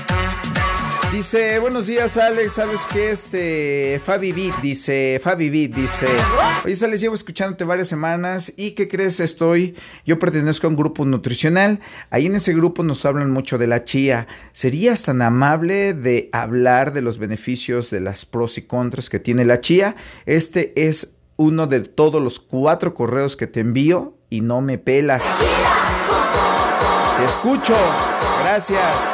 Dice, 1.12 1.58
buenos 1.60 1.88
días 1.88 2.18
Alex, 2.18 2.54
¿sabes 2.54 2.86
qué? 2.91 3.12
Este, 3.12 4.02
Fabi 4.04 4.34
Beat, 4.34 4.62
dice, 4.62 5.22
Fabi 5.24 5.50
Beat, 5.50 5.72
dice, 5.74 6.06
oye 6.66 6.76
Alex, 6.84 7.02
llevo 7.02 7.16
escuchándote 7.16 7.64
varias 7.64 7.88
semanas 7.88 8.52
y 8.58 8.72
¿qué 8.72 8.89
crees? 8.89 9.22
Estoy, 9.22 9.76
yo 10.06 10.20
pertenezco 10.20 10.68
a 10.68 10.70
un 10.70 10.76
grupo 10.76 11.06
nutricional, 11.06 11.80
ahí 12.10 12.26
en 12.26 12.36
ese 12.36 12.54
grupo 12.54 12.84
nos 12.84 13.06
hablan 13.06 13.32
mucho 13.32 13.58
de 13.58 13.68
la 13.68 13.86
chía, 13.86 14.28
¿serías 14.52 15.04
tan 15.04 15.22
amable 15.22 15.93
de 15.93 16.30
hablar 16.34 16.91
de 16.91 17.02
los 17.02 17.18
beneficios, 17.18 17.89
de 17.89 18.02
las 18.02 18.26
pros 18.26 18.58
y 18.58 18.64
contras 18.64 19.10
que 19.10 19.20
tiene 19.20 19.45
la 19.45 19.62
chía? 19.62 19.95
Este 20.26 20.74
es 20.88 21.14
uno 21.38 21.68
de 21.68 21.82
todos 21.82 22.22
los 22.22 22.41
cuatro 22.41 22.93
correos 22.93 23.38
que 23.38 23.48
te 23.48 23.62
envío 23.62 24.18
y 24.30 24.41
no 24.41 24.60
me 24.60 24.78
pelas. 24.78 25.24
Te 27.18 27.24
escucho. 27.24 27.76
Gracias. 28.48 29.14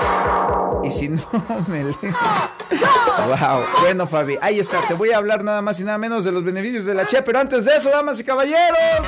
Y 0.83 0.91
si 0.91 1.09
no 1.09 1.23
me 1.67 1.85
lees. 1.85 1.97
Wow. 2.01 3.65
Bueno, 3.81 4.05
Fabi, 4.05 4.37
ahí 4.39 4.59
está. 4.59 4.79
Te 4.81 4.93
voy 4.93 5.09
a 5.09 5.17
hablar 5.17 5.43
nada 5.43 5.63
más 5.63 5.79
y 5.79 5.83
nada 5.83 5.97
menos 5.97 6.23
de 6.23 6.31
los 6.31 6.43
beneficios 6.43 6.85
de 6.85 6.93
la 6.93 7.07
chía. 7.07 7.23
Pero 7.23 7.39
antes 7.39 7.65
de 7.65 7.75
eso, 7.75 7.89
damas 7.89 8.19
y 8.19 8.23
caballeros. 8.23 9.07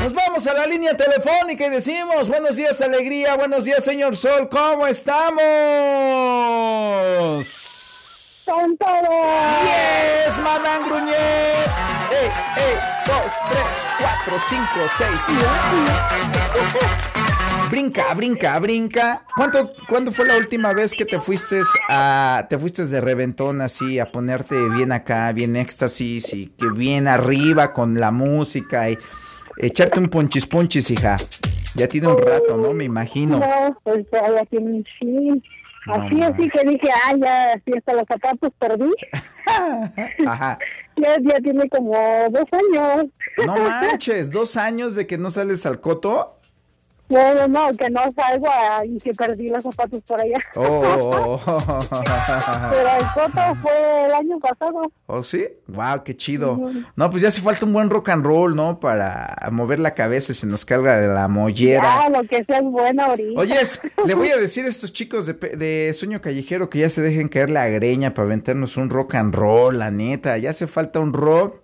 Nos 0.00 0.14
vamos 0.14 0.46
a 0.46 0.54
la 0.54 0.66
línea 0.66 0.96
telefónica 0.96 1.66
y 1.66 1.70
decimos, 1.70 2.28
buenos 2.28 2.54
días 2.54 2.80
alegría, 2.82 3.34
buenos 3.36 3.64
días 3.64 3.82
señor 3.82 4.14
Sol, 4.14 4.48
¿cómo 4.48 4.86
estamos? 4.86 5.34
Con 8.44 8.76
todo. 8.76 9.10
Yes, 9.64 10.38
Madame 10.38 10.86
Grunier. 10.86 11.16
Ey, 12.12 12.30
ey, 12.58 12.76
dos, 13.06 13.32
tres, 13.50 13.88
cuatro, 13.98 14.38
cinco, 14.48 14.80
seis. 14.98 15.20
Brinca, 17.70 18.14
brinca, 18.14 18.58
brinca. 18.58 19.24
¿Cuánto, 19.36 19.72
¿Cuándo 19.88 20.12
fue 20.12 20.26
la 20.26 20.36
última 20.36 20.72
vez 20.72 20.94
que 20.94 21.04
te 21.04 21.20
fuiste 21.20 21.62
a, 21.88 22.46
te 22.48 22.58
fuiste 22.58 22.86
de 22.86 23.00
reventón 23.00 23.60
así 23.60 23.98
a 23.98 24.10
ponerte 24.10 24.56
bien 24.70 24.92
acá, 24.92 25.32
bien 25.32 25.56
éxtasis 25.56 26.32
y 26.34 26.46
que 26.48 26.66
bien 26.70 27.08
arriba 27.08 27.72
con 27.72 27.94
la 27.94 28.10
música 28.10 28.90
y 28.90 28.98
echarte 29.58 30.00
un 30.00 30.08
ponchis 30.08 30.46
ponchis, 30.46 30.90
hija? 30.90 31.16
Ya 31.74 31.88
tiene 31.88 32.08
un 32.08 32.18
rato, 32.18 32.56
¿no? 32.56 32.72
Me 32.72 32.84
imagino. 32.84 33.38
No, 33.38 33.78
pues 33.82 34.06
ya 34.12 34.22
ya 34.32 34.44
tiene 34.46 34.70
un 34.70 34.84
fin. 34.98 35.42
No, 35.86 35.94
Así, 35.94 36.22
así 36.22 36.48
que 36.48 36.68
dije, 36.68 36.88
ah, 36.90 37.14
ya, 37.20 37.52
así 37.52 37.76
hasta 37.76 37.92
los 37.94 38.04
zapatos 38.06 38.52
perdí. 38.58 38.90
Ajá. 40.26 40.58
Ya, 40.96 41.16
ya 41.20 41.40
tiene 41.40 41.68
como 41.70 41.92
dos 42.30 42.44
años. 42.52 43.06
No 43.44 43.58
manches, 43.58 44.30
dos 44.30 44.56
años 44.56 44.94
de 44.94 45.08
que 45.08 45.18
no 45.18 45.28
sales 45.28 45.66
al 45.66 45.80
coto. 45.80 46.38
No, 47.14 47.48
no, 47.48 47.76
que 47.76 47.88
no 47.90 48.00
salgo 48.16 48.46
a- 48.48 48.84
y 48.84 48.98
que 48.98 49.14
perdí 49.14 49.48
los 49.48 49.62
zapatos 49.62 50.02
por 50.02 50.20
allá. 50.20 50.38
Oh, 50.56 51.40
Pero 52.70 52.88
el 52.98 53.04
coto 53.14 53.54
fue 53.62 54.04
el 54.06 54.12
año 54.12 54.38
pasado. 54.38 54.90
¿Oh, 55.06 55.22
sí? 55.22 55.46
Wow, 55.68 56.02
qué 56.04 56.16
chido. 56.16 56.58
No, 56.96 57.10
pues 57.10 57.22
ya 57.22 57.28
hace 57.28 57.40
falta 57.40 57.64
un 57.64 57.72
buen 57.72 57.90
rock 57.90 58.08
and 58.10 58.24
roll, 58.26 58.54
¿no? 58.54 58.80
Para 58.80 59.36
mover 59.50 59.80
la 59.80 59.94
cabeza 59.94 60.32
y 60.32 60.34
se 60.34 60.46
nos 60.46 60.64
carga 60.64 60.96
de 60.98 61.08
la 61.08 61.28
mollera. 61.28 62.02
Ya, 62.02 62.08
lo 62.10 62.26
que 62.28 62.44
sea 62.44 62.58
es 62.58 62.64
bueno 62.64 63.02
ahorita. 63.04 63.40
Oyes, 63.40 63.80
le 64.04 64.14
voy 64.14 64.28
a 64.30 64.36
decir 64.44 64.64
a 64.64 64.68
estos 64.68 64.92
chicos 64.92 65.26
de, 65.26 65.34
de 65.34 65.92
Sueño 65.94 66.20
Callejero 66.20 66.68
que 66.70 66.80
ya 66.80 66.88
se 66.88 67.02
dejen 67.02 67.28
caer 67.28 67.50
la 67.50 67.68
greña 67.68 68.12
para 68.14 68.26
aventarnos 68.26 68.76
un 68.76 68.90
rock 68.90 69.14
and 69.16 69.34
roll, 69.34 69.78
la 69.78 69.90
neta. 69.90 70.36
Ya 70.38 70.50
hace 70.50 70.66
falta 70.66 71.00
un 71.00 71.12
rock, 71.12 71.60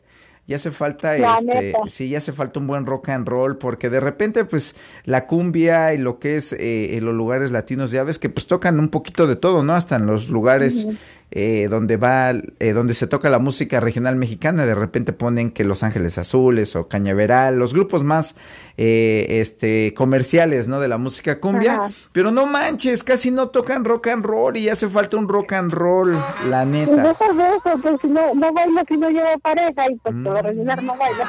ya 0.46 0.56
hace 0.56 0.70
falta 0.70 1.16
La 1.16 1.34
este, 1.36 1.46
neta. 1.46 1.78
sí, 1.86 2.08
ya 2.08 2.18
hace 2.18 2.32
falta 2.32 2.58
un 2.58 2.66
buen 2.66 2.86
rock 2.86 3.10
and 3.10 3.28
roll, 3.28 3.56
porque 3.56 3.88
de 3.88 4.00
repente, 4.00 4.44
pues, 4.44 4.74
la 5.04 5.26
cumbia 5.26 5.94
y 5.94 5.98
lo 5.98 6.18
que 6.18 6.36
es 6.36 6.52
eh, 6.52 6.96
en 6.96 7.04
los 7.04 7.14
lugares 7.14 7.50
latinos, 7.50 7.90
ya 7.92 8.02
ves 8.02 8.18
que 8.18 8.28
pues 8.28 8.46
tocan 8.46 8.80
un 8.80 8.88
poquito 8.88 9.26
de 9.26 9.36
todo, 9.36 9.62
¿no? 9.62 9.74
Hasta 9.74 9.96
en 9.96 10.06
los 10.06 10.28
lugares. 10.28 10.86
Eh, 11.32 11.68
donde 11.70 11.96
va, 11.96 12.30
eh, 12.30 12.72
donde 12.72 12.94
se 12.94 13.06
toca 13.06 13.30
la 13.30 13.38
música 13.38 13.78
regional 13.80 14.16
mexicana, 14.16 14.66
de 14.66 14.74
repente 14.74 15.12
ponen 15.12 15.50
que 15.50 15.64
Los 15.64 15.82
Ángeles 15.82 16.18
Azules 16.18 16.74
o 16.76 16.88
Cañaveral, 16.88 17.56
los 17.58 17.72
grupos 17.72 18.02
más 18.02 18.34
eh, 18.76 19.26
este 19.40 19.92
comerciales, 19.94 20.66
¿no? 20.68 20.80
De 20.80 20.88
la 20.88 20.98
música 20.98 21.38
cumbia, 21.38 21.74
Ajá. 21.74 21.90
pero 22.12 22.30
no 22.30 22.46
manches, 22.46 23.04
casi 23.04 23.30
no 23.30 23.48
tocan 23.50 23.84
rock 23.84 24.08
and 24.08 24.24
roll 24.24 24.56
y 24.56 24.68
hace 24.68 24.88
falta 24.88 25.16
un 25.18 25.28
rock 25.28 25.52
and 25.52 25.72
roll, 25.72 26.16
la 26.48 26.64
neta. 26.64 26.90
de 27.02 27.10
eso, 27.10 27.78
pues 27.82 28.04
no, 28.04 28.34
no 28.34 28.52
bailo 28.52 28.80
si 28.88 28.96
no 28.96 29.10
llevo 29.10 29.38
pareja 29.42 29.90
y 29.90 29.96
pues 29.96 30.14
Mm. 30.14 30.24
por 30.24 30.42
regular 30.42 30.82
no 30.82 30.96
bailo. 30.96 31.24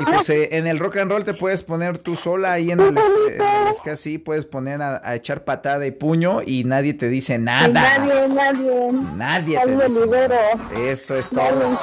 Y 0.00 0.04
pues 0.04 0.28
eh, 0.30 0.48
en 0.52 0.66
el 0.66 0.78
rock 0.78 0.98
and 0.98 1.10
roll 1.10 1.24
te 1.24 1.32
puedes 1.34 1.62
poner 1.62 1.98
tú 1.98 2.16
sola 2.16 2.52
ahí 2.52 2.70
en 2.72 2.80
el, 2.80 2.98
es- 2.98 3.04
en 3.36 3.40
el 3.68 3.74
ska, 3.74 3.96
sí, 3.96 4.18
puedes 4.18 4.44
poner 4.44 4.82
a, 4.82 5.00
a 5.04 5.14
echar 5.14 5.44
patada 5.44 5.86
y 5.86 5.90
puño 5.92 6.40
y 6.44 6.64
nadie 6.64 6.92
te 6.94 7.08
dice 7.08 7.36
Y 7.36 7.38
nada. 7.38 7.68
nadie, 7.68 8.28
nadie. 8.28 8.90
Nadie 9.30 9.58
Ahí 9.58 9.64
te 9.66 9.76
me 9.76 9.84
dice. 9.86 10.00
libero. 10.00 10.34
Eso 10.76 11.16
es 11.16 11.28
todo. 11.28 11.78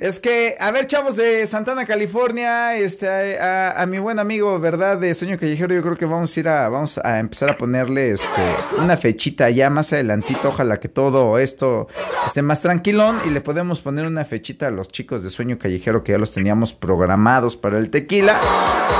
Es 0.00 0.20
que, 0.20 0.56
a 0.60 0.70
ver, 0.70 0.86
chavos 0.86 1.16
de 1.16 1.44
Santana, 1.48 1.84
California, 1.84 2.76
este, 2.76 3.40
a, 3.40 3.82
a 3.82 3.86
mi 3.86 3.98
buen 3.98 4.20
amigo, 4.20 4.56
¿verdad? 4.60 4.96
De 4.98 5.12
Sueño 5.14 5.36
Callejero, 5.36 5.74
yo 5.74 5.82
creo 5.82 5.96
que 5.96 6.06
vamos 6.06 6.36
a 6.36 6.40
ir 6.40 6.48
a, 6.48 6.68
vamos 6.68 6.96
a 6.98 7.18
empezar 7.18 7.50
a 7.50 7.56
ponerle, 7.56 8.12
este, 8.12 8.40
una 8.78 8.96
fechita 8.96 9.50
ya 9.50 9.68
más 9.68 9.92
adelantito, 9.92 10.48
ojalá 10.48 10.78
que 10.78 10.88
todo 10.88 11.38
esto 11.38 11.88
esté 12.24 12.40
más 12.42 12.60
tranquilón 12.60 13.18
y 13.26 13.30
le 13.30 13.40
podemos 13.40 13.80
poner 13.80 14.06
una 14.06 14.24
fechita 14.24 14.68
a 14.68 14.70
los 14.70 14.86
chicos 14.88 15.24
de 15.24 15.30
Sueño 15.30 15.58
Callejero 15.58 16.04
que 16.04 16.12
ya 16.12 16.18
los 16.18 16.32
teníamos 16.32 16.72
programados 16.72 17.56
para 17.56 17.78
el 17.78 17.90
tequila, 17.90 18.36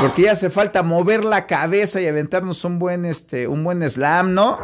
porque 0.01 0.23
ya 0.23 0.33
hace 0.33 0.51
falta 0.51 0.83
mover 0.83 1.25
la 1.25 1.47
cabeza 1.47 2.01
y 2.01 2.09
aventarnos 2.09 2.65
un 2.65 2.81
buen, 2.81 3.05
este, 3.05 3.47
un 3.47 3.63
buen 3.63 3.89
slam, 3.89 4.35
¿no? 4.35 4.59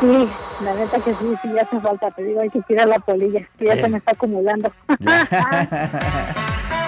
Sí, 0.00 0.28
la 0.64 0.74
neta 0.74 0.98
que 0.98 1.12
sí, 1.14 1.34
sí, 1.42 1.48
ya 1.54 1.62
hace 1.62 1.80
falta, 1.80 2.10
te 2.10 2.22
digo, 2.24 2.40
hay 2.40 2.48
que 2.50 2.60
tirar 2.62 2.86
la 2.88 2.98
polilla, 2.98 3.46
que 3.58 3.66
ya 3.66 3.74
Eh. 3.74 3.82
se 3.82 3.88
me 3.88 3.98
está 3.98 4.12
acumulando. 4.12 4.72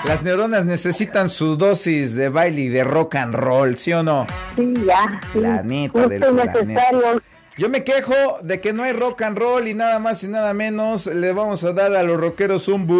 Las 0.04 0.22
neuronas 0.22 0.64
necesitan 0.64 1.28
su 1.28 1.56
dosis 1.56 2.14
de 2.14 2.28
baile 2.28 2.62
y 2.62 2.68
de 2.68 2.82
rock 2.82 3.14
and 3.16 3.34
roll, 3.34 3.78
¿sí 3.78 3.92
o 3.92 4.02
no? 4.02 4.26
Sí, 4.56 4.72
ya. 4.84 5.20
Sí. 5.32 5.40
La 5.40 5.62
neta 5.62 6.06
del 6.08 6.34
necesario. 6.34 7.22
Yo 7.56 7.68
me 7.68 7.84
quejo 7.84 8.14
de 8.42 8.60
que 8.60 8.72
no 8.72 8.82
hay 8.82 8.92
rock 8.94 9.22
and 9.22 9.38
roll 9.38 9.68
y 9.68 9.74
nada 9.74 9.98
más 10.00 10.24
y 10.24 10.28
nada 10.28 10.54
menos 10.54 11.06
le 11.06 11.32
vamos 11.32 11.62
a 11.64 11.72
dar 11.72 11.94
a 11.94 12.02
los 12.02 12.18
rockeros 12.18 12.66
un 12.68 12.86
bu. 12.86 12.98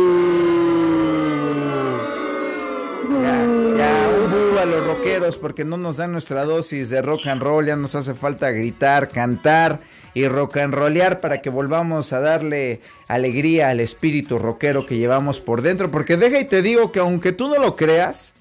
Ya, 3.22 3.36
ya, 3.78 4.08
un 4.24 4.30
bu 4.30 4.58
a 4.58 4.64
los 4.66 4.86
rockeros 4.86 5.38
porque 5.38 5.64
no 5.64 5.76
nos 5.78 5.96
dan 5.96 6.12
nuestra 6.12 6.44
dosis 6.44 6.90
de 6.90 7.02
rock 7.02 7.26
and 7.26 7.42
roll, 7.42 7.66
ya 7.66 7.74
nos 7.76 7.94
hace 7.96 8.14
falta 8.14 8.50
gritar, 8.50 9.08
cantar 9.08 9.80
y 10.14 10.28
rock 10.28 10.58
and 10.58 10.74
rollear 10.74 11.20
para 11.20 11.40
que 11.40 11.50
volvamos 11.50 12.12
a 12.12 12.20
darle 12.20 12.80
alegría 13.08 13.68
al 13.70 13.80
espíritu 13.80 14.38
rockero 14.38 14.86
que 14.86 14.98
llevamos 14.98 15.40
por 15.40 15.62
dentro, 15.62 15.90
porque 15.90 16.16
deja 16.16 16.38
y 16.40 16.44
te 16.44 16.62
digo 16.62 16.92
que 16.92 17.00
aunque 17.00 17.32
tú 17.32 17.48
no 17.48 17.58
lo 17.58 17.76
creas, 17.76 18.34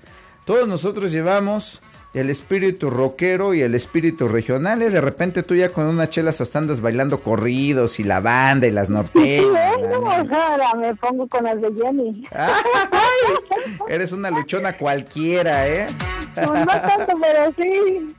todos 0.46 0.68
nosotros 0.68 1.12
llevamos 1.12 1.82
el 2.14 2.30
espíritu 2.30 2.90
rockero 2.90 3.54
y 3.54 3.62
el 3.62 3.74
espíritu 3.74 4.28
regional. 4.28 4.82
¿eh? 4.82 4.90
De 4.90 5.00
repente 5.00 5.44
tú 5.44 5.56
ya 5.56 5.70
con 5.70 5.86
unas 5.86 6.10
chelas 6.10 6.42
hasta 6.42 6.60
andas 6.60 6.82
bailando 6.82 7.22
corridos 7.22 8.00
y 8.00 8.04
la 8.04 8.20
banda 8.20 8.68
y 8.68 8.72
las 8.72 8.88
Sí, 8.88 8.94
norteñas. 8.94 9.78
ahora 10.32 10.74
me 10.76 10.96
pongo 10.96 11.28
con 11.28 11.46
las 11.46 11.62
de 11.62 11.72
Jenny. 11.74 12.28
Eres 13.88 14.12
una 14.12 14.30
luchona 14.30 14.78
cualquiera, 14.78 15.68
¿eh? 15.68 15.88
No, 16.36 16.54
no 16.54 16.66
tanto, 16.66 17.14
pero 17.22 17.54
sí. 17.58 18.16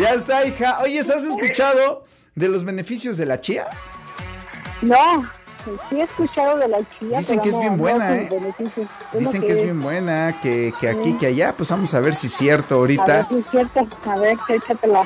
Ya 0.00 0.14
está, 0.14 0.46
hija. 0.46 0.78
Oye, 0.82 1.00
¿has 1.00 1.10
escuchado 1.10 2.04
de 2.36 2.48
los 2.48 2.64
beneficios 2.64 3.16
de 3.16 3.26
la 3.26 3.40
chía? 3.40 3.66
No, 4.82 5.28
sí 5.88 5.98
he 5.98 6.02
escuchado 6.02 6.58
de 6.58 6.68
la 6.68 6.78
chía. 6.98 7.18
Dicen 7.18 7.40
que 7.40 7.48
es 7.48 7.58
bien 7.58 7.76
buena, 7.78 8.14
¿eh? 8.14 8.28
Dicen 9.18 9.40
que 9.40 9.52
es 9.52 9.62
bien 9.62 9.80
buena, 9.80 10.38
que, 10.40 10.72
que 10.78 10.88
aquí, 10.88 11.14
que 11.14 11.26
allá. 11.26 11.56
Pues 11.56 11.70
vamos 11.70 11.92
a 11.94 12.00
ver 12.00 12.14
si 12.14 12.28
es 12.28 12.34
cierto 12.34 12.74
A 12.76 12.86
ver 12.86 12.98
ahorita. 13.00 13.28
si 13.28 13.38
es 13.38 13.46
cierto. 13.50 13.88
A 14.08 14.16
ver, 14.18 14.36
échatela. 14.48 15.02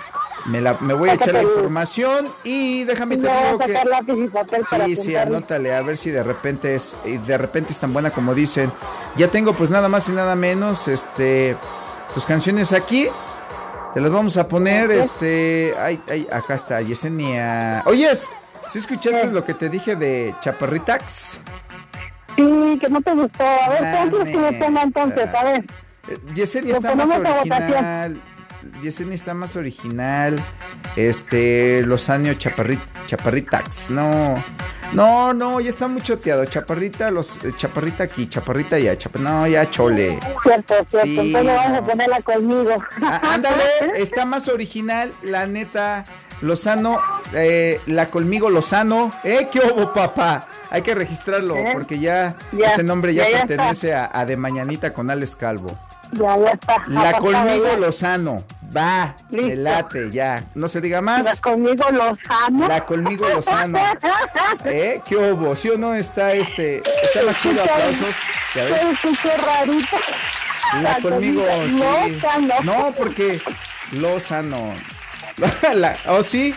Me, 0.47 0.61
la, 0.61 0.77
me 0.81 0.95
voy 0.95 1.11
a 1.11 1.15
echar 1.15 1.35
la 1.35 1.43
información 1.43 2.27
y 2.45 2.85
déjame 2.85 3.19
te 3.19 3.29
digo 3.29 3.59
que... 3.59 3.67
sacar 3.67 3.87
lápiz 3.87 4.15
y 4.17 4.27
papel 4.29 4.65
para 4.69 4.87
Sí, 4.87 4.97
sí, 4.97 5.15
anótale, 5.15 5.75
a 5.75 5.83
ver 5.83 5.99
si 5.99 6.11
de 6.11 6.23
repente 6.23 6.75
es, 6.75 6.97
de 7.05 7.37
repente 7.37 7.73
es 7.73 7.79
tan 7.79 7.93
buena 7.93 8.11
como 8.11 8.35
dicen. 8.35 8.73
Ya 9.17 9.29
tengo 9.29 9.53
pues 9.53 9.71
nada 9.71 9.89
más 9.89 10.09
y 10.09 10.13
nada 10.13 10.35
menos, 10.35 10.89
este, 10.89 11.57
tus 12.15 12.25
canciones 12.27 12.73
aquí. 12.73 13.07
Te 13.95 14.01
las 14.01 14.11
vamos 14.13 14.37
a 14.37 14.47
poner, 14.47 14.91
este, 14.93 15.75
ay, 15.77 16.01
ay, 16.09 16.27
acá 16.31 16.55
está, 16.55 16.81
Yesenia. 16.81 17.83
Oyes, 17.87 18.29
¿sí 18.69 18.79
escuchaste 18.79 19.27
lo 19.27 19.45
que 19.45 19.55
te 19.55 19.69
dije 19.69 19.97
de 19.97 20.33
Chaparritax? 20.41 21.41
Sí, 22.37 22.79
que 22.81 22.89
no 22.89 23.03
te 23.03 23.13
gustó. 23.13 23.45
A 23.45 23.69
ver, 23.69 23.81
¿cuántos 23.93 24.25
que 24.25 24.37
me 24.37 24.53
ponga 24.53 24.83
entonces? 24.83 25.35
A 25.35 25.45
ver. 25.45 25.65
Eh, 26.09 26.19
Yesenia 26.35 26.75
está 26.75 26.95
más 26.95 27.11
original. 27.11 28.21
Yesenia 28.81 29.15
está 29.15 29.35
más 29.35 29.57
original. 29.57 30.41
Este, 30.95 31.83
Lozano 31.83 32.33
Chaparrit, 32.35 32.81
Chaparritax. 33.07 33.91
No, 33.91 34.37
no, 34.93 35.33
no, 35.33 35.61
ya 35.61 35.71
está 35.71 35.89
muy 35.89 36.03
choteado. 36.03 36.45
Chaparrita, 36.45 37.11
los, 37.11 37.37
eh, 37.45 37.53
Chaparrita 37.57 38.05
aquí, 38.05 38.29
Chaparrita 38.29 38.77
allá. 38.77 38.97
Chapa- 38.97 39.19
no, 39.21 39.47
ya 39.47 39.69
chole. 39.71 40.19
Cierto, 40.43 40.75
cierto. 40.91 41.01
Sí, 41.05 41.19
entonces 41.19 41.45
vamos 41.57 41.79
a 41.79 41.83
ponerla 41.83 42.21
conmigo. 42.23 42.71
Ah, 43.03 43.21
ándale, 43.35 43.63
está 43.97 44.25
más 44.25 44.49
original, 44.49 45.13
la 45.23 45.47
neta. 45.47 46.05
Lozano, 46.43 46.99
eh, 47.35 47.81
la 47.87 48.07
conmigo 48.07 48.49
Lozano. 48.49 49.13
¿Eh? 49.25 49.49
¿Qué 49.53 49.61
hubo, 49.61 49.93
papá? 49.93 50.47
Hay 50.71 50.81
que 50.83 50.95
registrarlo 50.95 51.55
¿Eh? 51.57 51.71
porque 51.73 51.99
ya, 51.99 52.35
Ya, 52.53 52.69
ese 52.69 52.83
nombre 52.83 53.13
ya, 53.13 53.25
ya, 53.25 53.31
ya 53.41 53.47
pertenece 53.47 53.95
a, 53.95 54.11
a 54.13 54.25
De 54.25 54.37
Mañanita 54.39 54.95
con 54.95 55.11
Alex 55.11 55.37
Calvo. 55.37 55.77
Ya, 56.13 56.37
ya 56.39 56.51
está. 56.53 56.83
La 56.89 57.13
ya. 57.13 57.77
Lozano. 57.77 58.43
Va, 58.75 59.17
Listo. 59.31 59.63
late, 59.63 60.11
ya. 60.13 60.45
No 60.55 60.69
se 60.69 60.81
diga 60.81 61.01
más. 61.01 61.25
La 61.25 61.37
conmigo 61.41 61.85
Lozano. 61.91 62.69
La 62.69 62.87
conmigo 62.87 63.29
Lozano. 63.29 63.79
¿Eh? 64.65 65.01
¿Qué 65.05 65.17
hubo? 65.17 65.57
¿Sí 65.57 65.71
o 65.71 65.79
no 65.79 65.95
está 65.95 66.33
este? 66.35 66.77
Está 66.77 67.23
más 67.27 67.37
chido, 67.39 67.63
aplausos. 67.63 68.15
¿Ya 68.55 68.65
ves? 68.65 68.83
Rarito. 69.45 69.97
La 70.83 70.99
conmigo, 71.01 71.43
sí. 71.67 72.21
No, 72.63 72.95
porque 72.97 73.41
Lozano. 73.93 74.73
La, 75.75 75.97
oh, 76.07 76.23
sí. 76.23 76.55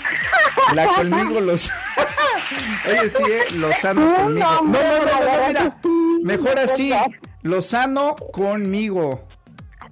La 0.73 0.85
conmigo 0.87 1.41
Lozano. 1.41 1.79
Oye, 2.89 3.09
sí, 3.09 3.23
¿eh? 3.23 3.45
Lozano 3.53 4.15
conmigo. 4.15 4.47
No, 4.47 4.61
no, 4.61 4.71
no, 4.71 5.05
no, 5.05 5.37
no, 5.41 5.47
mira. 5.47 5.77
Mejor 6.21 6.59
así. 6.59 6.93
Lozano 7.41 8.15
conmigo. 8.31 9.27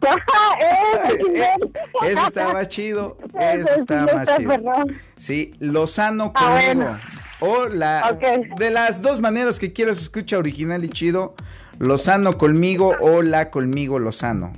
Ese 2.04 2.22
está 2.28 2.54
más 2.54 2.68
chido. 2.68 3.18
Ese 3.40 3.76
está 3.76 4.06
más 4.14 4.28
chido. 4.38 4.84
Sí, 5.18 5.54
Lozano 5.60 6.32
Ah, 6.36 6.58
conmigo. 6.60 6.84
bueno. 6.86 7.00
O 7.44 7.68
la 7.68 8.18
de 8.58 8.70
las 8.70 9.02
dos 9.02 9.20
maneras 9.20 9.60
que 9.60 9.74
quieras 9.74 10.00
escucha 10.00 10.38
original 10.38 10.84
y 10.84 10.90
chido, 10.90 11.34
Lozano 11.80 12.34
conmigo 12.34 12.96
o 13.00 13.24
la 13.24 13.50
conmigo 13.50 13.98
Lozano. 13.98 14.54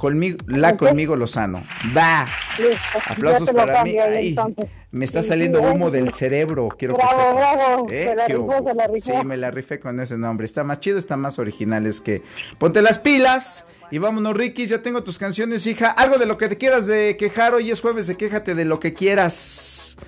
Conmigo, 0.00 0.38
la 0.46 0.78
conmigo 0.78 1.14
Lozano. 1.14 1.62
Va. 1.94 2.24
Listo, 2.56 2.98
Aplausos 3.06 3.50
para 3.50 3.84
mí. 3.84 3.98
me 4.92 5.04
está 5.04 5.22
saliendo 5.22 5.60
humo 5.60 5.90
del 5.90 6.14
cerebro. 6.14 6.70
Quiero 6.78 6.94
que 6.94 7.02
Bravo. 7.02 7.86
¿Eh? 7.90 8.06
Se 8.06 8.14
la 8.14 8.26
¿Qué 8.26 8.32
rifó, 8.32 8.64
se 8.66 8.74
la 8.74 8.86
rifó. 8.86 9.20
Sí, 9.20 9.26
me 9.26 9.36
la 9.36 9.50
rifé 9.50 9.78
con 9.78 10.00
ese 10.00 10.16
nombre. 10.16 10.46
Está 10.46 10.64
más 10.64 10.80
chido, 10.80 10.98
está 10.98 11.18
más 11.18 11.38
original. 11.38 11.84
Es 11.84 12.00
que 12.00 12.22
ponte 12.56 12.80
las 12.80 12.98
pilas 12.98 13.66
y 13.90 13.98
vámonos, 13.98 14.34
Ricky. 14.34 14.64
Ya 14.64 14.80
tengo 14.80 15.04
tus 15.04 15.18
canciones, 15.18 15.66
hija. 15.66 15.90
Algo 15.90 16.16
de 16.16 16.24
lo 16.24 16.38
que 16.38 16.48
te 16.48 16.56
quieras 16.56 16.86
de 16.86 17.18
quejar. 17.18 17.52
Hoy 17.52 17.70
es 17.70 17.82
jueves 17.82 18.06
de 18.06 18.14
quéjate 18.14 18.54
de 18.54 18.64
lo 18.64 18.80
que 18.80 18.94
quieras. 18.94 19.98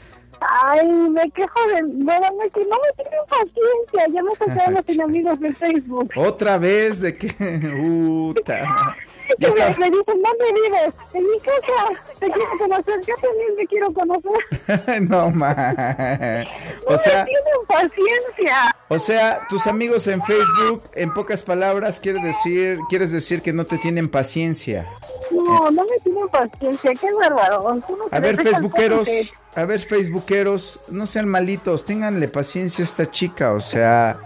Ay, 0.65 0.87
me 1.11 1.31
quejo 1.33 1.69
de... 1.69 1.83
No, 1.83 2.19
no, 2.19 2.51
que 2.53 2.65
no 2.65 2.77
me 2.79 2.93
tienen 2.97 3.21
paciencia. 3.29 4.07
Ya 4.11 4.23
me 4.23 4.35
sacaron 4.39 4.75
los 4.75 4.89
enemigos 4.89 5.39
de 5.39 5.53
Facebook. 5.53 6.11
Otra 6.17 6.57
vez 6.57 6.99
de 6.99 7.15
que. 7.15 7.29
Puta. 7.79 8.97
Que 9.39 9.49
me, 9.49 9.55
me 9.55 9.91
dicen, 9.91 10.23
¿dónde 10.23 10.53
vives? 10.55 10.95
En 11.15 11.25
mi 11.25 11.39
casa. 11.41 12.01
Te 12.19 12.31
quiero 12.31 12.51
conocer. 12.59 13.01
Yo 13.07 13.15
también 13.15 13.57
te 13.57 13.67
quiero 13.67 13.93
conocer. 13.93 15.03
no 15.09 15.31
ma. 15.31 15.53
No 16.89 16.95
O 16.95 16.99
sea, 16.99 17.25
me 17.25 17.31
tienen 17.31 17.67
paciencia. 17.69 18.77
o 18.89 18.99
sea, 18.99 19.47
tus 19.49 19.67
amigos 19.67 20.07
en 20.07 20.23
Facebook, 20.23 20.83
en 20.95 21.15
pocas 21.15 21.43
palabras, 21.43 22.01
quiere 22.01 22.21
decir, 22.21 22.79
quieres 22.89 23.13
decir 23.13 23.41
que 23.43 23.53
no 23.53 23.65
te 23.65 23.79
tienen 23.79 24.09
paciencia. 24.09 24.89
No, 25.31 25.71
no 25.71 25.83
me 25.85 25.99
tienen 26.03 26.29
paciencia. 26.29 26.93
Qué 26.95 27.07
bárbaro. 27.13 27.75
No 27.75 27.85
A 28.11 28.21
ver, 28.21 28.37
facebookeros, 28.43 29.09
a 29.55 29.65
ver, 29.65 29.81
facebookeros, 29.81 30.81
no 30.89 31.07
sean 31.07 31.29
malitos, 31.29 31.85
ténganle 31.85 32.29
paciencia 32.29 32.83
a 32.83 32.87
esta 32.87 33.11
chica, 33.11 33.53
o 33.53 33.61
sea, 33.61 34.17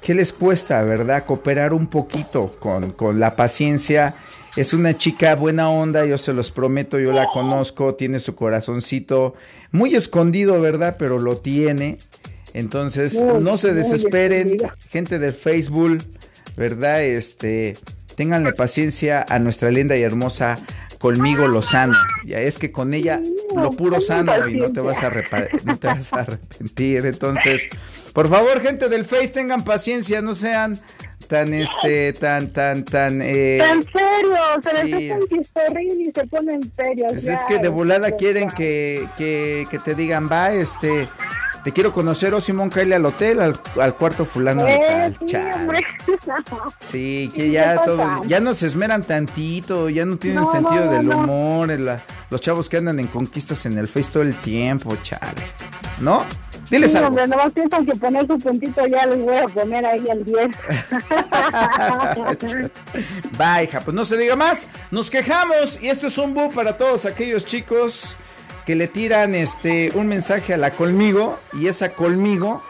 ¿qué 0.00 0.14
les 0.14 0.32
cuesta, 0.32 0.82
verdad? 0.82 1.24
Cooperar 1.24 1.72
un 1.72 1.86
poquito 1.86 2.54
con, 2.58 2.92
con 2.92 3.18
la 3.18 3.36
paciencia. 3.36 4.14
Es 4.56 4.72
una 4.72 4.94
chica 4.94 5.34
buena 5.34 5.68
onda, 5.68 6.06
yo 6.06 6.16
se 6.16 6.32
los 6.32 6.50
prometo, 6.50 6.98
yo 6.98 7.12
la 7.12 7.28
conozco, 7.32 7.94
tiene 7.94 8.20
su 8.20 8.34
corazoncito 8.34 9.34
muy 9.70 9.94
escondido, 9.94 10.58
¿verdad? 10.60 10.96
Pero 10.98 11.18
lo 11.18 11.36
tiene. 11.36 11.98
Entonces, 12.54 13.14
Muy, 13.20 13.42
no 13.42 13.58
se 13.58 13.74
desesperen, 13.74 14.56
gente 14.90 15.18
de 15.18 15.32
Facebook, 15.32 15.98
¿verdad? 16.56 17.04
Este, 17.04 17.76
ténganle 18.14 18.54
paciencia 18.54 19.26
a 19.28 19.38
nuestra 19.38 19.70
linda 19.70 19.94
y 19.94 20.02
hermosa 20.02 20.58
Colmigo 20.98 21.46
Lozano. 21.46 21.92
Ya 22.24 22.40
es 22.40 22.56
que 22.56 22.72
con 22.72 22.94
ella 22.94 23.20
lo 23.54 23.70
puro 23.72 24.00
sano 24.00 24.32
y 24.48 24.54
no 24.54 24.72
te 24.72 24.80
vas 24.80 25.02
a 25.02 25.10
no 25.64 25.76
te 25.76 25.86
vas 25.86 26.12
a 26.14 26.20
arrepentir. 26.20 27.04
Entonces, 27.04 27.68
por 28.14 28.30
favor, 28.30 28.62
gente 28.62 28.88
del 28.88 29.04
Face, 29.04 29.28
tengan 29.28 29.64
paciencia, 29.64 30.22
no 30.22 30.34
sean 30.34 30.80
tan 31.26 31.52
este 31.54 32.12
tan 32.12 32.48
tan 32.52 32.84
tan 32.84 33.20
eh, 33.22 33.58
En 33.58 33.82
serio, 33.84 34.36
se 34.62 34.82
sí. 34.82 34.92
les 35.08 35.98
y 36.08 36.12
se 36.12 36.26
ponen 36.26 36.72
serios. 36.76 37.12
pues 37.12 37.26
es 37.28 37.38
que 37.48 37.58
de 37.58 37.68
volada 37.68 38.12
quieren 38.12 38.48
que, 38.50 39.06
que, 39.18 39.66
que 39.70 39.78
te 39.78 39.94
digan, 39.94 40.28
va, 40.30 40.52
este, 40.52 41.08
Te 41.64 41.72
quiero 41.72 41.92
conocer, 41.92 42.32
oh 42.32 42.40
Simón, 42.40 42.70
cáele 42.70 42.94
al 42.94 43.04
hotel, 43.06 43.40
al, 43.40 43.58
al 43.80 43.94
cuarto 43.94 44.24
fulano 44.24 44.62
de 44.64 44.74
Eh, 44.76 44.80
tal. 44.86 45.18
sí. 45.26 45.36
Sí, 46.80 47.32
que 47.34 47.50
ya 47.50 47.74
¿qué 47.74 47.80
todo, 47.84 48.22
ya 48.26 48.38
no 48.40 48.54
se 48.54 48.66
esmeran 48.68 49.02
tantito, 49.02 49.88
ya 49.88 50.04
no 50.06 50.16
tienen 50.16 50.42
No, 50.42 50.50
sentido 50.52 50.84
no, 50.84 50.90
del 50.92 51.08
humor, 51.08 51.68
la- 51.80 52.00
los 52.30 52.40
chavos 52.40 52.68
que 52.68 52.76
andan 52.76 53.00
en 53.00 53.08
conquistas 53.08 53.66
en 53.66 53.78
el 53.78 53.88
Face 53.88 54.10
todo 54.12 54.22
el 54.22 54.34
tiempo, 54.36 54.96
chale. 55.02 55.42
¿No? 56.00 56.24
Diles 56.70 56.90
Sí, 56.90 56.96
algo. 56.96 57.08
hombre, 57.08 57.28
nomás 57.28 57.52
piensan 57.52 57.86
que 57.86 57.94
poner 57.94 58.26
su 58.26 58.38
puntito 58.38 58.86
ya 58.86 59.06
les 59.06 59.20
voy 59.24 59.36
a 59.36 59.44
poner 59.46 59.86
ahí 59.86 60.04
el 60.10 60.24
10. 60.24 60.48
Va, 63.40 63.62
hija, 63.62 63.80
pues 63.80 63.94
no 63.94 64.04
se 64.04 64.16
diga 64.16 64.36
más. 64.36 64.66
Nos 64.90 65.10
quejamos 65.10 65.80
y 65.82 65.88
este 65.88 66.08
es 66.08 66.18
un 66.18 66.34
bu 66.34 66.50
para 66.50 66.76
todos 66.76 67.06
aquellos 67.06 67.44
chicos 67.44 68.16
que 68.66 68.74
le 68.74 68.88
tiran 68.88 69.34
este 69.34 69.90
un 69.94 70.08
mensaje 70.08 70.54
a 70.54 70.56
la 70.56 70.70
colmigo 70.72 71.38
y 71.52 71.68
esa 71.68 71.90
colmigo 71.90 72.62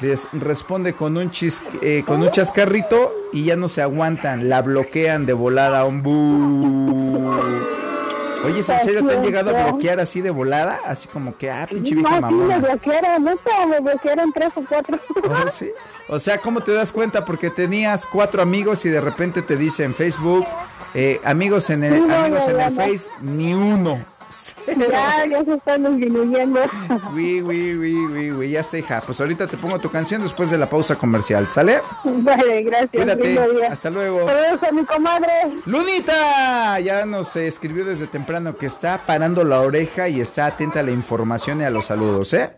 les 0.00 0.26
responde 0.32 0.92
con 0.94 1.16
un 1.16 1.30
chis, 1.30 1.62
eh, 1.80 2.02
con 2.06 2.22
un 2.22 2.30
chascarrito 2.30 3.12
y 3.32 3.44
ya 3.44 3.56
no 3.56 3.68
se 3.68 3.82
aguantan, 3.82 4.48
la 4.48 4.60
bloquean 4.62 5.26
de 5.26 5.32
volada 5.32 5.80
a 5.80 5.84
un 5.84 6.02
bu. 6.02 7.32
Oye, 8.44 8.60
¿es 8.60 8.68
¿en 8.68 8.80
serio 8.80 9.06
te 9.06 9.14
han 9.16 9.22
llegado 9.22 9.56
a 9.56 9.64
bloquear 9.70 10.00
así 10.00 10.20
de 10.20 10.30
volada? 10.30 10.80
Así 10.86 11.08
como 11.08 11.36
que, 11.36 11.50
ah, 11.50 11.66
pinche 11.68 11.94
vieja 11.94 12.20
No, 12.20 12.28
sí, 12.28 12.34
me 12.34 12.58
bloquearon, 12.58 13.24
neta, 13.24 13.66
me 13.68 13.80
bloquearon 13.80 14.32
tres 14.32 14.52
o 14.56 14.64
cuatro. 14.68 14.98
Oh, 15.24 15.50
sí. 15.52 15.70
O 16.08 16.18
sea, 16.18 16.38
¿cómo 16.38 16.60
te 16.62 16.72
das 16.72 16.92
cuenta? 16.92 17.24
Porque 17.24 17.50
tenías 17.50 18.06
cuatro 18.06 18.42
amigos 18.42 18.84
y 18.84 18.88
de 18.88 19.00
repente 19.00 19.42
te 19.42 19.56
dice 19.56 19.84
en 19.84 19.94
Facebook, 19.94 20.46
eh, 20.94 21.20
amigos 21.24 21.70
en 21.70 21.84
el, 21.84 21.94
Sí, 21.94 22.00
no, 22.00 22.14
amigos 22.14 22.46
ya, 22.46 22.52
en 22.52 22.60
el 22.60 22.74
no. 22.74 22.82
Face, 22.82 23.10
ni 23.20 23.54
uno. 23.54 24.00
Ya, 24.66 25.26
ya 25.26 25.44
se 25.44 25.54
están 25.54 25.84
disminuyendo. 25.98 26.60
Uy, 27.14 27.42
uy, 27.42 27.76
uy, 27.76 28.32
uy, 28.32 28.50
ya 28.50 28.60
está, 28.60 28.78
hija. 28.78 29.00
Pues 29.04 29.20
ahorita 29.20 29.46
te 29.46 29.56
pongo 29.56 29.78
tu 29.78 29.90
canción 29.90 30.22
después 30.22 30.50
de 30.50 30.58
la 30.58 30.68
pausa 30.68 30.96
comercial, 30.96 31.48
¿sale? 31.48 31.80
Vale, 32.04 32.62
gracias. 32.62 32.90
Cuídate. 32.90 33.66
Hasta 33.66 33.90
luego. 33.90 34.26
Saludos 34.26 34.62
a 34.68 34.72
mi 34.72 34.84
comadre. 34.84 35.32
Lunita 35.66 36.78
ya 36.80 37.04
nos 37.06 37.34
escribió 37.36 37.84
desde 37.84 38.06
temprano 38.06 38.56
que 38.56 38.66
está 38.66 38.98
parando 39.06 39.44
la 39.44 39.60
oreja 39.60 40.08
y 40.08 40.20
está 40.20 40.46
atenta 40.46 40.80
a 40.80 40.82
la 40.82 40.90
información 40.90 41.60
y 41.60 41.64
a 41.64 41.70
los 41.70 41.86
saludos, 41.86 42.32
¿eh? 42.34 42.56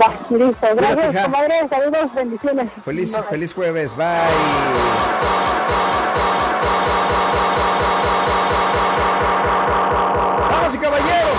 Va, 0.00 0.12
listo. 0.30 0.66
Gracias, 0.74 1.24
comadre. 1.24 1.54
Saludos, 1.70 2.14
bendiciones. 2.14 2.70
Feliz, 2.84 3.12
Bye. 3.12 3.22
feliz 3.30 3.54
jueves, 3.54 3.96
bye. 3.96 5.53
Y 10.72 10.78
caballeros, 10.78 11.36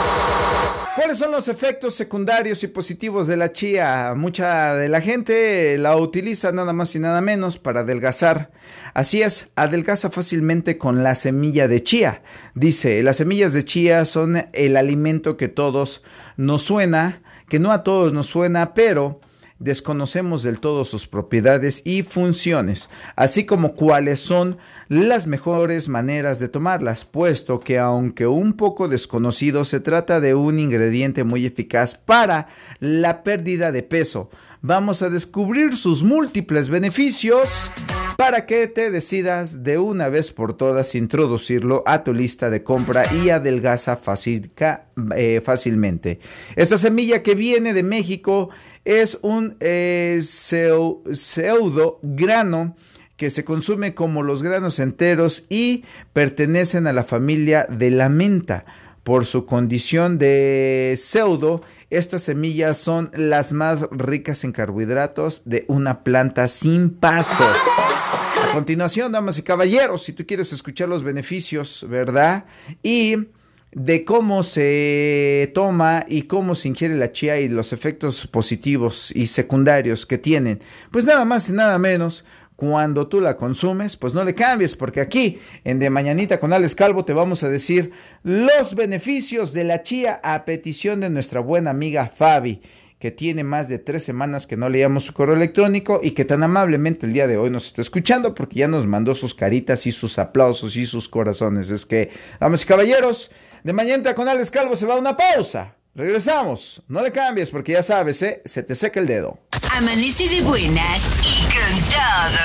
¿cuáles 0.96 1.18
son 1.18 1.32
los 1.32 1.48
efectos 1.48 1.96
secundarios 1.96 2.64
y 2.64 2.68
positivos 2.68 3.26
de 3.26 3.36
la 3.36 3.52
chía? 3.52 4.14
Mucha 4.16 4.76
de 4.76 4.88
la 4.88 5.02
gente 5.02 5.80
la 5.80 5.98
utiliza 5.98 6.52
nada 6.52 6.74
más 6.74 6.96
y 6.96 7.00
nada 7.00 7.22
menos 7.22 7.58
para 7.58 7.80
adelgazar. 7.80 8.52
Así 8.94 9.24
es, 9.24 9.48
adelgaza 9.56 10.12
fácilmente 10.12 10.78
con 10.78 11.02
la 11.02 11.16
semilla 11.16 11.68
de 11.68 11.82
chía. 11.82 12.22
Dice, 12.54 13.02
las 13.02 13.18
semillas 13.18 13.54
de 13.54 13.66
chía 13.66 14.06
son 14.06 14.48
el 14.54 14.78
alimento 14.78 15.38
que 15.38 15.48
todos 15.48 16.04
nos 16.38 16.62
suena, 16.62 17.24
que 17.50 17.58
no 17.58 17.72
a 17.72 17.84
todos 17.84 18.14
nos 18.14 18.28
suena, 18.28 18.76
pero 18.76 19.22
desconocemos 19.60 20.44
del 20.44 20.60
todo 20.60 20.84
sus 20.86 21.08
propiedades 21.08 21.82
y 21.86 22.04
funciones, 22.04 22.90
así 23.16 23.46
como 23.46 23.74
cuáles 23.74 24.20
son 24.20 24.58
las 24.90 25.28
mejores 25.28 25.88
maneras 25.88 26.40
de 26.40 26.50
tomarlas, 26.50 27.06
puesto 27.06 27.60
que 27.60 27.80
aunque 27.80 28.28
un 28.28 28.54
poco 28.54 28.88
desconocido, 28.88 29.66
se 29.66 29.80
trata 29.80 30.20
de 30.20 30.36
un 30.36 30.60
ingrediente 30.60 31.24
muy 31.24 31.46
eficaz 31.46 31.96
para 31.96 32.48
la 32.80 33.24
pérdida 33.24 33.72
de 33.72 33.84
peso. 33.84 34.30
Vamos 34.62 35.04
a 35.04 35.10
descubrir 35.10 35.78
sus 35.78 36.04
múltiples 36.04 36.70
beneficios 36.70 37.70
para 38.18 38.48
que 38.48 38.66
te 38.68 38.90
decidas 38.90 39.64
de 39.64 39.78
una 39.78 40.10
vez 40.10 40.32
por 40.32 40.54
todas 40.54 40.96
introducirlo 40.96 41.84
a 41.86 42.04
tu 42.04 42.14
lista 42.14 42.50
de 42.50 42.64
compra 42.64 43.04
y 43.14 43.30
adelgaza 43.30 43.96
facilca- 43.96 44.86
eh, 45.16 45.42
fácilmente. 45.44 46.20
Esta 46.56 46.78
semilla 46.78 47.22
que 47.22 47.36
viene 47.36 47.74
de 47.74 47.84
México 47.84 48.50
es 48.86 49.20
un 49.22 49.58
eh, 49.60 50.20
seu- 50.22 51.02
pseudo 51.14 52.00
grano 52.02 52.76
que 53.18 53.30
se 53.30 53.44
consume 53.44 53.94
como 53.94 54.24
los 54.24 54.44
granos 54.44 54.80
enteros 54.80 55.46
y 55.50 55.84
pertenecen 56.14 56.86
a 56.88 56.94
la 56.94 57.04
familia 57.04 57.66
de 57.70 57.90
la 57.92 58.10
menta. 58.10 58.66
Por 59.04 59.26
su 59.26 59.46
condición 59.46 60.18
de 60.18 60.96
pseudo, 60.98 61.62
estas 61.92 62.24
semillas 62.24 62.78
son 62.78 63.12
las 63.14 63.54
más 63.54 63.88
ricas 63.92 64.44
en 64.44 64.52
carbohidratos 64.52 65.44
de 65.46 65.66
una 65.68 66.04
planta 66.04 66.48
sin 66.48 66.90
pasto. 66.90 67.44
A 67.44 68.52
continuación, 68.52 69.12
damas 69.12 69.38
y 69.38 69.44
caballeros, 69.44 70.04
si 70.04 70.12
tú 70.14 70.26
quieres 70.26 70.52
escuchar 70.54 70.90
los 70.90 71.04
beneficios, 71.04 71.86
¿verdad? 71.88 72.46
Y 72.82 73.28
de 73.76 74.06
cómo 74.06 74.42
se 74.44 75.52
toma 75.54 76.06
y 76.08 76.24
cómo 76.24 76.56
se 76.56 76.70
ingiere 76.70 76.96
la 76.96 77.12
chía 77.12 77.42
y 77.42 77.50
los 77.50 77.74
efectos 77.74 78.26
positivos 78.26 79.12
y 79.14 79.28
secundarios 79.28 80.06
que 80.06 80.18
tienen, 80.18 80.62
pues 80.92 81.06
nada 81.06 81.26
más 81.26 81.50
y 81.50 81.52
nada 81.52 81.78
menos. 81.78 82.26
Cuando 82.56 83.10
tú 83.10 83.20
la 83.20 83.36
consumes, 83.36 83.98
pues 83.98 84.14
no 84.14 84.24
le 84.24 84.34
cambies, 84.34 84.78
porque 84.78 85.02
aquí 85.02 85.40
en 85.66 85.78
De 85.78 85.90
Mañanita 85.90 86.40
con 86.40 86.54
Alex 86.54 86.74
Calvo 86.74 87.04
te 87.04 87.12
vamos 87.12 87.44
a 87.44 87.50
decir 87.50 87.92
los 88.24 88.76
beneficios 88.76 89.52
de 89.52 89.66
la 89.66 89.84
chía 89.84 90.22
a 90.24 90.46
petición 90.46 91.02
de 91.02 91.10
nuestra 91.10 91.42
buena 91.42 91.72
amiga 91.72 92.08
Fabi 92.08 92.62
que 93.06 93.12
tiene 93.12 93.44
más 93.44 93.70
de 93.70 93.78
tres 93.78 94.04
semanas 94.04 94.48
que 94.48 94.58
no 94.58 94.68
leíamos 94.68 95.04
su 95.06 95.14
correo 95.14 95.36
electrónico 95.36 96.00
y 96.02 96.14
que 96.14 96.26
tan 96.26 96.42
amablemente 96.42 97.06
el 97.06 97.14
día 97.14 97.28
de 97.28 97.38
hoy 97.38 97.52
nos 97.52 97.68
está 97.68 97.84
escuchando 97.84 98.34
porque 98.34 98.62
ya 98.62 98.68
nos 98.68 98.88
mandó 98.88 99.14
sus 99.14 99.36
caritas 99.36 99.86
y 99.86 99.92
sus 99.92 100.18
aplausos 100.18 100.76
y 100.76 100.88
sus 100.88 101.08
corazones. 101.08 101.70
Es 101.70 101.86
que, 101.86 102.10
damas 102.40 102.64
y 102.64 102.66
caballeros, 102.66 103.30
de 103.64 103.74
mañana 103.74 104.16
con 104.16 104.28
Alex 104.28 104.50
Calvo 104.50 104.76
se 104.76 104.88
va 104.88 104.96
a 104.96 104.98
una 104.98 105.16
pausa. 105.16 105.76
Regresamos. 105.94 106.82
No 106.88 107.04
le 107.04 107.12
cambies 107.12 107.52
porque 107.52 107.74
ya 107.74 107.84
sabes, 107.84 108.24
¿eh? 108.24 108.42
se 108.44 108.64
te 108.64 108.76
seca 108.76 109.00
el 109.00 109.06
dedo. 109.06 109.38
Amanece 109.78 110.28
de 110.28 110.42
buenas 110.42 111.08
y 111.22 111.46
cantado. 111.54 112.40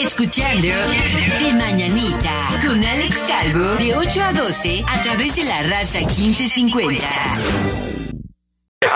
Escuchando 0.00 0.68
De 1.40 1.54
Mañanita 1.54 2.30
con 2.64 2.84
Alex 2.84 3.24
Calvo 3.26 3.74
de 3.74 3.96
8 3.96 4.22
a 4.22 4.32
12 4.32 4.84
a 4.86 5.02
través 5.02 5.34
de 5.34 5.42
la 5.42 5.60
raza 5.62 5.98
1550. 5.98 7.87
El 8.80 8.88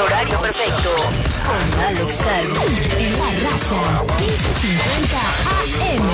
horario 0.00 0.38
perfecto. 0.40 0.90
Con 1.44 1.80
Alex 1.84 2.16
Calvo 2.22 2.62
en 2.98 3.12
la 3.18 3.26
raza 3.50 3.80
1550 4.18 5.18
AM. 5.90 6.08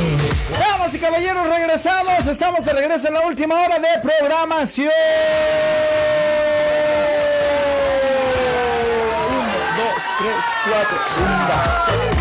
Damas 0.59 0.95
y 0.95 0.99
caballeros, 0.99 1.49
regresamos. 1.49 2.27
Estamos 2.27 2.65
de 2.65 2.73
regreso 2.73 3.09
en 3.09 3.15
la 3.15 3.21
última 3.21 3.55
hora 3.55 3.79
de 3.79 3.89
programación. 4.03 4.91
Un, 9.31 9.47
dos, 9.77 10.03
tres, 10.19 10.45
cuatro. 10.65 10.99
Zumba. 11.15 12.18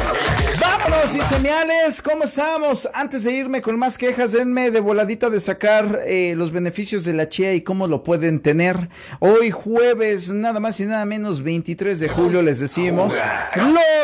Dice 1.18 1.40
Miales, 1.40 2.04
¿cómo 2.04 2.26
estamos? 2.26 2.88
Antes 2.94 3.24
de 3.24 3.32
irme 3.32 3.64
con 3.64 3.80
más 3.80 3.98
quejas, 3.98 4.34
denme 4.34 4.70
de 4.70 4.80
voladita 4.80 5.32
de 5.32 5.40
sacar 5.40 6.02
eh, 6.06 6.36
los 6.38 6.52
beneficios 6.52 7.06
de 7.06 7.14
la 7.14 7.28
chía 7.28 7.56
y 7.56 7.62
cómo 7.62 7.88
lo 7.88 8.04
pueden 8.04 8.40
tener. 8.40 8.90
Hoy 9.18 9.50
jueves, 9.50 10.32
nada 10.32 10.60
más 10.60 10.80
y 10.80 10.86
nada 10.86 11.06
menos, 11.06 11.42
23 11.42 12.00
de 12.00 12.08
julio, 12.08 12.44
les 12.44 12.60
decimos 12.60 13.16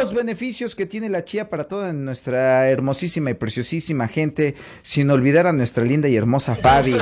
los 0.02 0.14
beneficios 0.16 0.76
que 0.76 0.88
tiene 0.88 1.08
la 1.08 1.24
chía 1.24 1.52
para 1.52 1.66
toda 1.66 1.94
nuestra 1.94 2.68
hermosísima 2.70 3.30
y 3.30 3.36
preciosísima 3.36 4.08
gente, 4.08 4.56
sin 4.82 5.12
olvidar 5.12 5.46
a 5.46 5.54
nuestra 5.54 5.84
linda 5.84 6.10
y 6.10 6.16
hermosa 6.16 6.56
Fabi. 6.56 6.98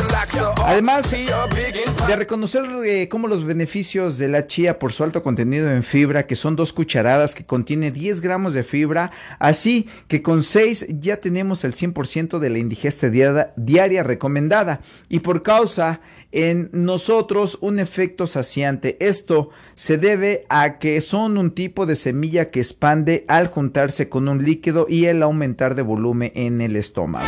Además 0.66 1.10
de 1.12 2.16
reconocer 2.18 2.66
eh, 2.86 3.08
cómo 3.08 3.30
los 3.30 3.46
beneficios 3.46 4.18
de 4.18 4.28
la 4.28 4.46
chía 4.46 4.78
por 4.78 4.92
su 4.92 5.06
alto 5.06 5.24
contenido 5.24 5.72
en 5.72 5.84
fibra, 5.84 6.28
que 6.28 6.36
son 6.36 6.58
dos 6.58 6.74
cucharadas 6.74 7.34
que 7.34 7.46
contiene 7.46 7.92
10 7.92 8.20
gramos 8.20 8.54
de 8.54 8.66
fibra, 8.66 9.12
así 9.40 9.88
que 10.08 10.22
con 10.22 10.44
6 10.44 10.88
ya 11.00 11.18
tenemos 11.18 11.64
el 11.64 11.74
100% 11.74 12.40
de 12.40 12.50
la 12.50 12.58
indigesta 12.58 13.10
diaria 13.10 14.04
recomendada 14.04 14.82
y 15.10 15.20
por 15.20 15.44
causa 15.44 16.02
en 16.32 16.70
nosotros 16.72 17.58
un 17.62 17.80
efecto 17.80 18.28
saciante. 18.28 18.98
Esto 19.00 19.50
se 19.76 19.98
debe 19.98 20.46
a 20.50 20.80
que 20.80 21.02
son 21.02 21.38
un 21.38 21.52
tipo 21.52 21.86
de 21.86 21.96
semilla 21.96 22.50
que 22.50 22.60
expande 22.60 23.26
al 23.28 23.48
juntarse 23.48 24.10
con 24.10 24.28
un 24.28 24.44
líquido 24.44 24.86
y 24.90 25.06
el 25.06 25.24
aumentar 25.24 25.76
de 25.76 25.82
volumen 25.82 26.32
en 26.36 26.62
el 26.62 26.76
estómago. 26.76 27.26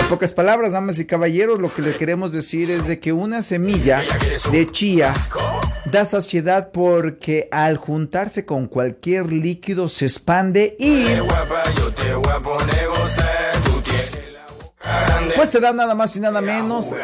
En 0.00 0.08
pocas 0.08 0.32
palabras, 0.32 0.72
damas 0.72 0.98
y 0.98 1.04
caballeros, 1.04 1.60
lo 1.60 1.72
que 1.72 1.82
le 1.82 1.92
queremos 1.92 2.32
decir 2.32 2.70
es 2.70 2.86
de 2.86 2.98
que 2.98 3.12
una 3.12 3.42
semilla 3.42 4.02
de 4.50 4.66
chía 4.66 5.12
da 5.84 6.04
saciedad 6.06 6.70
porque 6.72 7.48
al 7.52 7.76
juntarse 7.76 8.46
con 8.46 8.66
cualquier 8.66 9.30
líquido 9.30 9.88
se 9.88 10.06
expande 10.06 10.74
y 10.78 11.04
pues 15.36 15.50
te 15.50 15.60
da 15.60 15.72
nada 15.72 15.94
más 15.94 16.16
y 16.16 16.20
nada 16.20 16.40
menos 16.40 16.94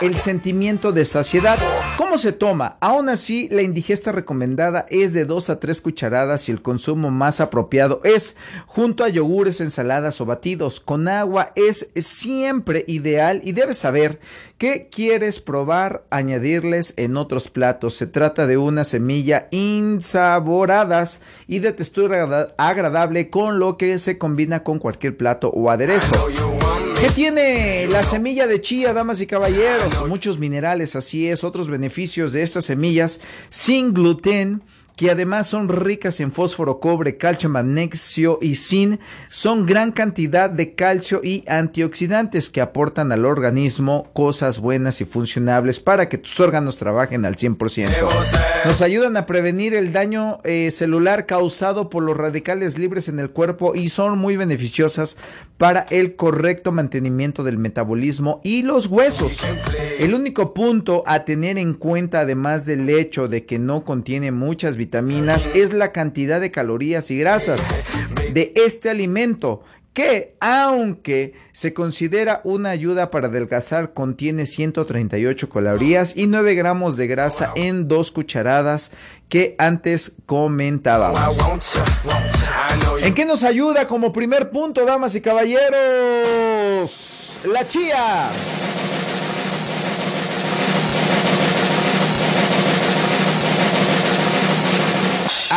el 0.00 0.18
sentimiento 0.18 0.92
de 0.92 1.04
saciedad. 1.04 1.58
¿Cómo 1.96 2.18
se 2.18 2.32
toma? 2.32 2.76
Aún 2.80 3.08
así, 3.08 3.48
la 3.50 3.62
indigesta 3.62 4.12
recomendada 4.12 4.86
es 4.90 5.12
de 5.12 5.24
2 5.24 5.50
a 5.50 5.60
3 5.60 5.80
cucharadas 5.80 6.48
y 6.48 6.52
el 6.52 6.62
consumo 6.62 7.10
más 7.10 7.40
apropiado 7.40 8.00
es 8.04 8.36
junto 8.66 9.04
a 9.04 9.08
yogures, 9.08 9.60
ensaladas 9.60 10.20
o 10.20 10.26
batidos. 10.26 10.80
Con 10.80 11.08
agua 11.08 11.52
es 11.54 11.90
siempre 11.96 12.84
ideal 12.86 13.40
y 13.44 13.52
debes 13.52 13.78
saber 13.78 14.20
qué 14.58 14.88
quieres 14.90 15.40
probar, 15.40 16.04
añadirles 16.10 16.94
en 16.96 17.16
otros 17.16 17.48
platos. 17.50 17.94
Se 17.94 18.06
trata 18.06 18.46
de 18.46 18.58
una 18.58 18.84
semilla 18.84 19.48
insaboradas 19.50 21.20
y 21.46 21.60
de 21.60 21.72
textura 21.72 22.22
agrada- 22.22 22.54
agradable 22.58 23.30
con 23.30 23.58
lo 23.58 23.76
que 23.76 23.98
se 23.98 24.18
combina 24.18 24.62
con 24.62 24.78
cualquier 24.78 25.16
plato 25.16 25.48
o 25.50 25.70
aderezo. 25.70 26.12
¿Qué 26.98 27.10
tiene 27.10 27.86
la 27.88 28.02
semilla 28.02 28.46
de 28.46 28.62
chía, 28.62 28.94
damas 28.94 29.20
y 29.20 29.26
caballeros? 29.26 30.08
Muchos 30.08 30.38
minerales, 30.38 30.96
así 30.96 31.28
es, 31.28 31.44
otros 31.44 31.68
beneficios 31.68 32.32
de 32.32 32.42
estas 32.42 32.64
semillas 32.64 33.20
sin 33.50 33.92
gluten 33.92 34.62
que 34.96 35.10
además 35.10 35.46
son 35.46 35.68
ricas 35.68 36.20
en 36.20 36.32
fósforo, 36.32 36.80
cobre, 36.80 37.18
calcio, 37.18 37.50
magnesio 37.50 38.38
y 38.40 38.56
zinc, 38.56 38.98
son 39.28 39.66
gran 39.66 39.92
cantidad 39.92 40.48
de 40.48 40.74
calcio 40.74 41.20
y 41.22 41.44
antioxidantes 41.46 42.48
que 42.48 42.62
aportan 42.62 43.12
al 43.12 43.26
organismo 43.26 44.08
cosas 44.14 44.58
buenas 44.58 45.02
y 45.02 45.04
funcionables 45.04 45.80
para 45.80 46.08
que 46.08 46.16
tus 46.16 46.40
órganos 46.40 46.78
trabajen 46.78 47.26
al 47.26 47.36
100%. 47.36 47.90
Nos 48.64 48.80
ayudan 48.80 49.18
a 49.18 49.26
prevenir 49.26 49.74
el 49.74 49.92
daño 49.92 50.38
eh, 50.44 50.70
celular 50.70 51.26
causado 51.26 51.90
por 51.90 52.02
los 52.02 52.16
radicales 52.16 52.78
libres 52.78 53.08
en 53.08 53.20
el 53.20 53.30
cuerpo 53.30 53.74
y 53.74 53.90
son 53.90 54.18
muy 54.18 54.36
beneficiosas 54.36 55.18
para 55.58 55.86
el 55.90 56.16
correcto 56.16 56.72
mantenimiento 56.72 57.44
del 57.44 57.58
metabolismo 57.58 58.40
y 58.42 58.62
los 58.62 58.86
huesos. 58.86 59.40
El 59.98 60.14
único 60.14 60.54
punto 60.54 61.02
a 61.06 61.24
tener 61.24 61.58
en 61.58 61.74
cuenta, 61.74 62.20
además 62.20 62.64
del 62.64 62.88
hecho 62.88 63.28
de 63.28 63.44
que 63.44 63.58
no 63.58 63.82
contiene 63.82 64.30
muchas 64.32 64.76
vitaminas, 64.76 64.85
es 65.54 65.72
la 65.72 65.92
cantidad 65.92 66.40
de 66.40 66.50
calorías 66.50 67.10
y 67.10 67.18
grasas 67.18 67.60
de 68.32 68.52
este 68.54 68.90
alimento 68.90 69.62
que 69.92 70.36
aunque 70.40 71.32
se 71.52 71.72
considera 71.72 72.42
una 72.44 72.68
ayuda 72.68 73.10
para 73.10 73.28
adelgazar, 73.28 73.94
contiene 73.94 74.44
138 74.44 75.48
calorías 75.48 76.14
y 76.14 76.26
9 76.26 76.54
gramos 76.54 76.98
de 76.98 77.06
grasa 77.06 77.52
en 77.56 77.88
dos 77.88 78.10
cucharadas 78.10 78.90
que 79.30 79.54
antes 79.56 80.12
comentábamos. 80.26 81.18
¿En 83.00 83.14
qué 83.14 83.24
nos 83.24 83.42
ayuda 83.42 83.88
como 83.88 84.12
primer 84.12 84.50
punto, 84.50 84.84
damas 84.84 85.14
y 85.14 85.22
caballeros? 85.22 85.80
La 87.50 87.66
chía. 87.66 88.28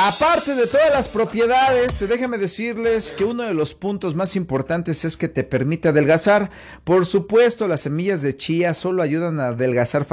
Aparte 0.02 0.56
de 0.56 0.66
todas 0.66 0.92
las 0.92 1.10
propiedades, 1.10 2.00
déjenme 2.08 2.38
decirles 2.38 3.12
que 3.12 3.26
uno 3.26 3.44
de 3.44 3.54
los 3.54 3.74
puntos 3.74 4.16
más 4.16 4.38
importantes 4.38 5.04
es 5.04 5.18
que 5.18 5.28
te 5.28 5.44
permite 5.44 5.90
adelgazar. 5.90 6.52
Por 6.86 7.06
supuesto, 7.06 7.68
las 7.68 7.82
semillas 7.82 8.22
de 8.22 8.38
chía 8.38 8.74
solo 8.74 9.02
ayudan 9.02 9.42
a 9.42 9.48
adelgazar 9.48 10.08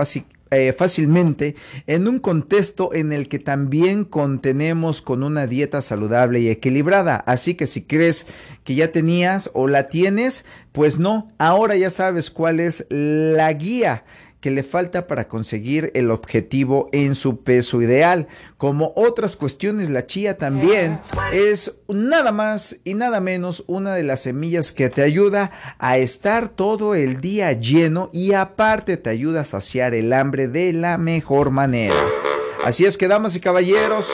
eh, 0.50 0.74
fácilmente 0.76 1.54
en 1.86 2.08
un 2.08 2.18
contexto 2.18 2.92
en 2.94 3.12
el 3.12 3.28
que 3.28 3.38
también 3.38 4.04
contenemos 4.04 5.02
con 5.02 5.22
una 5.22 5.46
dieta 5.46 5.80
saludable 5.80 6.40
y 6.40 6.48
equilibrada. 6.48 7.14
Así 7.14 7.54
que 7.54 7.68
si 7.68 7.82
crees 7.82 8.26
que 8.64 8.74
ya 8.74 8.90
tenías 8.90 9.50
o 9.54 9.68
la 9.68 9.88
tienes, 9.88 10.44
pues 10.72 10.98
no, 10.98 11.30
ahora 11.38 11.76
ya 11.76 11.90
sabes 11.90 12.32
cuál 12.32 12.58
es 12.58 12.86
la 12.90 13.52
guía 13.52 14.02
que 14.40 14.50
le 14.50 14.62
falta 14.62 15.06
para 15.06 15.28
conseguir 15.28 15.90
el 15.94 16.10
objetivo 16.10 16.88
en 16.92 17.14
su 17.14 17.42
peso 17.42 17.82
ideal. 17.82 18.28
Como 18.58 18.92
otras 18.96 19.36
cuestiones, 19.36 19.90
la 19.90 20.06
chía 20.06 20.36
también 20.36 21.00
es 21.32 21.74
nada 21.88 22.32
más 22.32 22.76
y 22.84 22.94
nada 22.94 23.20
menos 23.20 23.64
una 23.66 23.94
de 23.94 24.02
las 24.02 24.22
semillas 24.22 24.72
que 24.72 24.90
te 24.90 25.02
ayuda 25.02 25.50
a 25.78 25.98
estar 25.98 26.48
todo 26.48 26.94
el 26.94 27.20
día 27.20 27.52
lleno 27.52 28.10
y 28.12 28.32
aparte 28.32 28.96
te 28.96 29.10
ayuda 29.10 29.42
a 29.42 29.44
saciar 29.44 29.94
el 29.94 30.12
hambre 30.12 30.48
de 30.48 30.72
la 30.72 30.98
mejor 30.98 31.50
manera. 31.50 31.96
Así 32.64 32.84
es 32.84 32.98
que, 32.98 33.08
damas 33.08 33.36
y 33.36 33.40
caballeros, 33.40 34.10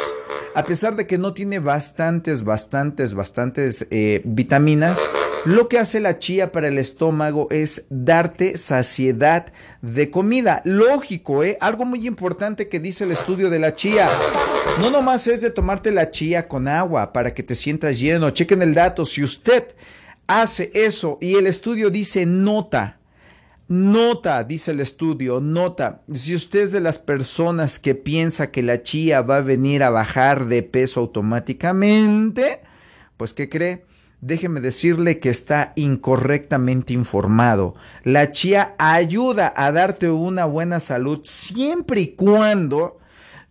a 0.55 0.65
pesar 0.65 0.97
de 0.97 1.07
que 1.07 1.19
no 1.19 1.33
tiene 1.33 1.59
bastantes, 1.59 2.45
bastantes, 2.45 3.15
bastantes 3.15 3.87
eh, 3.91 4.21
vitaminas, 4.25 5.01
lo 5.45 5.69
que 5.69 5.79
hace 5.79 5.99
la 5.99 6.19
chía 6.19 6.53
para 6.53 6.69
el 6.69 6.79
estómago 6.79 7.49
es 7.51 7.87
darte 7.91 8.57
saciedad 8.57 9.53
de 9.81 10.11
comida. 10.11 10.63
Lógico, 10.65 11.43
¿eh? 11.43 11.59
Algo 11.61 11.85
muy 11.85 12.07
importante 12.07 12.69
que 12.69 12.79
dice 12.79 13.05
el 13.05 13.11
estudio 13.11 13.51
de 13.51 13.59
la 13.59 13.75
chía. 13.75 14.09
No 14.81 14.91
nomás 14.91 15.27
es 15.27 15.41
de 15.41 15.51
tomarte 15.51 15.91
la 15.91 16.11
chía 16.11 16.47
con 16.47 16.69
agua 16.69 17.13
para 17.13 17.35
que 17.35 17.43
te 17.43 17.57
sientas 17.57 17.99
lleno. 17.99 18.31
Chequen 18.31 18.63
el 18.63 18.75
dato. 18.75 19.05
Si 19.05 19.23
usted 19.23 19.75
hace 20.29 20.71
eso 20.75 21.19
y 21.21 21.35
el 21.35 21.47
estudio 21.47 21.91
dice 21.91 22.25
nota, 22.25 22.99
Nota, 23.69 24.45
dice 24.45 24.73
el 24.73 24.81
estudio, 24.81 25.41
nota, 25.41 26.03
si 26.13 26.35
usted 26.35 26.61
es 26.61 26.73
de 26.73 26.81
las 26.81 26.99
personas 26.99 27.79
que 27.79 27.95
piensa 27.95 28.51
que 28.51 28.63
la 28.63 28.83
chía 28.83 29.23
va 29.23 29.39
a 29.39 29.41
venir 29.41 29.83
a 29.83 29.89
bajar 29.89 30.47
de 30.47 30.63
peso 30.63 31.01
automáticamente, 31.01 32.61
pues 33.17 33.33
¿qué 33.33 33.49
cree? 33.49 33.87
Déjeme 34.23 34.61
decirle 34.61 35.19
que 35.19 35.31
está 35.31 35.73
incorrectamente 35.75 36.93
informado. 36.93 37.75
La 38.05 38.31
chía 38.31 38.77
ayuda 38.79 39.53
a 39.57 39.73
darte 39.73 40.11
una 40.11 40.45
buena 40.45 40.79
salud 40.79 41.23
siempre 41.25 42.03
y 42.03 42.15
cuando 42.15 43.01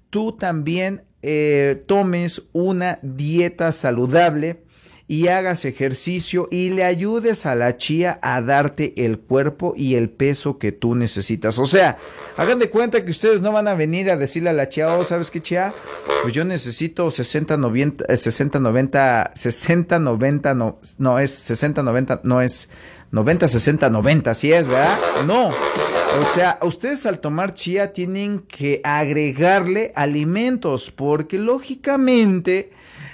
tú 0.09 0.31
también 0.31 1.03
eh, 1.23 1.83
tomes 1.87 2.43
una 2.53 2.99
dieta 3.01 3.73
saludable 3.73 4.63
y 5.11 5.27
hagas 5.27 5.65
ejercicio 5.65 6.47
y 6.51 6.69
le 6.69 6.85
ayudes 6.85 7.45
a 7.45 7.53
la 7.53 7.75
chía 7.75 8.17
a 8.21 8.41
darte 8.41 8.93
el 8.95 9.19
cuerpo 9.19 9.73
y 9.75 9.95
el 9.95 10.09
peso 10.09 10.57
que 10.57 10.71
tú 10.71 10.95
necesitas. 10.95 11.59
O 11.59 11.65
sea, 11.65 11.97
hagan 12.37 12.59
de 12.59 12.69
cuenta 12.69 13.03
que 13.03 13.11
ustedes 13.11 13.41
no 13.41 13.51
van 13.51 13.67
a 13.67 13.73
venir 13.73 14.09
a 14.09 14.15
decirle 14.15 14.51
a 14.51 14.53
la 14.53 14.69
chía, 14.69 14.87
oh, 14.87 15.03
¿sabes 15.03 15.29
qué 15.29 15.41
chía? 15.41 15.73
Pues 16.21 16.33
yo 16.33 16.45
necesito 16.45 17.11
60, 17.11 17.57
90, 17.57 18.05
eh, 18.07 18.15
60, 18.15 18.61
90, 18.61 19.31
60, 19.35 19.99
90, 19.99 20.53
no, 20.53 20.79
no 20.97 21.19
es 21.19 21.31
60, 21.31 21.83
90, 21.83 22.21
no 22.23 22.41
es 22.41 22.69
90, 23.11 23.49
60, 23.49 23.89
90, 23.89 24.31
así 24.31 24.53
es, 24.53 24.67
¿verdad? 24.67 24.97
No. 25.27 25.49
O 25.49 26.25
sea, 26.33 26.57
ustedes 26.61 27.05
al 27.05 27.19
tomar 27.19 27.53
chía 27.53 27.91
tienen 27.91 28.39
que 28.39 28.79
agregarle 28.85 29.91
alimentos 29.93 30.89
porque 30.89 31.37
lógicamente 31.37 32.71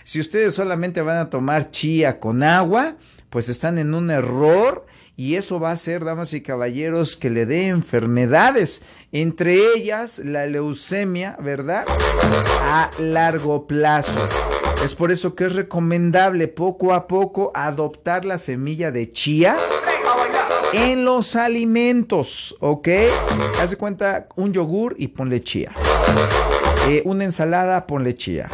si 0.08 0.22
ustedes 0.22 0.54
solamente 0.54 1.02
van 1.02 1.18
a 1.18 1.30
tomar 1.30 1.70
chía 1.70 2.22
con 2.22 2.42
agua, 2.42 2.96
pues 3.30 3.50
están 3.50 3.78
en 3.78 3.94
un 3.94 4.10
error 4.10 4.86
y 5.18 5.36
eso 5.36 5.60
va 5.60 5.72
a 5.72 5.74
hacer, 5.74 6.06
damas 6.06 6.32
y 6.32 6.40
caballeros, 6.40 7.18
que 7.18 7.30
le 7.30 7.46
dé 7.46 7.68
enfermedades, 7.68 8.82
entre 9.12 9.58
ellas 9.76 10.20
la 10.20 10.46
leucemia, 10.46 11.36
¿verdad? 11.42 11.86
A 12.62 12.90
largo 13.00 13.68
plazo. 13.68 14.18
Es 14.82 14.96
por 14.96 15.12
eso 15.12 15.36
que 15.36 15.48
es 15.48 15.56
recomendable 15.56 16.48
poco 16.48 16.94
a 16.94 17.06
poco 17.06 17.52
adoptar 17.54 18.24
la 18.24 18.38
semilla 18.38 18.94
de 18.94 19.12
chía 19.12 19.58
en 20.72 21.04
los 21.04 21.36
alimentos, 21.36 22.56
¿ok? 22.62 22.88
Haz 23.60 23.72
de 23.72 23.76
cuenta 23.76 24.30
un 24.38 24.54
yogur 24.54 24.96
y 24.98 25.10
ponle 25.10 25.44
chía. 25.44 25.74
Eh, 26.88 27.02
una 27.04 27.26
ensalada, 27.26 27.86
ponle 27.86 28.16
chía. 28.16 28.48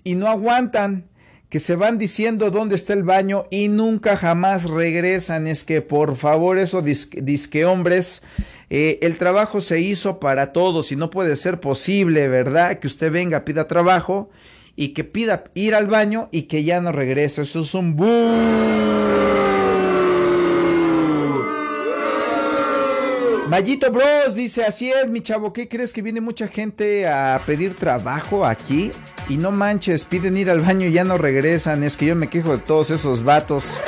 y 0.04 0.16
no 0.16 0.28
aguantan, 0.28 1.06
que 1.50 1.60
se 1.60 1.76
van 1.76 1.98
diciendo 1.98 2.52
dónde 2.52 2.76
está 2.76 2.94
el 2.94 3.04
baño 3.04 3.46
y 3.50 3.70
nunca 3.70 4.18
jamás 4.18 4.70
regresan. 4.70 5.48
Es 5.48 5.64
que 5.64 5.82
por 5.82 6.16
favor, 6.16 6.58
eso 6.58 6.82
disque, 6.82 7.22
disque 7.22 7.66
hombres, 7.66 8.22
eh, 8.70 9.00
el 9.02 9.18
trabajo 9.18 9.62
se 9.62 9.80
hizo 9.80 10.20
para 10.20 10.52
todos 10.52 10.92
y 10.92 10.98
no 10.98 11.10
puede 11.10 11.36
ser 11.36 11.60
posible, 11.60 12.28
¿verdad? 12.28 12.80
Que 12.80 12.88
usted 12.88 13.12
venga, 13.12 13.46
pida 13.46 13.68
trabajo 13.68 14.30
y 14.76 14.90
que 14.90 15.04
pida 15.06 15.46
ir 15.54 15.74
al 15.74 15.88
baño 15.88 16.28
y 16.32 16.44
que 16.44 16.64
ya 16.64 16.82
no 16.82 16.92
regrese. 16.92 17.44
Eso 17.44 17.62
es 17.62 17.74
un 17.74 17.96
Mayito 23.50 23.89
Bros 23.91 24.36
dice, 24.36 24.66
así 24.66 24.91
es, 24.91 25.08
mi 25.08 25.22
chavo, 25.22 25.54
¿qué 25.54 25.70
crees 25.70 25.93
que 25.93 26.02
viene 26.02 26.20
mucha 26.20 26.50
gente 26.50 27.08
a 27.08 27.39
pedir 27.45 27.76
trabajo 27.76 28.45
aquí? 28.45 28.91
Y 29.30 29.38
no 29.38 29.52
manches, 29.52 30.04
piden 30.04 30.36
ir 30.36 30.50
al 30.50 30.60
baño 30.60 30.88
y 30.88 30.91
ya 30.91 31.06
no 31.06 31.18
regresan. 31.18 31.86
Es 31.86 31.95
que 31.95 32.08
yo 32.08 32.16
me 32.18 32.28
quejo 32.28 32.58
de 32.58 32.64
todos 32.64 32.91
esos 32.91 33.24
vatos, 33.24 33.80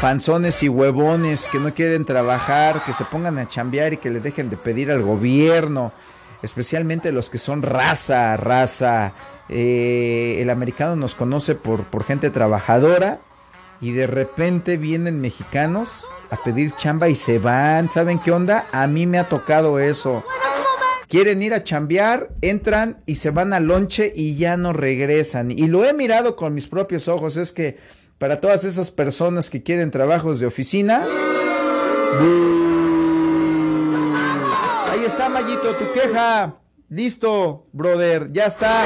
panzones 0.00 0.60
y 0.64 0.68
huevones 0.68 1.46
que 1.46 1.60
no 1.60 1.72
quieren 1.72 2.04
trabajar, 2.04 2.82
que 2.84 2.92
se 2.92 3.04
pongan 3.04 3.38
a 3.38 3.48
chambear 3.48 3.92
y 3.92 3.98
que 3.98 4.10
le 4.10 4.18
dejen 4.18 4.50
de 4.50 4.56
pedir 4.56 4.90
al 4.90 5.02
gobierno. 5.02 5.92
Especialmente 6.42 7.12
los 7.12 7.30
que 7.30 7.38
son 7.38 7.62
raza, 7.62 8.36
raza. 8.36 9.12
Eh, 9.48 10.38
el 10.40 10.50
americano 10.50 10.96
nos 10.96 11.14
conoce 11.14 11.54
por, 11.54 11.84
por 11.84 12.02
gente 12.02 12.30
trabajadora 12.30 13.20
y 13.80 13.92
de 13.92 14.06
repente 14.06 14.76
vienen 14.76 15.20
mexicanos 15.20 16.08
a 16.30 16.36
pedir 16.36 16.72
chamba 16.76 17.08
y 17.08 17.14
se 17.14 17.38
van. 17.38 17.90
¿Saben 17.90 18.18
qué 18.18 18.32
onda? 18.32 18.66
A 18.72 18.86
mí 18.86 19.06
me 19.06 19.18
ha 19.18 19.28
tocado 19.28 19.78
eso. 19.78 20.24
Quieren 21.08 21.40
ir 21.42 21.54
a 21.54 21.62
chambear, 21.62 22.30
entran 22.40 23.02
y 23.06 23.16
se 23.16 23.30
van 23.30 23.52
al 23.52 23.66
lonche 23.66 24.12
y 24.14 24.36
ya 24.36 24.56
no 24.56 24.72
regresan. 24.72 25.50
Y 25.50 25.68
lo 25.68 25.84
he 25.84 25.92
mirado 25.92 26.34
con 26.34 26.52
mis 26.54 26.66
propios 26.66 27.06
ojos. 27.06 27.36
Es 27.36 27.52
que 27.52 27.78
para 28.18 28.40
todas 28.40 28.64
esas 28.64 28.90
personas 28.90 29.50
que 29.50 29.62
quieren 29.62 29.90
trabajos 29.90 30.40
de 30.40 30.46
oficinas. 30.46 31.08
Ahí 34.90 35.04
está, 35.04 35.28
Mayito, 35.28 35.74
tu 35.76 35.92
queja. 35.92 36.56
Listo, 36.88 37.66
brother, 37.72 38.32
ya 38.32 38.46
está. 38.46 38.84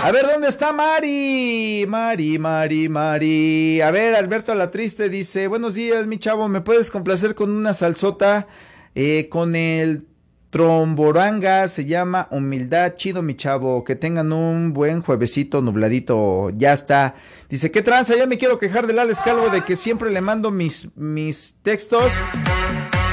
A 0.00 0.12
ver, 0.12 0.26
¿dónde 0.26 0.48
está 0.48 0.72
Mari? 0.72 1.84
Mari, 1.88 2.38
Mari, 2.38 2.88
Mari. 2.88 3.80
A 3.80 3.90
ver, 3.90 4.14
Alberto 4.14 4.54
la 4.54 4.70
Triste 4.70 5.08
dice, 5.08 5.48
buenos 5.48 5.74
días, 5.74 6.06
mi 6.06 6.18
chavo, 6.18 6.48
¿me 6.48 6.60
puedes 6.60 6.90
complacer 6.92 7.34
con 7.34 7.50
una 7.50 7.74
salsota 7.74 8.46
eh, 8.94 9.28
con 9.28 9.56
el 9.56 10.06
tromboranga? 10.50 11.66
Se 11.66 11.84
llama 11.84 12.28
Humildad, 12.30 12.94
chido, 12.94 13.22
mi 13.22 13.34
chavo. 13.34 13.82
Que 13.82 13.96
tengan 13.96 14.32
un 14.32 14.72
buen 14.72 15.02
juevesito 15.02 15.62
nubladito. 15.62 16.50
Ya 16.50 16.72
está. 16.72 17.16
Dice, 17.48 17.72
¿qué 17.72 17.82
tranza? 17.82 18.16
Ya 18.16 18.26
me 18.26 18.38
quiero 18.38 18.58
quejar 18.58 18.86
del 18.86 19.00
Alex 19.00 19.20
Calvo 19.20 19.50
de 19.50 19.62
que 19.62 19.74
siempre 19.74 20.12
le 20.12 20.20
mando 20.20 20.52
mis, 20.52 20.88
mis 20.94 21.56
textos 21.62 22.22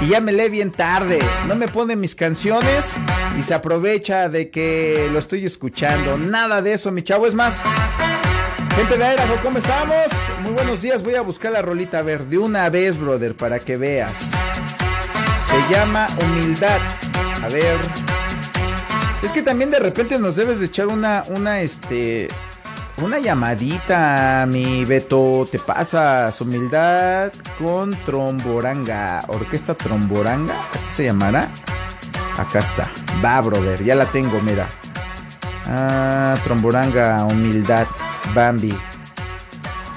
y 0.02 0.10
ya 0.10 0.20
me 0.20 0.32
lee 0.32 0.50
bien 0.50 0.72
tarde. 0.72 1.20
No 1.48 1.56
me 1.56 1.68
pone 1.68 1.96
mis 1.96 2.16
canciones 2.16 2.94
y 3.40 3.44
se 3.44 3.54
aprovecha 3.54 4.30
de 4.30 4.50
que 4.50 5.10
lo 5.12 5.20
estoy 5.20 5.46
escuchando. 5.46 6.18
Nada 6.18 6.62
de 6.62 6.74
eso, 6.74 6.92
mi 6.92 7.04
chavo. 7.04 7.28
Es 7.28 7.34
más, 7.34 7.64
gente 8.76 8.98
de 8.98 9.14
Idaho, 9.14 9.36
¿cómo 9.42 9.58
estamos? 9.58 10.08
Muy 10.42 10.52
buenos 10.52 10.82
días. 10.82 11.04
Voy 11.04 11.16
a 11.16 11.22
buscar 11.22 11.52
la 11.52 11.62
rolita. 11.62 12.00
A 12.00 12.02
ver, 12.02 12.26
de 12.26 12.38
una 12.38 12.70
vez, 12.70 13.00
brother, 13.00 13.36
para 13.36 13.60
que 13.60 13.78
veas. 13.78 14.32
Se 15.48 15.74
llama 15.74 16.08
Humildad. 16.22 16.80
A 17.44 17.48
ver. 17.50 17.78
Es 19.24 19.32
que 19.32 19.42
también 19.42 19.72
de 19.72 19.80
repente 19.80 20.20
nos 20.20 20.36
debes 20.36 20.60
de 20.60 20.68
echar 20.68 20.88
una, 20.88 21.24
una, 21.28 21.62
este, 21.62 22.28
una 23.02 23.20
llamadita, 23.20 24.46
mi 24.48 24.86
Beto. 24.86 25.48
Te 25.50 25.60
pasas 25.60 26.40
humildad 26.42 27.32
con 27.58 27.92
Tromboranga. 28.06 29.24
Orquesta 29.28 29.76
Tromboranga, 29.76 30.54
así 30.74 30.86
se 30.86 31.04
llamará. 31.06 31.50
Acá 32.38 32.60
está. 32.60 32.90
Va, 33.24 33.42
brother. 33.42 33.84
Ya 33.84 33.96
la 33.96 34.06
tengo, 34.06 34.42
mira. 34.42 34.68
Ah, 35.68 36.36
Tromboranga, 36.44 37.26
humildad. 37.26 37.88
Bambi. 38.34 38.74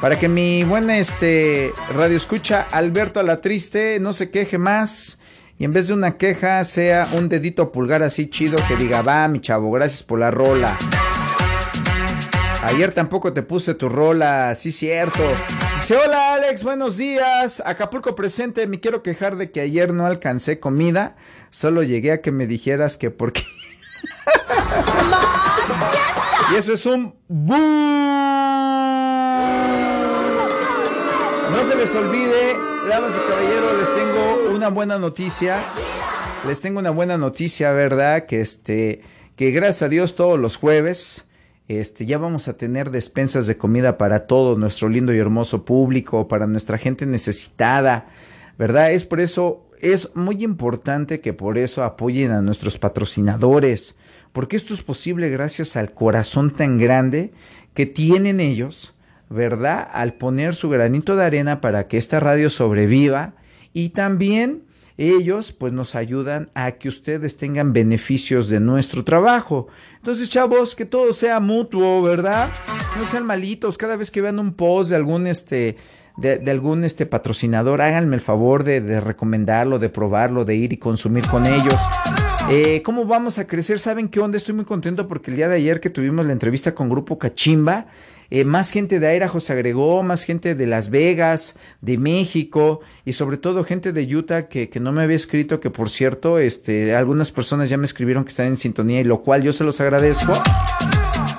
Para 0.01 0.19
que 0.19 0.29
mi 0.29 0.63
buena 0.63 0.99
este 0.99 1.73
radio 1.95 2.17
escucha 2.17 2.67
Alberto 2.71 3.19
a 3.19 3.25
la 3.25 3.41
triste 3.41 3.99
no 4.01 4.13
se 4.13 4.31
queje 4.31 4.59
más. 4.59 5.19
Y 5.59 5.65
en 5.65 5.73
vez 5.73 5.89
de 5.89 5.95
una 5.95 6.17
queja 6.17 6.63
sea 6.63 7.09
un 7.15 7.29
dedito 7.29 7.73
pulgar 7.73 8.05
así 8.05 8.29
chido 8.29 8.57
que 8.69 8.77
diga, 8.77 9.03
va 9.03 9.27
mi 9.27 9.41
chavo, 9.41 9.73
gracias 9.73 10.05
por 10.05 10.21
la 10.21 10.31
rola. 10.31 10.77
Ayer 12.69 12.93
tampoco 12.93 13.33
te 13.33 13.43
puse 13.43 13.73
tu 13.75 13.89
rola, 13.89 14.55
sí 14.55 14.73
cierto. 14.73 15.23
Dice, 15.77 15.97
hola 15.97 16.35
Alex, 16.35 16.63
buenos 16.63 16.99
días. 16.99 17.63
Acapulco 17.65 18.15
presente, 18.15 18.67
me 18.67 18.79
quiero 18.79 19.03
quejar 19.03 19.37
de 19.37 19.51
que 19.51 19.63
ayer 19.63 19.95
no 19.95 20.05
alcancé 20.05 20.61
comida. 20.61 21.17
Solo 21.49 21.83
llegué 21.83 22.13
a 22.13 22.21
que 22.21 22.31
me 22.31 22.47
dijeras 22.47 22.99
que 22.99 23.11
por 23.11 23.33
qué. 23.33 23.43
y 26.53 26.57
eso 26.57 26.75
es 26.75 26.85
un 26.85 27.15
No 27.29 27.57
se 31.65 31.75
les 31.75 31.95
olvide, 31.95 32.55
damas 32.87 33.17
y 33.17 33.21
caballeros, 33.31 33.79
les 33.79 33.95
tengo 33.95 34.55
una 34.55 34.69
buena 34.69 34.99
noticia. 34.99 35.63
Les 36.47 36.61
tengo 36.61 36.81
una 36.81 36.91
buena 36.91 37.17
noticia, 37.17 37.73
¿verdad? 37.73 38.27
Que 38.27 38.43
este, 38.43 39.01
que 39.37 39.53
gracias 39.53 39.85
a 39.85 39.89
Dios 39.89 40.17
todos 40.17 40.39
los 40.39 40.59
jueves 40.59 41.25
este, 41.69 42.07
ya 42.07 42.17
vamos 42.17 42.49
a 42.49 42.57
tener 42.57 42.91
despensas 42.91 43.47
de 43.47 43.59
comida 43.59 43.99
para 43.99 44.27
todo 44.27 44.57
nuestro 44.57 44.89
lindo 44.89 45.13
y 45.13 45.19
hermoso 45.19 45.67
público, 45.67 46.27
para 46.27 46.47
nuestra 46.47 46.79
gente 46.79 47.05
necesitada, 47.05 48.09
¿verdad? 48.59 48.93
Es 48.93 49.05
por 49.05 49.21
eso, 49.21 49.69
es 49.81 50.17
muy 50.17 50.43
importante 50.43 51.21
que 51.21 51.35
por 51.35 51.59
eso 51.59 51.85
apoyen 51.85 52.31
a 52.31 52.41
nuestros 52.41 52.79
patrocinadores, 52.79 53.97
porque 54.33 54.57
esto 54.57 54.73
es 54.73 54.83
posible 54.83 55.29
gracias 55.29 55.77
al 55.77 55.93
corazón 55.93 56.51
tan 56.51 56.79
grande 56.79 57.33
que 57.75 57.85
tienen 57.85 58.41
ellos, 58.41 58.95
¿verdad? 59.29 59.87
Al 59.93 60.15
poner 60.15 60.55
su 60.55 60.71
granito 60.71 61.17
de 61.17 61.25
arena 61.25 61.61
para 61.61 61.87
que 61.87 61.99
esta 61.99 62.19
radio 62.19 62.49
sobreviva 62.49 63.35
y 63.75 63.91
también 63.91 64.63
ellos 64.99 65.53
pues 65.53 65.73
nos 65.73 65.95
ayudan 65.95 66.51
a 66.55 66.73
que 66.73 66.89
ustedes 66.89 67.37
tengan 67.37 67.73
beneficios 67.73 68.49
de 68.49 68.61
nuestro 68.61 69.05
trabajo. 69.05 69.69
Entonces, 69.97 70.29
chavos, 70.29 70.75
que 70.75 70.85
todo 70.85 71.13
sea 71.13 71.41
mutuo, 71.41 72.03
¿verdad? 72.03 72.51
No 72.99 73.07
sean 73.07 73.25
malitos. 73.25 73.79
Cada 73.79 73.97
vez 73.97 74.11
que 74.11 74.21
vean 74.21 74.39
un 74.41 74.53
post 74.53 74.91
de 74.91 74.97
algún 74.97 75.27
este 75.27 75.77
de, 76.17 76.51
algún 76.51 76.83
este 76.83 77.07
patrocinador, 77.07 77.81
háganme 77.81 78.17
el 78.17 78.21
favor 78.21 78.65
de, 78.65 78.81
de 78.81 79.01
recomendarlo, 79.01 79.79
de 79.79 79.89
probarlo, 79.89 80.45
de 80.45 80.57
ir 80.57 80.73
y 80.73 80.77
consumir 80.77 81.25
con 81.29 81.47
ellos. 81.47 81.77
Eh, 82.51 82.83
¿Cómo 82.83 83.05
vamos 83.05 83.39
a 83.39 83.47
crecer? 83.47 83.79
¿Saben 83.79 84.09
qué 84.09 84.19
onda? 84.19 84.37
Estoy 84.37 84.55
muy 84.55 84.65
contento 84.65 85.07
porque 85.07 85.31
el 85.31 85.37
día 85.37 85.49
de 85.49 85.57
ayer 85.57 85.81
que 85.81 85.91
tuvimos 85.91 86.27
la 86.27 86.33
entrevista 86.33 86.75
con 86.75 86.89
Grupo 86.89 87.19
Cachimba, 87.19 87.87
eh, 88.31 88.45
más 88.45 88.71
gente 88.71 89.01
de 89.01 89.07
Airajo 89.07 89.41
se 89.41 89.53
agregó, 89.53 90.03
más 90.03 90.25
gente 90.25 90.55
de 90.55 90.67
Las 90.67 90.91
Vegas, 90.91 91.57
de 91.81 91.99
México 91.99 92.81
y 93.05 93.15
sobre 93.15 93.39
todo 93.39 93.65
gente 93.65 93.93
de 93.93 94.17
Utah 94.17 94.49
que, 94.49 94.69
que 94.69 94.81
no 94.81 94.93
me 94.93 95.03
había 95.03 95.17
escrito, 95.17 95.61
que 95.61 95.71
por 95.71 95.91
cierto, 95.91 96.39
este, 96.39 96.95
algunas 96.95 97.33
personas 97.33 97.71
ya 97.71 97.77
me 97.77 97.85
escribieron 97.85 98.25
que 98.25 98.31
están 98.31 98.47
en 98.47 98.57
sintonía 98.57 99.01
y 99.01 99.05
lo 99.05 99.23
cual 99.23 99.43
yo 99.43 99.53
se 99.53 99.65
los 99.65 99.81
agradezco. 99.81 100.33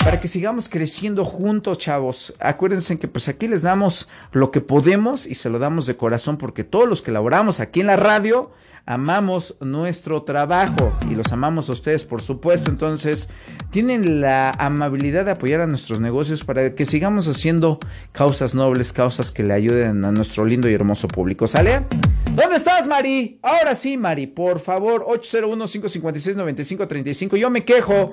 Para 0.03 0.19
que 0.19 0.27
sigamos 0.27 0.69
creciendo 0.69 1.25
juntos, 1.25 1.77
chavos. 1.77 2.33
Acuérdense 2.39 2.97
que 2.97 3.07
pues 3.07 3.27
aquí 3.27 3.47
les 3.47 3.61
damos 3.61 4.07
lo 4.31 4.49
que 4.49 4.61
podemos 4.61 5.27
y 5.27 5.35
se 5.35 5.49
lo 5.49 5.59
damos 5.59 5.85
de 5.85 5.97
corazón 5.97 6.37
porque 6.37 6.63
todos 6.63 6.87
los 6.87 7.01
que 7.01 7.11
laboramos 7.11 7.59
aquí 7.59 7.81
en 7.81 7.87
la 7.87 7.97
radio 7.97 8.51
amamos 8.85 9.55
nuestro 9.59 10.23
trabajo 10.23 10.91
y 11.11 11.13
los 11.13 11.31
amamos 11.31 11.69
a 11.69 11.73
ustedes, 11.73 12.05
por 12.05 12.23
supuesto. 12.23 12.71
Entonces, 12.71 13.29
tienen 13.69 14.19
la 14.19 14.51
amabilidad 14.57 15.25
de 15.25 15.31
apoyar 15.31 15.61
a 15.61 15.67
nuestros 15.67 15.99
negocios 16.01 16.43
para 16.43 16.73
que 16.73 16.85
sigamos 16.85 17.27
haciendo 17.27 17.77
causas 18.13 18.55
nobles, 18.55 18.91
causas 18.91 19.31
que 19.31 19.43
le 19.43 19.53
ayuden 19.53 20.03
a 20.05 20.11
nuestro 20.11 20.43
lindo 20.43 20.67
y 20.69 20.73
hermoso 20.73 21.07
público. 21.07 21.45
¿Sale? 21.45 21.81
¿Dónde 22.35 22.55
estás, 22.55 22.87
Mari? 22.87 23.39
Ahora 23.41 23.75
sí, 23.75 23.97
Mari, 23.97 24.27
por 24.27 24.59
favor, 24.59 25.05
801-556-9535. 25.05 27.37
Yo 27.37 27.49
me 27.49 27.65
quejo 27.65 28.09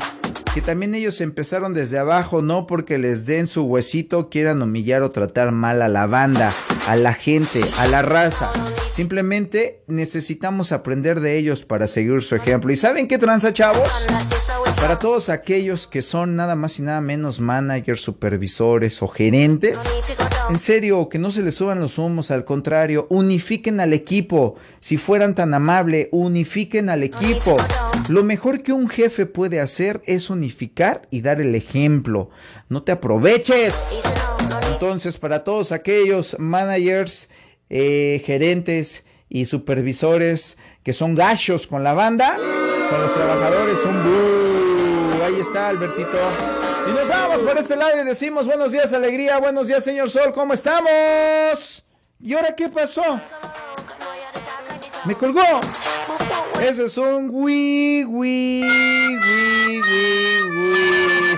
que 0.53 0.61
también 0.61 0.95
ellos 0.95 1.21
empezaron 1.21 1.73
desde 1.73 1.97
abajo, 1.97 2.41
no 2.41 2.67
porque 2.67 2.97
les 2.97 3.25
den 3.25 3.47
su 3.47 3.63
huesito 3.63 4.29
quieran 4.29 4.61
humillar 4.61 5.01
o 5.01 5.11
tratar 5.11 5.51
mal 5.51 5.81
a 5.81 5.87
la 5.87 6.07
banda, 6.07 6.51
a 6.87 6.95
la 6.95 7.13
gente, 7.13 7.61
a 7.79 7.87
la 7.87 8.01
raza. 8.01 8.51
Simplemente 8.89 9.83
necesitamos 9.87 10.73
aprender 10.73 11.21
de 11.21 11.37
ellos 11.37 11.63
para 11.63 11.87
seguir 11.87 12.21
su 12.23 12.35
ejemplo. 12.35 12.71
¿Y 12.71 12.75
saben 12.75 13.07
qué 13.07 13.17
tranza, 13.17 13.53
chavos? 13.53 13.89
Para 14.81 14.97
todos 14.97 15.29
aquellos 15.29 15.85
que 15.85 16.01
son 16.01 16.35
nada 16.35 16.55
más 16.55 16.79
y 16.79 16.81
nada 16.81 17.01
menos 17.01 17.39
managers, 17.39 18.01
supervisores 18.01 19.01
o 19.03 19.07
gerentes, 19.07 19.79
en 20.49 20.59
serio, 20.59 21.07
que 21.07 21.19
no 21.19 21.29
se 21.29 21.43
les 21.43 21.55
suban 21.55 21.79
los 21.79 21.97
humos, 21.97 22.31
al 22.31 22.43
contrario, 22.43 23.05
unifiquen 23.09 23.79
al 23.79 23.93
equipo. 23.93 24.55
Si 24.79 24.97
fueran 24.97 25.35
tan 25.35 25.53
amable, 25.53 26.09
unifiquen 26.11 26.89
al 26.89 27.03
equipo. 27.03 27.55
Lo 28.09 28.23
mejor 28.23 28.63
que 28.63 28.73
un 28.73 28.89
jefe 28.89 29.27
puede 29.27 29.61
hacer 29.61 30.01
es 30.05 30.29
unificar 30.29 31.07
y 31.11 31.21
dar 31.21 31.39
el 31.39 31.55
ejemplo. 31.55 32.31
No 32.67 32.83
te 32.83 32.91
aproveches. 32.91 33.99
Entonces, 34.73 35.17
para 35.17 35.43
todos 35.43 35.71
aquellos 35.71 36.35
managers, 36.39 37.29
eh, 37.69 38.21
gerentes 38.25 39.05
y 39.29 39.45
supervisores 39.45 40.57
que 40.83 40.91
son 40.91 41.15
gachos 41.15 41.67
con 41.67 41.83
la 41.83 41.93
banda, 41.93 42.35
con 42.89 43.01
los 43.01 43.13
trabajadores, 43.13 43.79
un 43.85 44.50
Ahí 45.23 45.39
está, 45.39 45.69
Albertito. 45.69 46.17
Y 46.89 46.93
nos 46.93 47.07
vamos 47.07 47.41
por 47.41 47.57
este 47.57 47.75
lado 47.75 48.01
y 48.01 48.05
decimos 48.05 48.47
buenos 48.47 48.71
días, 48.71 48.91
alegría, 48.91 49.37
buenos 49.37 49.67
días, 49.67 49.83
señor 49.83 50.09
Sol, 50.09 50.31
¿cómo 50.33 50.53
estamos? 50.53 51.83
¿Y 52.19 52.33
ahora 52.33 52.55
qué 52.55 52.69
pasó? 52.69 53.03
Me 55.05 55.15
colgó. 55.15 55.41
Ese 56.61 56.85
es 56.85 56.97
un 56.97 57.29
wi, 57.31 58.03
wi, 58.05 58.63
wi. 58.63 59.81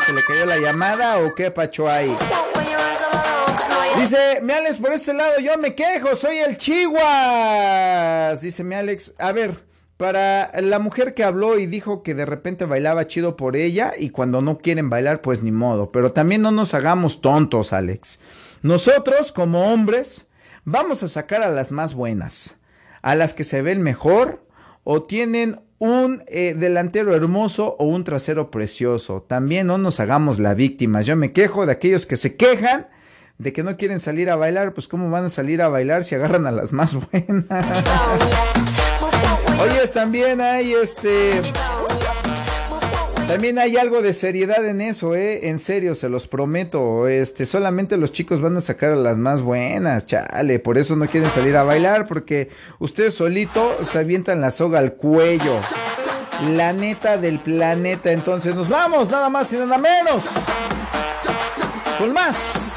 ¿Se 0.06 0.14
le 0.14 0.24
cayó 0.24 0.46
la 0.46 0.58
llamada 0.58 1.18
o 1.20 1.36
qué 1.36 1.52
pacho 1.52 1.90
ahí? 1.90 2.16
Dice, 3.98 4.40
mi 4.42 4.54
Alex, 4.54 4.78
por 4.78 4.94
este 4.94 5.14
lado 5.14 5.40
yo 5.40 5.58
me 5.58 5.76
quejo, 5.76 6.16
soy 6.16 6.38
el 6.38 6.58
Chihuas. 6.58 8.42
Dice 8.42 8.64
mi 8.64 8.76
Alex, 8.76 9.14
a 9.18 9.32
ver, 9.32 9.64
para 10.04 10.52
la 10.60 10.80
mujer 10.80 11.14
que 11.14 11.24
habló 11.24 11.58
y 11.58 11.66
dijo 11.66 12.04
que 12.04 12.14
de 12.14 12.26
repente 12.26 12.66
bailaba 12.66 13.08
chido 13.08 13.38
por 13.38 13.56
ella 13.56 13.94
y 13.98 14.10
cuando 14.10 14.42
no 14.42 14.58
quieren 14.58 14.90
bailar, 14.90 15.22
pues 15.22 15.44
ni 15.44 15.52
modo. 15.54 15.94
Pero 15.94 16.12
también 16.12 16.42
no 16.42 16.52
nos 16.52 16.74
hagamos 16.74 17.22
tontos, 17.22 17.72
Alex. 17.72 18.20
Nosotros, 18.64 19.32
como 19.32 19.72
hombres, 19.72 20.26
vamos 20.66 21.04
a 21.04 21.08
sacar 21.08 21.42
a 21.42 21.50
las 21.50 21.72
más 21.72 21.94
buenas, 21.94 22.58
a 23.02 23.16
las 23.16 23.34
que 23.34 23.46
se 23.46 23.62
ven 23.62 23.82
mejor 23.82 24.46
o 24.84 25.04
tienen 25.04 25.62
un 25.80 26.26
eh, 26.28 26.54
delantero 26.54 27.16
hermoso 27.16 27.78
o 27.80 27.86
un 27.86 28.04
trasero 28.04 28.52
precioso. 28.52 29.26
También 29.26 29.68
no 29.68 29.78
nos 29.78 30.02
hagamos 30.02 30.38
la 30.38 30.54
víctima. 30.54 31.00
Yo 31.00 31.16
me 31.16 31.32
quejo 31.32 31.66
de 31.66 31.72
aquellos 31.72 32.06
que 32.06 32.18
se 32.18 32.36
quejan 32.36 32.88
de 33.38 33.54
que 33.54 33.64
no 33.64 33.78
quieren 33.78 34.02
salir 34.02 34.30
a 34.30 34.36
bailar, 34.36 34.74
pues 34.74 34.90
cómo 34.90 35.10
van 35.10 35.24
a 35.24 35.30
salir 35.30 35.62
a 35.62 35.70
bailar 35.70 36.04
si 36.04 36.16
agarran 36.16 36.46
a 36.46 36.52
las 36.52 36.74
más 36.74 36.94
buenas. 37.12 37.48
Oye, 39.64 39.88
también 39.88 40.42
hay 40.42 40.74
este 40.74 41.42
también 43.28 43.58
hay 43.58 43.78
algo 43.78 44.02
de 44.02 44.12
seriedad 44.12 44.64
en 44.66 44.82
eso, 44.82 45.16
eh, 45.16 45.48
en 45.48 45.58
serio, 45.58 45.96
se 45.96 46.10
los 46.10 46.28
prometo. 46.28 47.08
Este, 47.08 47.46
solamente 47.46 47.98
los 47.98 48.12
chicos 48.12 48.42
van 48.42 48.58
a 48.58 48.62
sacar 48.62 48.92
a 48.92 48.96
las 48.96 49.18
más 49.18 49.42
buenas, 49.42 50.06
chale, 50.06 50.60
por 50.60 50.78
eso 50.78 50.96
no 50.96 51.08
quieren 51.08 51.30
salir 51.30 51.56
a 51.56 51.64
bailar 51.64 52.08
porque 52.08 52.50
ustedes 52.80 53.16
solito 53.16 53.78
se 53.84 54.00
avientan 54.00 54.42
la 54.42 54.52
soga 54.52 54.80
al 54.80 54.94
cuello. 54.94 55.62
La 56.52 56.74
neta 56.74 57.18
del 57.18 57.40
planeta, 57.40 58.12
entonces 58.12 58.56
nos 58.56 58.68
vamos, 58.68 59.10
nada 59.10 59.30
más 59.30 59.52
y 59.54 59.56
nada 59.56 59.78
menos. 59.78 60.26
Con 61.98 62.12
más. 62.12 62.76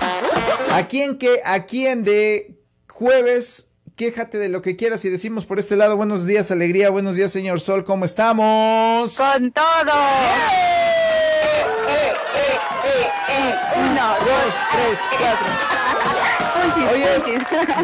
¿A 0.72 0.86
quién 0.86 1.18
que 1.18 1.40
a 1.44 1.64
quién 1.64 2.04
de 2.04 2.56
jueves 2.88 3.70
quéjate 3.96 4.38
de 4.38 4.50
lo 4.50 4.60
que 4.60 4.76
quieras 4.76 5.04
y 5.06 5.10
decimos 5.10 5.46
por 5.46 5.58
este 5.58 5.74
lado 5.74 5.96
buenos 5.96 6.26
días, 6.26 6.50
alegría, 6.50 6.90
buenos 6.90 7.16
días, 7.16 7.30
señor 7.30 7.60
Sol, 7.60 7.82
¿cómo 7.82 8.04
estamos? 8.04 9.16
Con 9.16 9.50
todo. 9.52 9.64
Uno, 13.76 14.08
dos, 14.20 14.54
tres, 14.72 15.00
cuatro. 15.10 15.46
Oye, 16.92 17.06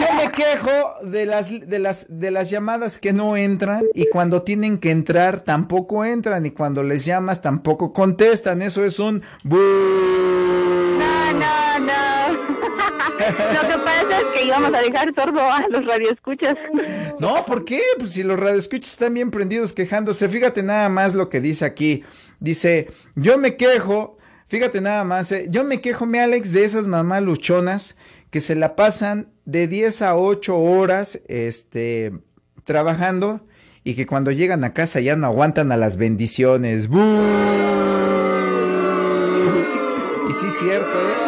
yo 0.01 0.15
me 0.15 0.31
quejo 0.31 0.95
de 1.03 1.25
las, 1.25 1.51
de 1.67 1.79
las, 1.79 2.07
de 2.09 2.31
las 2.31 2.51
llamadas 2.51 2.99
que 2.99 3.15
no 3.15 3.37
entran 3.37 3.85
y 3.95 4.07
cuando 4.11 4.43
tienen 4.43 4.79
que 4.79 4.91
entrar 4.91 5.41
tampoco 5.41 6.05
entran 6.05 6.45
y 6.45 6.51
cuando 6.51 6.83
les 6.83 7.07
llamas 7.07 7.41
tampoco 7.41 7.93
contestan. 7.93 8.61
Eso 8.61 8.85
es 8.85 8.99
un... 8.99 9.23
No, 9.45 11.33
no, 11.33 11.79
no. 11.79 12.12
Lo 13.31 13.69
que 13.69 13.79
pasa 13.79 14.21
es 14.21 14.27
que 14.35 14.47
íbamos 14.47 14.75
a 14.75 14.81
dejar 14.81 15.15
sordo 15.15 15.41
a 15.41 15.65
los 15.69 15.85
radioescuchas. 15.87 16.55
No, 17.19 17.45
¿por 17.45 17.65
qué? 17.65 17.81
Pues 17.99 18.13
si 18.13 18.23
los 18.23 18.39
radioescuchas 18.39 18.91
están 18.93 19.15
bien 19.15 19.31
prendidos 19.31 19.73
quejándose. 19.73 20.29
Fíjate 20.29 20.63
nada 20.63 20.89
más 20.89 21.15
lo 21.15 21.29
que 21.29 21.41
dice 21.41 21.65
aquí. 21.65 22.05
Dice, 22.41 22.91
yo 23.15 23.39
me 23.39 23.57
quejo, 23.57 24.19
fíjate 24.49 24.81
nada 24.81 25.05
más, 25.05 25.31
eh, 25.33 25.47
yo 25.49 25.65
me 25.65 25.81
quejo, 25.81 26.07
mi 26.07 26.19
Alex, 26.19 26.53
de 26.53 26.65
esas 26.65 26.89
mamás 26.89 27.23
luchonas 27.23 27.97
que 28.31 28.41
se 28.41 28.57
la 28.57 28.75
pasan 28.75 29.29
de 29.45 29.69
10 29.69 30.03
a 30.03 30.17
8 30.17 30.57
horas 30.57 31.21
este, 31.29 32.13
trabajando 32.65 33.47
y 33.85 33.95
que 33.95 34.07
cuando 34.07 34.31
llegan 34.31 34.65
a 34.65 34.73
casa 34.73 35.01
ya 35.01 35.17
no 35.17 35.27
aguantan 35.27 35.71
a 35.71 35.77
las 35.77 35.97
bendiciones. 35.97 36.89
¡Bú! 36.89 36.99
Y 40.31 40.33
sí 40.33 40.51
cierto, 40.51 40.87
¿eh? 40.87 41.22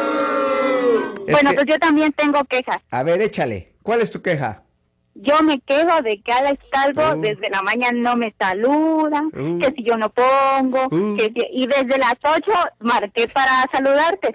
Bueno, 1.32 1.50
que- 1.50 1.56
pues 1.56 1.66
yo 1.66 1.78
también 1.78 2.12
tengo 2.12 2.44
quejas. 2.44 2.78
A 2.90 3.02
ver, 3.02 3.20
échale. 3.22 3.72
¿Cuál 3.82 4.00
es 4.00 4.10
tu 4.10 4.22
queja? 4.22 4.62
Yo 5.16 5.40
me 5.42 5.60
quejo 5.60 6.02
de 6.02 6.20
que 6.22 6.32
Alex 6.32 6.64
Calvo 6.72 7.16
Uh. 7.16 7.20
desde 7.20 7.48
la 7.48 7.62
mañana 7.62 7.96
no 7.96 8.16
me 8.16 8.34
saluda, 8.38 9.22
Uh. 9.32 9.58
que 9.60 9.72
si 9.76 9.84
yo 9.84 9.96
no 9.96 10.10
pongo, 10.10 10.86
Uh. 10.90 11.16
que 11.16 11.32
si- 11.34 11.46
y 11.52 11.66
desde 11.68 11.98
las 11.98 12.16
8 12.24 12.50
marqué 12.80 13.28
para 13.28 13.64
saludarte. 13.70 14.34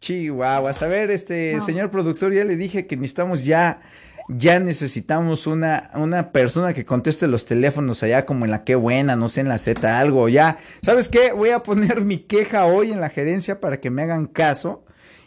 Chihuahuas. 0.00 0.82
A 0.82 0.86
ver, 0.86 1.10
este 1.10 1.60
señor 1.60 1.90
productor, 1.90 2.32
ya 2.32 2.44
le 2.44 2.56
dije 2.56 2.86
que 2.86 2.96
necesitamos 2.96 3.44
ya, 3.44 3.80
ya 4.28 4.58
necesitamos 4.60 5.46
una, 5.46 5.90
una 5.94 6.30
persona 6.32 6.72
que 6.74 6.84
conteste 6.84 7.26
los 7.26 7.44
teléfonos 7.46 8.02
allá 8.02 8.24
como 8.26 8.44
en 8.44 8.50
la 8.50 8.64
que 8.64 8.74
buena, 8.74 9.16
no 9.16 9.28
sé, 9.28 9.40
en 9.42 9.48
la 9.48 9.58
Z, 9.58 9.98
algo, 9.98 10.28
ya. 10.28 10.58
¿Sabes 10.82 11.08
qué? 11.08 11.32
Voy 11.32 11.50
a 11.50 11.62
poner 11.62 12.02
mi 12.02 12.18
queja 12.18 12.66
hoy 12.66 12.92
en 12.92 13.00
la 13.00 13.08
gerencia 13.10 13.60
para 13.60 13.80
que 13.80 13.90
me 13.90 14.02
hagan 14.02 14.26
caso 14.26 14.83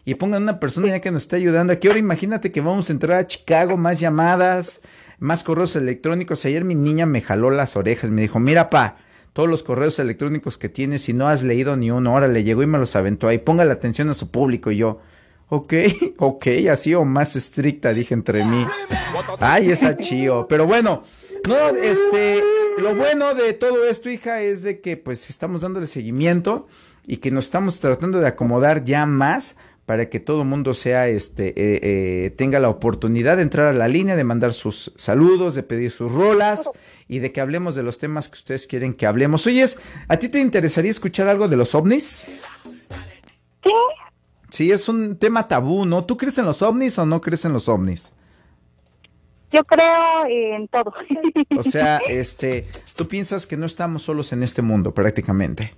y 0.08 0.16
pongan 0.16 0.44
una 0.44 0.58
persona 0.62 0.88
ya 0.88 1.02
que 1.02 1.12
nos 1.12 1.24
esté 1.24 1.36
ayudando 1.36 1.74
aquí. 1.74 1.90
Ahora 1.90 2.00
imagínate 2.00 2.50
que 2.50 2.62
vamos 2.62 2.90
a 2.90 2.94
entrar 2.94 3.18
a 3.18 3.28
Chicago, 3.28 3.76
más 3.76 4.00
llamadas, 4.00 4.80
más 5.20 5.44
correos 5.44 5.76
electrónicos. 5.76 6.46
Ayer 6.46 6.64
mi 6.64 6.76
niña 6.76 7.06
me 7.06 7.20
jaló 7.20 7.50
las 7.50 7.76
orejas, 7.76 8.10
me 8.10 8.22
dijo, 8.22 8.40
mira 8.40 8.70
pa, 8.70 8.96
todos 9.34 9.50
los 9.50 9.64
correos 9.64 10.00
electrónicos 10.00 10.58
que 10.58 10.70
tienes 10.70 11.10
y 11.10 11.14
no 11.14 11.28
has 11.28 11.44
leído 11.44 11.76
ni 11.76 11.92
uno. 11.92 12.12
Ahora 12.12 12.30
le 12.30 12.46
llegó 12.46 12.64
y 12.64 12.68
me 12.68 12.78
los 12.78 12.96
aventó 12.96 13.28
ahí. 13.28 13.38
Ponga 13.38 13.66
la 13.66 13.74
atención 13.74 14.10
a 14.10 14.14
su 14.14 14.32
público 14.32 14.72
y 14.72 14.78
yo. 14.78 15.02
Ok, 15.50 15.74
ok, 16.20 16.48
así 16.72 16.96
o 16.96 17.04
más 17.04 17.36
estricta, 17.36 17.94
dije 17.94 18.14
entre 18.14 18.46
mí. 18.46 18.66
Ay, 19.42 19.72
esa 19.72 19.98
chío. 19.98 20.48
Pero 20.48 20.66
bueno, 20.66 21.04
no, 21.46 21.68
este, 21.84 22.42
lo 22.78 22.96
bueno 22.96 23.34
de 23.34 23.52
todo 23.52 23.84
esto, 23.84 24.10
hija, 24.10 24.40
es 24.40 24.64
de 24.64 24.80
que 24.80 24.96
pues 24.96 25.30
estamos 25.30 25.60
dándole 25.60 25.86
seguimiento 25.86 26.66
y 27.06 27.18
que 27.18 27.30
nos 27.30 27.44
estamos 27.44 27.82
tratando 27.82 28.22
de 28.22 28.28
acomodar 28.28 28.86
ya 28.86 29.06
más 29.06 29.58
para 29.88 30.10
que 30.10 30.20
todo 30.20 30.42
el 30.42 30.50
mundo 30.50 30.74
sea, 30.74 31.08
este, 31.08 31.48
eh, 31.48 31.80
eh, 31.82 32.30
tenga 32.32 32.60
la 32.60 32.68
oportunidad 32.68 33.38
de 33.38 33.44
entrar 33.44 33.68
a 33.68 33.74
la 33.74 33.88
línea, 33.88 34.18
de 34.18 34.26
mandar 34.26 34.54
sus 34.54 34.92
saludos, 34.98 35.56
de 35.56 35.64
pedir 35.64 35.92
sus 35.92 36.12
rolas 36.12 36.70
y 37.08 37.20
de 37.20 37.32
que 37.32 37.40
hablemos 37.40 37.74
de 37.74 37.84
los 37.84 37.98
temas 37.98 38.28
que 38.28 38.36
ustedes 38.36 38.68
quieren 38.68 38.94
que 38.94 39.08
hablemos. 39.08 39.48
Oyes, 39.48 39.80
¿a 40.10 40.18
ti 40.18 40.28
te 40.28 40.40
interesaría 40.40 40.92
escuchar 40.92 41.30
algo 41.30 41.48
de 41.48 41.56
los 41.56 41.74
ovnis? 41.74 42.28
Sí. 43.64 43.72
Sí, 44.50 44.72
es 44.74 44.90
un 44.90 45.16
tema 45.16 45.48
tabú, 45.48 45.86
¿no? 45.86 46.04
¿Tú 46.04 46.18
crees 46.18 46.38
en 46.38 46.46
los 46.48 46.62
ovnis 46.62 47.00
o 47.00 47.06
no 47.06 47.22
crees 47.22 47.46
en 47.46 47.54
los 47.54 47.70
ovnis? 47.70 48.12
Yo 49.52 49.64
creo 49.64 50.26
en 50.28 50.68
todo. 50.68 50.94
O 51.58 51.64
sea, 51.64 52.02
este, 52.10 52.68
tú 52.98 53.08
piensas 53.08 53.48
que 53.48 53.56
no 53.56 53.66
estamos 53.66 54.02
solos 54.02 54.34
en 54.34 54.44
este 54.44 54.62
mundo 54.62 54.94
prácticamente. 54.94 55.76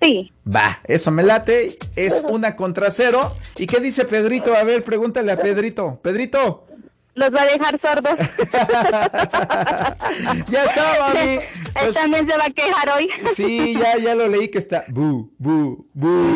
Sí. 0.00 0.32
Va, 0.46 0.80
eso 0.84 1.10
me 1.10 1.22
late, 1.22 1.78
es 1.96 2.22
una 2.28 2.56
contra 2.56 2.90
cero. 2.90 3.32
¿Y 3.56 3.66
qué 3.66 3.80
dice 3.80 4.04
Pedrito? 4.04 4.54
A 4.54 4.62
ver, 4.64 4.84
pregúntale 4.84 5.32
a 5.32 5.36
Pedrito. 5.38 5.98
Pedrito. 6.02 6.66
Los 7.14 7.32
va 7.32 7.42
a 7.42 7.46
dejar 7.46 7.80
sordos. 7.80 8.18
ya 10.48 10.64
está, 10.64 10.96
mami. 11.00 11.20
Él 11.20 11.40
Pues- 11.72 11.94
también 11.94 12.28
se 12.28 12.36
va 12.36 12.44
a 12.46 12.50
quejar 12.50 12.88
hoy. 12.96 13.08
Sí, 13.34 13.74
ya, 13.78 13.96
ya 13.98 14.14
lo 14.14 14.26
leí 14.28 14.48
que 14.48 14.58
está. 14.58 14.84
Bu, 14.88 15.30
bu, 15.38 15.86
bu. 15.94 16.26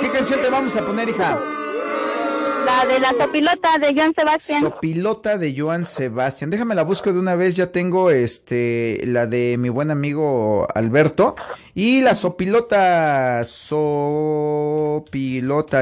¿Qué 0.00 0.10
canción 0.10 0.40
te 0.40 0.48
vamos 0.48 0.76
a 0.76 0.86
poner, 0.86 1.08
hija? 1.08 1.38
La 2.64 2.84
de 2.86 3.00
la 3.00 3.10
sopilota 3.10 3.78
de 3.78 3.94
Joan 3.94 4.14
Sebastián. 4.14 4.62
Sopilota 4.62 5.38
de 5.38 5.54
Joan 5.56 5.86
Sebastián. 5.86 6.50
Déjame 6.50 6.74
la 6.74 6.82
busco 6.82 7.12
de 7.12 7.18
una 7.18 7.34
vez. 7.34 7.54
Ya 7.56 7.72
tengo 7.72 8.10
este 8.10 9.00
la 9.04 9.26
de 9.26 9.56
mi 9.58 9.68
buen 9.68 9.90
amigo 9.90 10.68
Alberto. 10.74 11.34
Y 11.74 12.00
la 12.02 12.14
sopilota. 12.14 13.44
Sopilota. 13.44 15.06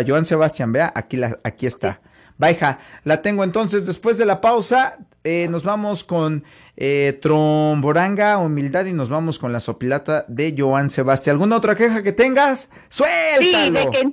Joan 0.06 0.24
Sebastián. 0.24 0.72
Vea, 0.72 0.92
aquí, 0.94 1.16
la, 1.16 1.38
aquí 1.44 1.66
está. 1.66 2.00
Va, 2.42 2.50
hija. 2.50 2.78
La 3.04 3.22
tengo 3.22 3.44
entonces. 3.44 3.86
Después 3.86 4.16
de 4.18 4.26
la 4.26 4.40
pausa, 4.40 4.98
eh, 5.24 5.48
nos 5.50 5.64
vamos 5.64 6.04
con 6.04 6.44
eh, 6.76 7.18
Tromboranga, 7.20 8.38
Humildad. 8.38 8.86
Y 8.86 8.92
nos 8.92 9.08
vamos 9.08 9.38
con 9.38 9.52
la 9.52 9.60
sopilota 9.60 10.24
de 10.28 10.54
Joan 10.56 10.90
Sebastián. 10.90 11.34
¿Alguna 11.34 11.56
otra 11.56 11.74
queja 11.74 12.02
que 12.02 12.12
tengas? 12.12 12.70
Sí, 12.88 13.04
¡Suéltalo! 13.40 13.80
de 13.80 13.90
que, 13.90 14.12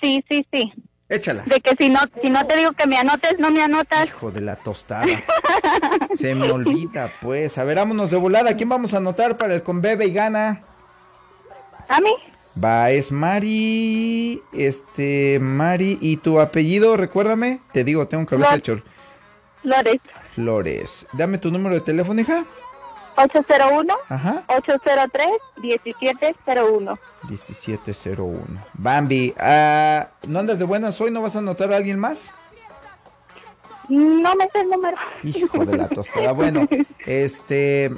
sí, 0.00 0.24
sí, 0.28 0.46
sí. 0.52 0.72
Échala. 1.08 1.42
De 1.46 1.60
que 1.60 1.76
si 1.76 1.90
no, 1.90 2.00
si 2.22 2.30
no 2.30 2.46
te 2.46 2.56
digo 2.56 2.72
que 2.72 2.86
me 2.86 2.96
anotes, 2.96 3.38
no 3.38 3.50
me 3.50 3.62
anotas. 3.62 4.06
Hijo 4.06 4.30
de 4.30 4.40
la 4.40 4.56
tostada. 4.56 5.06
Se 6.14 6.34
me 6.34 6.50
olvida, 6.50 7.12
pues. 7.20 7.58
A 7.58 7.64
ver, 7.64 7.76
vámonos 7.76 8.10
de 8.10 8.16
volada. 8.16 8.56
¿Quién 8.56 8.68
vamos 8.68 8.94
a 8.94 8.98
anotar 8.98 9.36
para 9.36 9.54
el 9.54 9.62
con 9.62 9.82
Bebe 9.82 10.06
y 10.06 10.12
Gana? 10.12 10.62
¿A 11.88 12.00
mí? 12.00 12.14
Va, 12.62 12.90
es 12.90 13.12
Mari. 13.12 14.42
Este, 14.52 15.38
Mari. 15.40 15.98
¿Y 16.00 16.16
tu 16.16 16.40
apellido? 16.40 16.96
Recuérdame. 16.96 17.60
Te 17.72 17.84
digo, 17.84 18.08
tengo 18.08 18.24
cabeza 18.24 18.54
de 18.54 18.62
chor. 18.62 18.82
Flores. 19.60 20.00
Flores. 20.34 21.06
Dame 21.12 21.38
tu 21.38 21.50
número 21.50 21.74
de 21.74 21.80
teléfono, 21.82 22.20
hija. 22.20 22.44
801 23.16 23.94
Ajá. 24.08 24.42
803 24.48 25.26
1701. 25.56 26.98
1701. 27.28 28.38
Bambi. 28.74 29.34
ah, 29.38 30.08
¿No 30.26 30.38
andas 30.40 30.58
de 30.58 30.64
buenas 30.64 31.00
hoy? 31.00 31.10
¿No 31.10 31.22
vas 31.22 31.36
a 31.36 31.38
anotar 31.40 31.72
a 31.72 31.76
alguien 31.76 31.98
más? 31.98 32.32
No 33.88 34.34
me 34.34 34.48
sé 34.50 34.60
el 34.60 34.70
número. 34.70 34.96
Hijo 35.22 35.64
de 35.64 35.76
la 35.76 35.88
tostada. 35.88 36.32
Bueno, 36.32 36.66
este. 37.06 37.92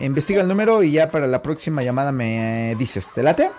Investiga 0.00 0.42
el 0.42 0.48
número 0.48 0.82
y 0.82 0.92
ya 0.92 1.10
para 1.10 1.26
la 1.26 1.42
próxima 1.42 1.82
llamada 1.82 2.12
me 2.12 2.72
eh, 2.72 2.76
dices. 2.76 3.10
¿Te 3.12 3.22
late? 3.22 3.50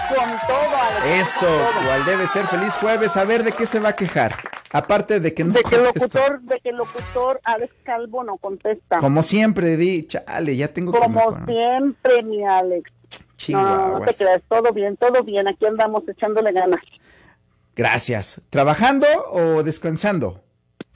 Con 0.09 0.31
todo, 0.47 1.05
Eso, 1.05 1.71
cual 1.85 2.05
debe 2.05 2.27
ser 2.27 2.47
feliz 2.47 2.77
jueves. 2.79 3.17
A 3.17 3.25
ver, 3.25 3.45
¿de 3.45 3.53
qué 3.53 3.67
se 3.67 3.79
va 3.79 3.91
a 3.91 3.97
quejar? 3.97 4.35
Aparte 4.73 5.19
de 5.21 5.35
que 5.35 5.45
no 5.45 5.53
De 5.53 5.63
que 5.63 5.75
el 5.77 5.85
locutor, 5.85 6.41
de 6.43 6.61
que 6.61 6.69
el 6.71 6.77
locutor 6.77 7.41
Alex 7.45 7.75
Calvo 7.83 8.23
no 8.23 8.37
contesta. 8.37 8.99
Como 8.99 9.23
siempre, 9.23 9.77
di, 9.77 10.07
chale, 10.07 10.57
ya 10.57 10.69
tengo 10.69 10.93
que 10.93 10.99
Como 10.99 11.19
mejorar. 11.33 11.47
siempre, 11.47 12.23
mi 12.23 12.45
Alex. 12.45 12.91
No, 13.49 13.63
no, 13.63 13.69
no 13.99 14.01
te 14.05 14.15
Chihuahuas. 14.15 14.17
creas, 14.17 14.43
todo 14.49 14.73
bien, 14.73 14.97
todo 14.97 15.23
bien. 15.25 15.49
Aquí 15.49 15.67
andamos 15.67 16.07
echándole 16.09 16.53
ganas. 16.53 16.81
Gracias. 17.75 18.43
¿Trabajando 18.51 19.07
o 19.31 19.63
descansando? 19.63 20.43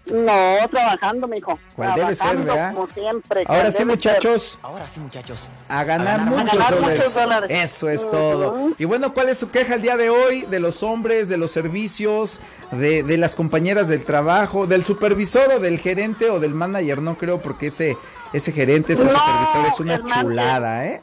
No, 0.07 0.57
trabajando, 0.71 1.27
mijo. 1.27 1.59
¿Cuál 1.75 1.95
debe 1.95 2.15
ser, 2.15 2.29
Trabajando, 2.29 2.53
verdad? 2.53 2.75
Como 2.75 2.87
siempre. 2.89 3.45
Ahora 3.47 3.73
sí, 3.73 3.85
muchachos. 3.87 4.59
Ahora 4.63 4.87
sí, 4.87 5.01
muchachos. 5.01 5.49
A 5.69 5.83
ganar, 5.85 6.21
A 6.21 6.25
ganar 6.25 6.45
muchos, 6.45 6.71
dólares. 6.71 7.15
dólares. 7.15 7.51
Eso 7.51 7.89
es 7.89 8.11
todo. 8.11 8.73
Y 8.77 8.85
bueno, 8.85 9.15
¿cuál 9.15 9.31
es 9.31 9.39
su 9.39 9.51
queja 9.51 9.75
el 9.75 9.83
día 9.83 9.97
de 9.97 10.11
hoy? 10.11 10.43
De 10.43 10.61
los 10.61 10.83
hombres, 10.83 11.31
de 11.31 11.39
los 11.39 11.51
servicios, 11.53 12.41
de, 12.71 13.03
de 13.03 13.17
las 13.17 13.35
compañeras 13.35 13.89
del 13.89 14.05
trabajo, 14.05 14.67
del 14.67 14.85
supervisor 14.85 15.55
o 15.55 15.59
del 15.61 15.79
gerente 15.79 16.29
o 16.29 16.39
del 16.39 16.55
manager. 16.55 17.01
No 17.01 17.15
creo 17.17 17.41
porque 17.41 17.69
ese, 17.69 17.97
ese 18.35 18.53
gerente, 18.53 18.93
ese 18.93 19.05
No, 19.05 19.11
supervisor 19.11 19.67
es 19.67 19.81
una 19.81 20.05
chulada, 20.05 20.85
¿eh? 20.87 21.01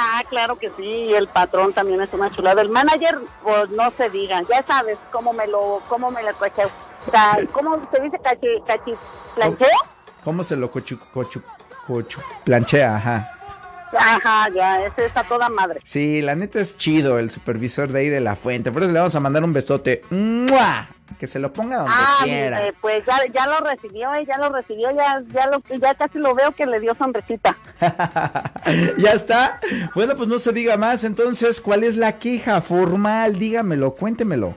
Ah, 0.00 0.22
claro 0.28 0.56
que 0.56 0.70
sí, 0.76 0.84
y 0.84 1.14
el 1.14 1.26
patrón 1.26 1.72
también 1.72 2.00
es 2.00 2.08
una 2.12 2.30
chulada. 2.30 2.62
El 2.62 2.68
manager, 2.68 3.18
pues 3.42 3.68
no 3.70 3.92
se 3.96 4.08
diga, 4.10 4.40
ya 4.48 4.62
sabes 4.64 4.96
cómo 5.10 5.32
me 5.32 5.48
lo, 5.48 5.82
cómo 5.88 6.12
me 6.12 6.22
lo 6.22 6.32
coche, 6.34 6.62
ca- 7.10 7.38
cómo 7.52 7.88
se 7.92 8.02
dice 8.02 8.18
cachi, 8.22 8.46
cachi, 8.66 8.92
plancheo. 9.34 9.68
¿Cómo 10.24 10.42
se 10.42 10.56
lo 10.56 10.70
cochu, 10.70 10.98
cochu, 11.12 11.40
cochu, 11.86 12.20
planchea? 12.44 12.96
Ajá. 12.96 13.30
Ajá, 13.98 14.50
ya, 14.54 14.84
ese 14.84 15.06
es 15.06 15.16
a 15.16 15.22
toda 15.24 15.48
madre. 15.48 15.80
Sí, 15.82 16.20
la 16.20 16.34
neta 16.34 16.60
es 16.60 16.76
chido 16.76 17.18
el 17.18 17.30
supervisor 17.30 17.88
de 17.88 18.00
ahí 18.00 18.08
de 18.10 18.20
la 18.20 18.36
fuente. 18.36 18.70
Por 18.70 18.82
eso 18.82 18.92
le 18.92 18.98
vamos 18.98 19.16
a 19.16 19.20
mandar 19.20 19.42
un 19.44 19.54
besote. 19.54 20.02
¡Mua! 20.10 20.88
Que 21.18 21.26
se 21.26 21.38
lo 21.38 21.50
ponga 21.54 21.78
donde 21.78 21.94
Ah, 21.96 22.18
quiera. 22.22 22.58
mire, 22.60 22.74
pues 22.82 23.02
ya, 23.06 23.16
ya 23.32 23.46
lo 23.46 23.60
recibió, 23.60 24.12
eh, 24.12 24.26
ya 24.26 24.36
lo 24.36 24.50
recibió, 24.50 24.90
ya, 24.94 25.22
ya 25.32 25.46
lo, 25.46 25.62
ya 25.80 25.94
casi 25.94 26.18
lo 26.18 26.34
veo 26.34 26.52
que 26.52 26.66
le 26.66 26.80
dio 26.80 26.94
sonrisita. 26.96 27.56
ya 28.98 29.12
está. 29.12 29.58
Bueno, 29.94 30.14
pues 30.16 30.28
no 30.28 30.38
se 30.38 30.52
diga 30.52 30.76
más. 30.76 31.04
Entonces, 31.04 31.62
¿cuál 31.62 31.82
es 31.84 31.96
la 31.96 32.18
queja 32.18 32.60
formal? 32.60 33.38
Dígamelo, 33.38 33.94
cuéntemelo. 33.94 34.54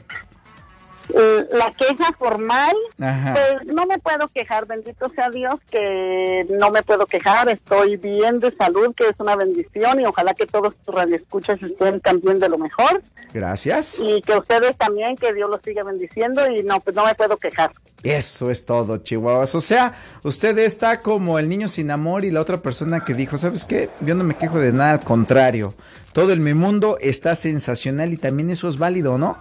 Eh, 1.13 1.47
la 1.53 1.71
queja 1.71 2.13
formal, 2.17 2.75
Ajá. 2.99 3.33
pues 3.33 3.73
no 3.73 3.85
me 3.85 3.99
puedo 3.99 4.27
quejar, 4.27 4.65
bendito 4.65 5.09
sea 5.09 5.29
Dios 5.29 5.55
que 5.69 6.45
no 6.49 6.71
me 6.71 6.83
puedo 6.83 7.05
quejar, 7.05 7.49
estoy 7.49 7.97
bien 7.97 8.39
de 8.39 8.51
salud, 8.51 8.93
que 8.95 9.09
es 9.09 9.15
una 9.19 9.35
bendición 9.35 9.99
y 9.99 10.05
ojalá 10.05 10.33
que 10.33 10.45
todos 10.45 10.75
tus 10.77 10.93
radioescuchas 10.95 11.61
estén 11.61 11.99
también 12.01 12.39
de 12.39 12.49
lo 12.49 12.57
mejor 12.57 13.01
Gracias. 13.33 13.99
y 13.99 14.21
que 14.21 14.37
ustedes 14.37 14.77
también, 14.77 15.15
que 15.15 15.33
Dios 15.33 15.49
los 15.49 15.61
siga 15.63 15.83
bendiciendo 15.83 16.49
y 16.49 16.63
no, 16.63 16.79
pues 16.79 16.95
no 16.95 17.05
me 17.05 17.15
puedo 17.15 17.37
quejar. 17.37 17.71
Eso 18.03 18.49
es 18.49 18.65
todo, 18.65 18.97
Chihuahuas. 18.97 19.53
O 19.53 19.61
sea, 19.61 19.93
usted 20.23 20.57
está 20.57 21.01
como 21.01 21.37
el 21.37 21.47
niño 21.47 21.67
sin 21.67 21.91
amor 21.91 22.25
y 22.25 22.31
la 22.31 22.41
otra 22.41 22.57
persona 22.57 23.01
que 23.01 23.13
dijo, 23.13 23.37
¿sabes 23.37 23.63
qué? 23.65 23.89
Yo 24.01 24.15
no 24.15 24.23
me 24.23 24.35
quejo 24.35 24.57
de 24.59 24.71
nada, 24.71 24.93
al 24.93 24.99
contrario. 25.01 25.73
Todo 26.13 26.31
en 26.33 26.43
mi 26.43 26.53
mundo 26.55 26.97
está 26.99 27.35
sensacional 27.35 28.11
y 28.11 28.17
también 28.17 28.49
eso 28.49 28.67
es 28.67 28.77
válido, 28.77 29.17
¿no? 29.19 29.37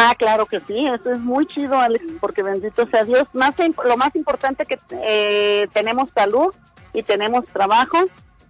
Ah, 0.00 0.14
claro 0.16 0.46
que 0.46 0.60
sí, 0.60 0.86
eso 0.86 1.10
es 1.10 1.18
muy 1.18 1.44
chido, 1.44 1.76
Alex, 1.76 2.04
porque 2.20 2.44
bendito 2.44 2.86
sea 2.86 3.02
Dios. 3.02 3.26
Más, 3.32 3.54
lo 3.84 3.96
más 3.96 4.14
importante 4.14 4.64
que 4.64 4.78
eh, 4.92 5.66
tenemos 5.72 6.08
salud 6.14 6.54
y 6.92 7.02
tenemos 7.02 7.46
trabajo 7.46 7.98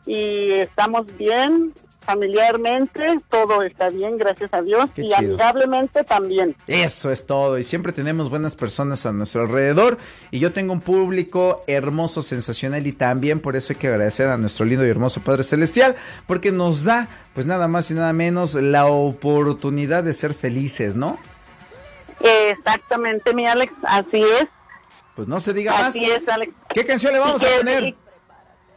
y 0.05 0.53
estamos 0.53 1.07
bien 1.17 1.73
familiarmente, 2.01 3.19
todo 3.31 3.63
está 3.63 3.89
bien, 3.89 4.19
gracias 4.19 4.53
a 4.53 4.61
Dios, 4.61 4.91
Qué 4.95 5.03
y 5.03 5.05
chido. 5.07 5.17
amigablemente 5.17 6.05
también. 6.05 6.55
Eso 6.67 7.11
es 7.11 7.25
todo. 7.25 7.59
Y 7.59 7.65
siempre 7.65 7.93
tenemos 7.93 8.29
buenas 8.29 8.55
personas 8.55 9.07
a 9.07 9.13
nuestro 9.13 9.43
alrededor. 9.43 9.97
Y 10.31 10.39
yo 10.39 10.53
tengo 10.53 10.75
un 10.75 10.81
público 10.81 11.63
hermoso, 11.67 12.21
sensacional. 12.21 12.87
Y 12.87 12.93
también 12.93 13.41
por 13.41 13.57
eso 13.57 13.73
hay 13.73 13.79
que 13.79 13.89
agradecer 13.89 14.29
a 14.29 14.37
nuestro 14.39 14.67
lindo 14.67 14.87
y 14.87 14.91
hermoso 14.91 15.21
Padre 15.21 15.43
Celestial. 15.43 15.97
Porque 16.27 16.53
nos 16.53 16.85
da, 16.85 17.09
pues 17.35 17.47
nada 17.47 17.69
más 17.69 17.91
y 17.91 17.95
nada 17.95 18.13
menos, 18.15 18.55
la 18.55 18.87
oportunidad 18.87 20.03
de 20.03 20.15
ser 20.15 20.33
felices, 20.33 20.97
¿no? 20.97 21.19
Exactamente, 22.21 23.35
mi 23.35 23.47
Alex, 23.47 23.73
así 23.85 24.23
es. 24.23 24.47
Pues 25.15 25.27
no 25.27 25.41
se 25.41 25.53
diga 25.53 25.73
más. 25.73 25.83
Así 25.83 26.05
es, 26.05 26.29
Alex. 26.29 26.53
¿Qué 26.73 26.87
canción 26.87 27.13
le 27.13 27.19
vamos 27.19 27.43
a 27.43 27.47
poner? 27.59 27.97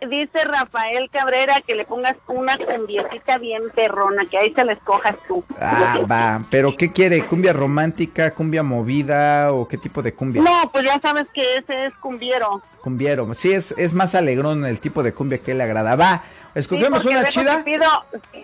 Dice 0.09 0.43
Rafael 0.45 1.11
Cabrera 1.11 1.61
que 1.61 1.76
le 1.76 1.85
pongas 1.85 2.15
una 2.26 2.57
cumbiecita 2.57 3.38
bien 3.38 3.61
perrona, 3.76 4.26
que 4.26 4.35
ahí 4.35 4.51
se 4.51 4.65
la 4.65 4.73
escojas 4.73 5.15
tú. 5.27 5.43
Ah, 5.59 5.99
va. 6.09 6.43
¿Pero 6.49 6.76
qué 6.76 6.91
quiere? 6.91 7.27
¿Cumbia 7.27 7.53
romántica, 7.53 8.34
cumbia 8.34 8.63
movida 8.63 9.53
o 9.53 9.68
qué 9.68 9.77
tipo 9.77 10.01
de 10.01 10.15
cumbia? 10.15 10.41
No, 10.41 10.72
pues 10.72 10.85
ya 10.85 10.99
sabes 10.99 11.27
que 11.31 11.43
ese 11.57 11.85
es 11.85 11.93
cumbiero. 12.01 12.63
Cumbiero. 12.81 13.31
Sí, 13.35 13.53
es, 13.53 13.76
es 13.77 13.93
más 13.93 14.15
alegrón 14.15 14.65
el 14.65 14.80
tipo 14.80 15.03
de 15.03 15.13
cumbia 15.13 15.38
que 15.38 15.53
le 15.53 15.61
agrada. 15.61 15.95
Va. 15.95 16.23
Escogemos 16.53 17.02
Sí, 17.02 17.07
una 17.10 17.23
chida. 17.30 17.57
Si 17.60 17.64
pido, 17.64 17.86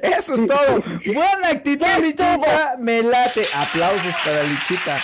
Eso 0.02 0.34
es 0.34 0.46
todo. 0.46 0.80
Buena 1.06 1.48
actitud, 1.50 1.86
Lichita. 2.00 2.76
Me 2.78 3.02
late. 3.02 3.44
Aplausos 3.52 4.14
para 4.24 4.44
Lichita. 4.44 4.98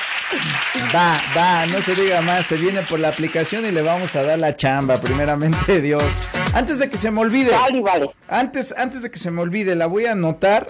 Va, 0.95 1.21
va, 1.37 1.67
no 1.67 1.83
se 1.83 1.97
diga 1.97 2.23
más. 2.23 2.47
Se 2.47 2.55
viene 2.57 2.83
por 2.83 3.01
la 3.01 3.09
aplicación 3.09 3.67
y 3.67 3.73
le 3.73 3.83
vamos 3.83 4.15
a 4.15 4.23
dar 4.23 4.39
la 4.39 4.55
chamba, 4.55 4.99
primeramente 4.99 5.81
Dios. 5.81 6.05
Antes 6.55 6.79
de 6.79 6.89
que 6.89 6.97
se 6.97 7.11
me 7.11 7.23
olvide. 7.23 7.51
Antes, 8.29 8.73
antes 8.77 9.03
de 9.03 9.11
que 9.11 9.19
se 9.19 9.33
me 9.33 9.43
olvide, 9.43 9.75
la 9.75 9.87
voy 9.87 10.07
a 10.07 10.13
anotar. 10.13 10.69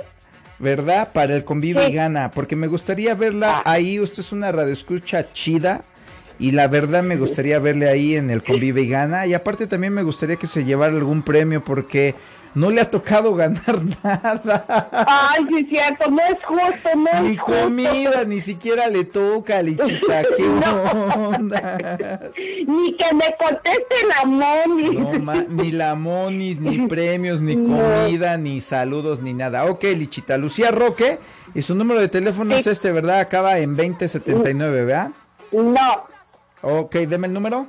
¿Verdad? 0.62 1.12
Para 1.12 1.34
el 1.34 1.44
convive 1.44 1.88
y 1.88 1.92
gana. 1.92 2.30
Porque 2.30 2.54
me 2.54 2.68
gustaría 2.68 3.16
verla 3.16 3.62
ahí. 3.64 3.98
Usted 3.98 4.20
es 4.20 4.30
una 4.30 4.52
radioescucha 4.52 5.32
chida. 5.32 5.82
Y 6.38 6.52
la 6.52 6.68
verdad 6.68 7.02
me 7.02 7.16
gustaría 7.16 7.58
verle 7.58 7.88
ahí 7.88 8.14
en 8.14 8.30
el 8.30 8.42
Convive 8.42 8.82
y 8.82 8.88
Gana. 8.88 9.26
Y 9.26 9.34
aparte 9.34 9.66
también 9.66 9.92
me 9.92 10.02
gustaría 10.02 10.36
que 10.36 10.46
se 10.46 10.64
llevara 10.64 10.94
algún 10.94 11.22
premio 11.22 11.64
porque 11.64 12.14
no 12.54 12.70
le 12.70 12.80
ha 12.80 12.90
tocado 12.90 13.34
ganar 13.34 13.80
nada. 14.02 14.88
Ay, 15.06 15.46
sí, 15.48 15.58
es 15.60 15.68
cierto, 15.68 16.10
no 16.10 16.20
es 16.22 16.36
justo, 16.44 16.88
no 16.96 17.06
es 17.10 17.22
Ni 17.22 17.36
justo. 17.36 17.60
comida, 17.62 18.24
ni 18.24 18.40
siquiera 18.40 18.88
le 18.88 19.04
toca, 19.04 19.62
Lichita. 19.62 20.22
¿Qué 20.36 20.44
onda? 20.44 21.78
Ni 22.66 22.94
que 22.96 23.14
me 23.14 23.34
conteste 23.38 23.96
la 24.08 24.24
moni. 24.26 24.96
No, 24.96 25.18
ma- 25.20 25.44
ni 25.48 25.72
la 25.72 25.94
monis, 25.94 26.58
ni 26.60 26.86
premios, 26.88 27.40
ni 27.40 27.54
comida, 27.54 28.36
ni 28.36 28.60
saludos, 28.60 29.20
ni 29.20 29.32
nada. 29.34 29.64
Ok, 29.66 29.84
Lichita. 29.84 30.36
Lucía 30.36 30.70
Roque. 30.70 31.18
Y 31.54 31.62
su 31.62 31.74
número 31.74 32.00
de 32.00 32.08
teléfono 32.08 32.54
es 32.56 32.66
este, 32.66 32.92
¿verdad? 32.92 33.20
Acaba 33.20 33.58
en 33.58 33.76
2079, 33.76 34.84
¿verdad? 34.84 35.10
No, 35.52 36.06
Ok, 36.62 36.94
deme 36.94 37.26
el 37.26 37.32
número. 37.34 37.66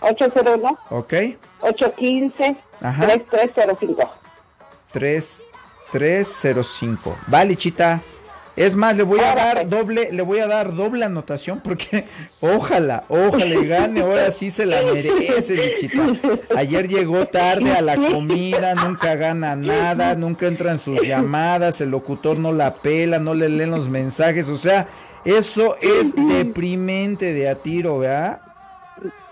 801 0.00 0.78
Ok. 0.90 1.14
815 1.60 2.56
Ajá. 2.80 3.06
3305. 3.06 4.10
3305. 4.92 7.16
Va, 7.32 7.44
Lichita. 7.44 8.00
Es 8.56 8.76
más, 8.76 8.96
le 8.96 9.02
voy 9.02 9.18
a 9.18 9.34
dar 9.34 9.68
doble, 9.68 10.10
le 10.12 10.22
voy 10.22 10.38
a 10.38 10.46
dar 10.46 10.76
doble 10.76 11.04
anotación 11.04 11.60
porque 11.60 12.06
ojalá, 12.40 13.02
ojalá 13.08 13.60
gane, 13.64 14.02
ahora 14.02 14.30
sí 14.30 14.48
se 14.50 14.64
la 14.64 14.80
merece, 14.82 15.56
Lichita. 15.56 16.06
Ayer 16.56 16.86
llegó 16.86 17.26
tarde 17.26 17.72
a 17.72 17.82
la 17.82 17.96
comida, 17.96 18.76
nunca 18.76 19.16
gana 19.16 19.56
nada, 19.56 20.14
nunca 20.14 20.46
entran 20.46 20.78
sus 20.78 21.02
llamadas, 21.02 21.80
el 21.80 21.90
locutor 21.90 22.38
no 22.38 22.52
la 22.52 22.74
pela, 22.74 23.18
no 23.18 23.34
le 23.34 23.48
leen 23.48 23.72
los 23.72 23.88
mensajes, 23.88 24.48
o 24.48 24.56
sea, 24.56 24.86
eso 25.24 25.76
es 25.80 26.14
deprimente 26.14 27.32
de 27.32 27.48
a 27.48 27.56
tiro, 27.56 27.98
¿verdad? 27.98 28.40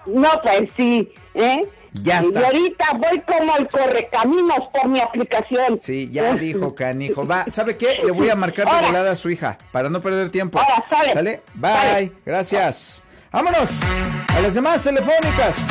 No, 0.06 0.28
pues 0.42 0.68
sí, 0.76 1.12
¿eh? 1.34 1.64
Ya 1.94 2.20
está. 2.20 2.40
Y 2.40 2.44
ahorita 2.44 2.84
voy 2.94 3.20
como 3.20 3.56
el 3.56 3.68
correcaminos 3.68 4.60
por 4.72 4.88
mi 4.88 5.00
aplicación. 5.00 5.78
Sí, 5.78 6.08
ya 6.10 6.34
dijo 6.34 6.74
canijo. 6.74 7.26
Va, 7.26 7.44
¿sabe 7.48 7.76
qué? 7.76 8.00
Le 8.04 8.10
voy 8.12 8.30
a 8.30 8.36
marcar 8.36 8.66
de 8.66 8.86
volada 8.86 9.12
a 9.12 9.16
su 9.16 9.30
hija 9.30 9.58
para 9.70 9.90
no 9.90 10.00
perder 10.00 10.30
tiempo. 10.30 10.58
Ahora, 10.58 11.12
sale. 11.12 11.42
Bye. 11.54 12.12
Gracias. 12.24 13.02
Vámonos 13.30 13.80
a 14.28 14.40
las 14.40 14.54
demás 14.54 14.82
telefónicas. 14.84 15.68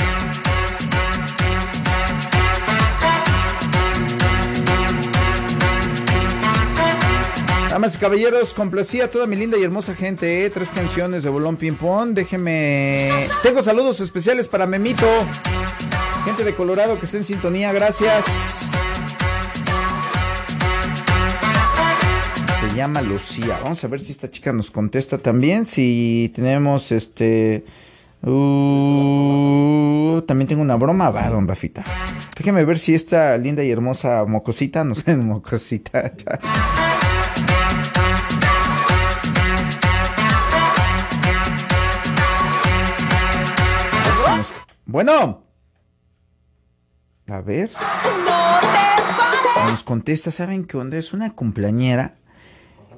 Damas 7.70 7.96
y 7.96 8.00
caballeros, 8.00 8.54
complacía 8.54 9.06
a 9.06 9.08
toda 9.08 9.28
mi 9.28 9.38
linda 9.38 9.58
y 9.58 9.64
hermosa 9.64 9.96
gente, 9.96 10.46
¿eh? 10.46 10.50
tres 10.50 10.72
canciones 10.72 11.24
de 11.24 11.30
Bolón 11.30 11.56
Ping 11.56 11.76
Pong. 11.76 12.10
Déjeme. 12.10 13.10
Tengo 13.44 13.62
saludos 13.62 14.02
especiales 14.02 14.50
para 14.50 14.68
Memito. 14.68 15.08
Gente 16.26 16.44
de 16.44 16.54
Colorado 16.54 17.00
que 17.00 17.06
está 17.06 17.18
en 17.18 17.24
sintonía, 17.24 17.74
gracias. 17.74 18.72
se 22.62 22.76
llama 22.76 23.02
Lucía. 23.02 23.58
Vamos 23.64 23.84
a 23.84 23.88
ver 23.88 24.00
si 24.00 24.12
esta 24.12 24.30
chica 24.30 24.54
nos 24.54 24.70
contesta 24.70 25.18
también. 25.18 25.66
Si 25.66 26.32
tenemos 26.36 26.92
este. 26.92 27.66
uh, 28.22 30.22
también 30.28 30.48
tengo 30.48 30.62
una 30.62 30.76
broma. 30.76 31.10
Va, 31.10 31.28
don 31.30 31.48
Rafita. 31.48 31.84
Déjeme 32.38 32.64
ver 32.64 32.78
si 32.78 32.94
esta 32.94 33.36
linda 33.38 33.64
y 33.64 33.72
hermosa 33.72 34.24
mocosita 34.26 34.84
nos. 34.84 35.06
mocosita. 35.18 36.14
ya. 36.16 36.40
Bueno. 44.86 45.51
A 47.28 47.42
ver. 47.42 47.70
Nos 49.70 49.84
contesta, 49.84 50.32
¿saben 50.32 50.66
qué 50.66 50.78
onda? 50.78 50.98
Es 50.98 51.14
una 51.14 51.34
cumpleañera 51.34 52.16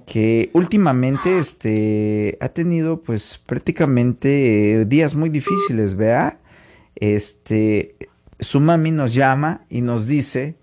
que 0.06 0.50
últimamente 0.54 1.38
este 1.38 2.38
ha 2.42 2.50
tenido 2.50 3.02
pues 3.02 3.40
prácticamente 3.46 4.82
eh, 4.82 4.86
días 4.86 5.16
muy 5.16 5.30
difíciles, 5.30 5.96
¿vea? 5.96 6.40
Este 6.96 7.96
su 8.40 8.60
mami 8.60 8.92
nos 8.92 9.14
llama 9.14 9.66
y 9.70 9.82
nos 9.82 10.08
dice 10.08 10.56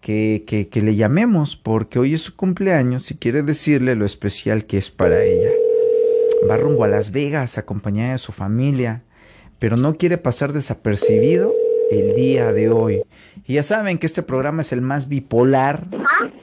que, 0.00 0.44
que, 0.46 0.68
que 0.68 0.82
le 0.82 0.96
llamemos 0.96 1.56
porque 1.56 1.98
hoy 1.98 2.14
es 2.14 2.22
su 2.22 2.36
cumpleaños 2.36 3.10
y 3.10 3.16
quiere 3.16 3.42
decirle 3.42 3.96
lo 3.96 4.06
especial 4.06 4.66
que 4.66 4.78
es 4.78 4.90
para 4.90 5.22
ella. 5.22 5.50
Va 6.48 6.56
rumbo 6.56 6.84
a 6.84 6.88
Las 6.88 7.10
Vegas 7.10 7.58
acompañada 7.58 8.12
de 8.12 8.18
su 8.18 8.32
familia, 8.32 9.02
pero 9.58 9.76
no 9.76 9.96
quiere 9.96 10.16
pasar 10.16 10.52
desapercibido 10.54 11.52
el 11.90 12.14
día 12.14 12.52
de 12.52 12.70
hoy. 12.70 13.02
Y 13.46 13.54
ya 13.54 13.62
saben 13.62 13.98
que 13.98 14.06
este 14.06 14.22
programa 14.22 14.62
es 14.62 14.72
el 14.72 14.80
más 14.80 15.08
bipolar 15.08 15.86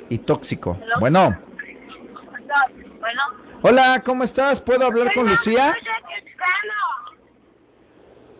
y 0.09 0.19
tóxico. 0.19 0.77
Bueno. 0.99 1.39
Hola, 3.61 4.01
¿cómo 4.05 4.23
estás? 4.23 4.61
¿Puedo 4.61 4.85
hablar 4.85 5.13
con 5.13 5.27
Lucía? 5.27 5.75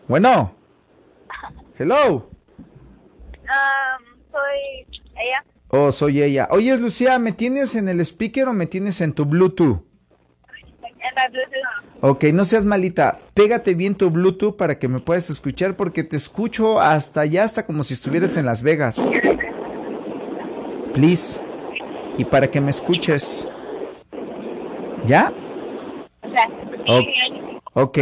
Bueno. 0.06 0.54
Hello. 1.78 2.30
soy 4.30 4.86
ella. 5.16 5.44
Oh, 5.68 5.92
soy 5.92 6.22
ella. 6.22 6.48
Oye, 6.50 6.76
Lucía, 6.78 7.18
¿me 7.18 7.32
tienes 7.32 7.74
en 7.74 7.88
el 7.88 8.00
speaker 8.00 8.48
o 8.48 8.52
me 8.52 8.66
tienes 8.66 9.00
en 9.00 9.12
tu 9.12 9.24
Bluetooth? 9.24 9.82
En 10.82 11.14
la 11.14 11.28
Bluetooth. 11.28 12.00
Ok, 12.00 12.24
no 12.32 12.44
seas 12.44 12.64
malita. 12.64 13.18
Pégate 13.38 13.74
bien 13.74 13.94
tu 13.94 14.10
Bluetooth 14.10 14.56
para 14.56 14.80
que 14.80 14.88
me 14.88 14.98
puedas 14.98 15.30
escuchar 15.30 15.76
porque 15.76 16.02
te 16.02 16.16
escucho 16.16 16.80
hasta 16.80 17.20
allá, 17.20 17.44
hasta 17.44 17.64
como 17.64 17.84
si 17.84 17.94
estuvieras 17.94 18.36
en 18.36 18.44
Las 18.44 18.62
Vegas. 18.62 19.06
Please. 20.92 21.40
Y 22.16 22.24
para 22.24 22.50
que 22.50 22.60
me 22.60 22.72
escuches. 22.72 23.48
¿Ya? 25.04 25.32
O- 26.88 27.80
ok. 27.80 27.98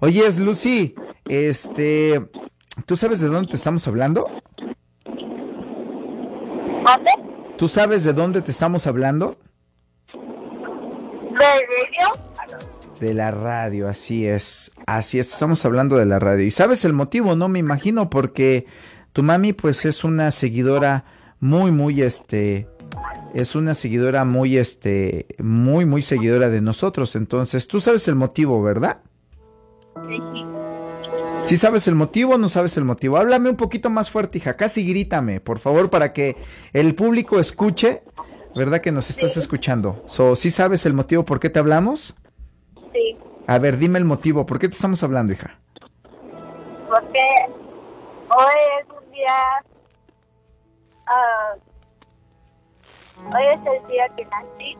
Oye, 0.00 0.26
es 0.26 0.40
Lucy. 0.40 0.94
Este. 1.28 2.22
¿Tú 2.86 2.96
sabes 2.96 3.20
de 3.20 3.28
dónde 3.28 3.50
te 3.50 3.56
estamos 3.56 3.86
hablando? 3.86 4.26
¿Dónde? 6.82 7.10
¿Tú 7.58 7.68
sabes 7.68 8.04
de 8.04 8.14
dónde 8.14 8.40
te 8.40 8.52
estamos 8.52 8.86
hablando? 8.86 9.36
¿De? 11.30 12.71
De 13.02 13.14
la 13.14 13.32
radio, 13.32 13.88
así 13.88 14.28
es. 14.28 14.70
Así 14.86 15.18
es, 15.18 15.32
estamos 15.32 15.64
hablando 15.64 15.96
de 15.96 16.06
la 16.06 16.20
radio. 16.20 16.44
Y 16.44 16.52
sabes 16.52 16.84
el 16.84 16.92
motivo, 16.92 17.34
¿no? 17.34 17.48
Me 17.48 17.58
imagino, 17.58 18.08
porque 18.08 18.66
tu 19.12 19.24
mami, 19.24 19.52
pues, 19.52 19.84
es 19.84 20.04
una 20.04 20.30
seguidora 20.30 21.04
muy, 21.40 21.72
muy, 21.72 22.00
este. 22.00 22.68
Es 23.34 23.56
una 23.56 23.74
seguidora 23.74 24.24
muy, 24.24 24.56
este. 24.56 25.26
Muy, 25.40 25.84
muy 25.84 26.02
seguidora 26.02 26.48
de 26.48 26.60
nosotros. 26.60 27.16
Entonces, 27.16 27.66
tú 27.66 27.80
sabes 27.80 28.06
el 28.06 28.14
motivo, 28.14 28.62
¿verdad? 28.62 28.98
Si 31.42 31.56
sabes 31.56 31.88
el 31.88 31.96
motivo 31.96 32.34
o 32.34 32.38
no 32.38 32.48
sabes 32.48 32.76
el 32.76 32.84
motivo. 32.84 33.16
Háblame 33.16 33.50
un 33.50 33.56
poquito 33.56 33.90
más 33.90 34.10
fuerte, 34.10 34.38
hija. 34.38 34.54
Casi 34.56 34.84
grítame, 34.84 35.40
por 35.40 35.58
favor, 35.58 35.90
para 35.90 36.12
que 36.12 36.36
el 36.72 36.94
público 36.94 37.40
escuche, 37.40 38.04
¿verdad? 38.54 38.80
Que 38.80 38.92
nos 38.92 39.10
estás 39.10 39.36
escuchando. 39.36 40.04
So, 40.06 40.36
¿sí 40.36 40.50
sabes 40.50 40.86
el 40.86 40.94
motivo 40.94 41.24
por 41.24 41.40
qué 41.40 41.50
te 41.50 41.58
hablamos? 41.58 42.14
Sí. 42.92 43.16
A 43.46 43.58
ver, 43.58 43.76
dime 43.78 43.98
el 43.98 44.04
motivo. 44.04 44.46
¿Por 44.46 44.58
qué 44.58 44.68
te 44.68 44.74
estamos 44.74 45.02
hablando, 45.02 45.32
hija? 45.32 45.58
Porque 46.88 47.24
hoy 48.28 48.60
es 48.80 48.86
un 48.88 49.10
día. 49.12 49.34
ah, 51.06 51.54
hoy 53.18 53.42
es 53.54 53.60
el 53.82 53.88
día 53.88 54.08
que 54.16 54.24
nací. 54.26 54.76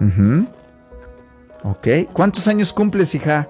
Ujú. 0.00 0.46
Ok. 1.64 2.12
¿Cuántos 2.12 2.46
años 2.48 2.72
cumples, 2.72 3.14
hija? 3.14 3.48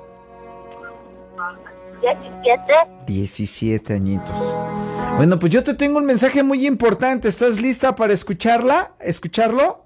17. 2.00 2.72
17 3.06 3.92
añitos. 3.94 4.56
Bueno, 5.16 5.38
pues 5.38 5.52
yo 5.52 5.64
te 5.64 5.74
tengo 5.74 5.98
un 5.98 6.06
mensaje 6.06 6.42
muy 6.42 6.66
importante. 6.66 7.28
¿Estás 7.28 7.60
lista 7.60 7.94
para 7.96 8.12
escucharla? 8.12 8.92
¿Escucharlo? 9.00 9.84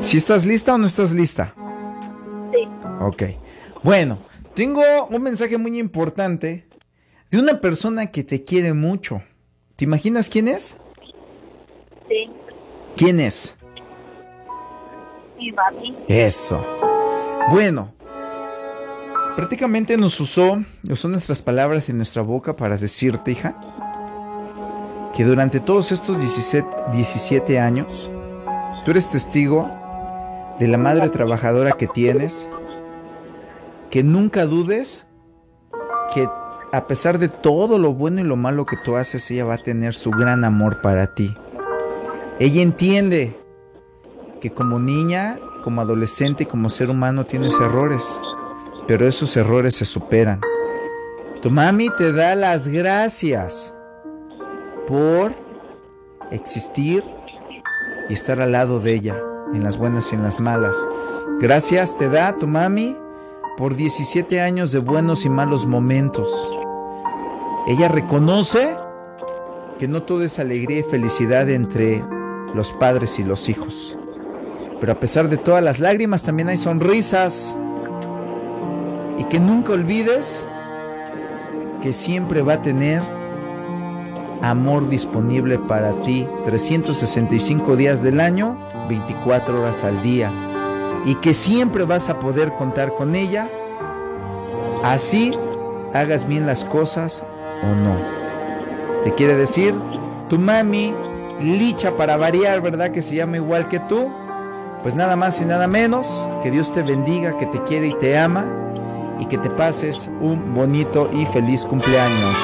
¿Si 0.00 0.16
estás 0.16 0.46
lista 0.46 0.74
o 0.74 0.78
no 0.78 0.86
estás 0.86 1.14
lista? 1.14 1.54
Sí. 2.52 2.66
Ok. 3.00 3.22
Bueno, 3.82 4.18
tengo 4.54 4.82
un 5.10 5.22
mensaje 5.22 5.58
muy 5.58 5.78
importante 5.78 6.66
de 7.30 7.38
una 7.38 7.60
persona 7.60 8.06
que 8.06 8.24
te 8.24 8.42
quiere 8.42 8.72
mucho. 8.72 9.22
¿Te 9.76 9.84
imaginas 9.84 10.30
quién 10.30 10.48
es? 10.48 10.78
Sí. 12.08 12.30
¿Quién 12.96 13.20
es? 13.20 13.56
Mi 15.36 15.52
mami. 15.52 15.94
Eso. 16.08 16.64
Bueno, 17.50 17.92
prácticamente 19.36 19.96
nos 19.98 20.18
usó, 20.18 20.62
usó 20.90 21.08
nuestras 21.08 21.42
palabras 21.42 21.88
y 21.90 21.92
nuestra 21.92 22.22
boca 22.22 22.56
para 22.56 22.78
decirte, 22.78 23.32
hija, 23.32 23.54
que 25.14 25.24
durante 25.24 25.60
todos 25.60 25.92
estos 25.92 26.20
17, 26.20 26.66
17 26.92 27.58
años, 27.58 28.10
tú 28.84 28.90
eres 28.92 29.10
testigo 29.10 29.79
de 30.60 30.68
la 30.68 30.78
madre 30.78 31.08
trabajadora 31.08 31.72
que 31.72 31.86
tienes, 31.86 32.50
que 33.90 34.04
nunca 34.04 34.44
dudes 34.44 35.08
que 36.14 36.28
a 36.72 36.86
pesar 36.86 37.18
de 37.18 37.28
todo 37.28 37.78
lo 37.78 37.94
bueno 37.94 38.20
y 38.20 38.24
lo 38.24 38.36
malo 38.36 38.66
que 38.66 38.76
tú 38.76 38.96
haces, 38.96 39.28
ella 39.30 39.46
va 39.46 39.54
a 39.54 39.62
tener 39.62 39.94
su 39.94 40.10
gran 40.10 40.44
amor 40.44 40.82
para 40.82 41.14
ti. 41.14 41.34
Ella 42.38 42.62
entiende 42.62 43.36
que 44.40 44.50
como 44.50 44.78
niña, 44.78 45.38
como 45.64 45.80
adolescente 45.80 46.44
y 46.44 46.46
como 46.46 46.68
ser 46.68 46.90
humano 46.90 47.24
tienes 47.24 47.58
errores, 47.58 48.20
pero 48.86 49.06
esos 49.06 49.36
errores 49.36 49.76
se 49.76 49.84
superan. 49.84 50.40
Tu 51.42 51.50
mami 51.50 51.88
te 51.96 52.12
da 52.12 52.34
las 52.34 52.68
gracias 52.68 53.74
por 54.86 55.34
existir 56.30 57.02
y 58.08 58.12
estar 58.12 58.40
al 58.42 58.52
lado 58.52 58.78
de 58.78 58.94
ella, 58.94 59.22
en 59.54 59.62
las 59.62 59.76
buenas 59.76 60.12
y 60.12 60.16
en 60.16 60.22
las 60.22 60.40
malas. 60.40 60.76
Gracias 61.40 61.96
te 61.96 62.08
da 62.08 62.36
tu 62.36 62.46
mami 62.46 62.96
por 63.56 63.74
17 63.74 64.40
años 64.40 64.72
de 64.72 64.78
buenos 64.78 65.24
y 65.24 65.30
malos 65.30 65.66
momentos. 65.66 66.56
Ella 67.66 67.88
reconoce 67.88 68.76
que 69.78 69.88
no 69.88 70.02
todo 70.02 70.22
es 70.22 70.38
alegría 70.38 70.80
y 70.80 70.82
felicidad 70.82 71.48
entre 71.48 72.04
los 72.54 72.72
padres 72.72 73.18
y 73.18 73.24
los 73.24 73.48
hijos. 73.48 73.98
Pero 74.80 74.92
a 74.92 75.00
pesar 75.00 75.28
de 75.28 75.36
todas 75.36 75.62
las 75.62 75.80
lágrimas 75.80 76.22
también 76.22 76.48
hay 76.48 76.56
sonrisas. 76.56 77.58
Y 79.18 79.24
que 79.24 79.38
nunca 79.38 79.72
olvides 79.72 80.46
que 81.82 81.92
siempre 81.92 82.42
va 82.42 82.54
a 82.54 82.62
tener 82.62 83.02
amor 84.42 84.88
disponible 84.88 85.58
para 85.58 86.02
ti 86.02 86.26
365 86.44 87.76
días 87.76 88.02
del 88.02 88.20
año, 88.20 88.58
24 88.90 89.60
horas 89.60 89.84
al 89.84 90.02
día. 90.02 90.30
Y 91.06 91.14
que 91.16 91.32
siempre 91.32 91.84
vas 91.84 92.10
a 92.10 92.18
poder 92.18 92.52
contar 92.54 92.94
con 92.94 93.14
ella. 93.14 93.48
Así 94.82 95.34
hagas 95.94 96.26
bien 96.26 96.46
las 96.46 96.64
cosas 96.64 97.24
o 97.62 97.74
no. 97.74 97.96
Te 99.04 99.14
quiere 99.14 99.34
decir, 99.34 99.74
tu 100.28 100.38
mami, 100.38 100.94
Licha 101.40 101.96
para 101.96 102.18
variar, 102.18 102.60
¿verdad? 102.60 102.90
Que 102.90 103.00
se 103.00 103.16
llama 103.16 103.36
igual 103.36 103.66
que 103.68 103.80
tú. 103.80 104.12
Pues 104.82 104.94
nada 104.94 105.16
más 105.16 105.40
y 105.40 105.46
nada 105.46 105.66
menos, 105.66 106.28
que 106.42 106.50
Dios 106.50 106.70
te 106.72 106.82
bendiga, 106.82 107.38
que 107.38 107.46
te 107.46 107.62
quiere 107.64 107.88
y 107.88 107.94
te 107.94 108.18
ama 108.18 108.46
y 109.18 109.26
que 109.26 109.38
te 109.38 109.50
pases 109.50 110.10
un 110.20 110.54
bonito 110.54 111.10
y 111.12 111.24
feliz 111.26 111.64
cumpleaños. 111.64 112.36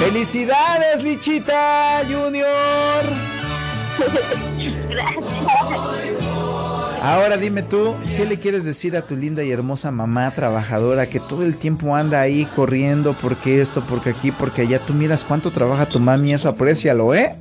¡Felicidades, 0.00 1.02
Lichita 1.02 2.02
Junior! 2.08 3.37
Ahora 7.02 7.36
dime 7.36 7.62
tú, 7.62 7.94
¿qué 8.16 8.26
le 8.26 8.38
quieres 8.38 8.64
decir 8.64 8.96
a 8.96 9.02
tu 9.02 9.16
linda 9.16 9.42
y 9.44 9.50
hermosa 9.50 9.90
mamá 9.90 10.30
trabajadora 10.32 11.06
que 11.06 11.20
todo 11.20 11.42
el 11.42 11.56
tiempo 11.56 11.94
anda 11.94 12.20
ahí 12.20 12.44
corriendo 12.44 13.14
porque 13.14 13.60
esto, 13.60 13.82
porque 13.88 14.10
aquí, 14.10 14.32
porque 14.32 14.62
allá? 14.62 14.80
Tú 14.80 14.92
miras 14.94 15.24
cuánto 15.24 15.50
trabaja 15.50 15.86
tu 15.86 16.00
mami, 16.00 16.34
eso 16.34 16.48
aprécialo, 16.48 17.14
¿eh? 17.14 17.34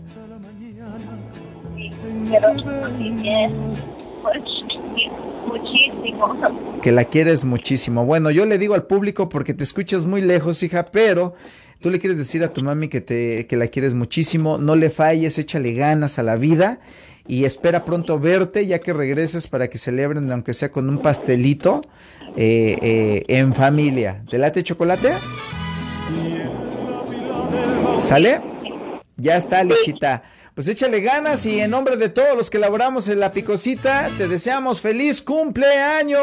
Que 6.82 6.92
la 6.92 7.06
quieres 7.06 7.44
muchísimo. 7.44 8.06
Bueno, 8.06 8.30
yo 8.32 8.46
le 8.46 8.58
digo 8.58 8.76
al 8.76 8.84
público 8.84 9.28
porque 9.28 9.54
te 9.54 9.64
escuchas 9.64 10.06
muy 10.06 10.22
lejos, 10.22 10.62
hija, 10.64 10.88
pero 10.92 11.34
tú 11.82 11.90
le 11.90 11.99
quieres 11.99 12.18
decir 12.18 12.44
a 12.44 12.54
tu 12.54 12.62
mami 12.62 12.88
que 12.88 13.02
te 13.02 13.48
que 13.48 13.56
la 13.56 13.68
quieres 13.68 13.94
muchísimo, 13.94 14.58
no 14.58 14.76
le 14.76 14.90
falles, 14.90 15.38
échale 15.38 15.74
ganas 15.74 16.20
a 16.20 16.24
la 16.24 16.36
vida 16.36 16.80
y 17.28 17.45
espera 17.45 17.86
pronto 17.86 18.20
verte 18.20 18.66
ya 18.66 18.80
que 18.80 18.94
regreses 18.94 19.48
para 19.48 19.70
que 19.70 19.78
celebren 19.78 20.32
aunque 20.32 20.54
sea 20.54 20.72
con 20.72 20.90
un 20.90 21.02
pastelito 21.02 21.82
eh, 22.36 22.78
eh, 22.82 23.24
en 23.28 23.54
familia. 23.54 24.24
¿Te 24.30 24.38
late 24.38 24.64
chocolate? 24.64 25.14
¿Sale? 28.04 28.41
Ya 29.18 29.36
está, 29.36 29.64
Lichita. 29.64 30.24
Pues 30.54 30.68
échale 30.68 31.02
ganas 31.02 31.45
y 31.45 31.60
en 31.60 31.70
nombre 31.70 31.98
de 31.98 32.10
todos 32.10 32.36
los 32.36 32.49
que 32.49 32.58
laboramos 32.58 33.10
en 33.10 33.20
la 33.20 33.32
picosita, 33.32 34.10
te 34.18 34.28
deseamos 34.28 34.82
feliz 34.82 35.22
cumpleaños. 35.22 36.18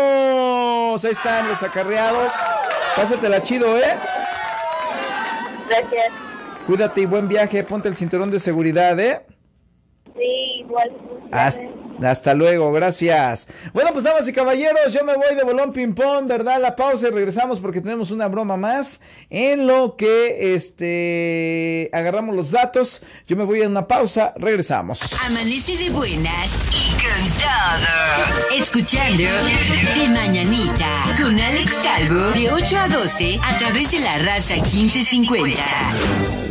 Ahí 1.04 1.10
están 1.12 1.48
los 1.48 1.62
acarreados. 1.62 2.32
Pásatela 2.96 3.42
chido, 3.42 3.78
¿eh? 3.78 3.96
Gracias. 5.68 6.12
Cuídate 6.66 7.02
y 7.02 7.06
buen 7.06 7.28
viaje. 7.28 7.62
Ponte 7.64 7.88
el 7.88 7.96
cinturón 7.96 8.30
de 8.30 8.38
seguridad, 8.38 8.98
¿eh? 8.98 9.26
Sí, 10.16 10.60
igual. 10.60 10.90
Hasta, 11.30 11.62
hasta 12.02 12.34
luego, 12.34 12.72
gracias. 12.72 13.46
Bueno, 13.72 13.90
pues 13.92 14.04
damas 14.04 14.28
y 14.28 14.32
caballeros, 14.32 14.92
yo 14.92 15.04
me 15.04 15.14
voy 15.14 15.34
de 15.34 15.44
bolón 15.44 15.72
ping 15.72 15.94
pong, 15.94 16.26
¿verdad? 16.26 16.60
La 16.60 16.76
pausa 16.76 17.08
y 17.08 17.10
regresamos 17.10 17.60
porque 17.60 17.80
tenemos 17.80 18.10
una 18.10 18.28
broma 18.28 18.56
más 18.56 19.00
en 19.30 19.66
lo 19.66 19.96
que 19.96 20.54
este 20.54 21.90
agarramos 21.92 22.34
los 22.34 22.50
datos. 22.50 23.02
Yo 23.26 23.36
me 23.36 23.44
voy 23.44 23.62
a 23.62 23.68
una 23.68 23.86
pausa, 23.86 24.34
regresamos. 24.36 25.00
Amanece 25.26 25.76
de 25.76 25.90
buenas 25.90 26.56
y 26.70 26.92
cantado. 27.00 27.86
Escuchando 28.56 29.24
De 29.94 30.08
Mañanita 30.08 30.86
con 31.16 31.38
Alex 31.38 31.74
Calvo 31.82 32.30
de 32.32 32.52
8 32.52 32.78
a 32.78 32.88
12 32.88 33.40
a 33.42 33.56
través 33.56 33.90
de 33.92 34.00
la 34.00 34.18
raza 34.18 34.54
1550. 34.54 36.43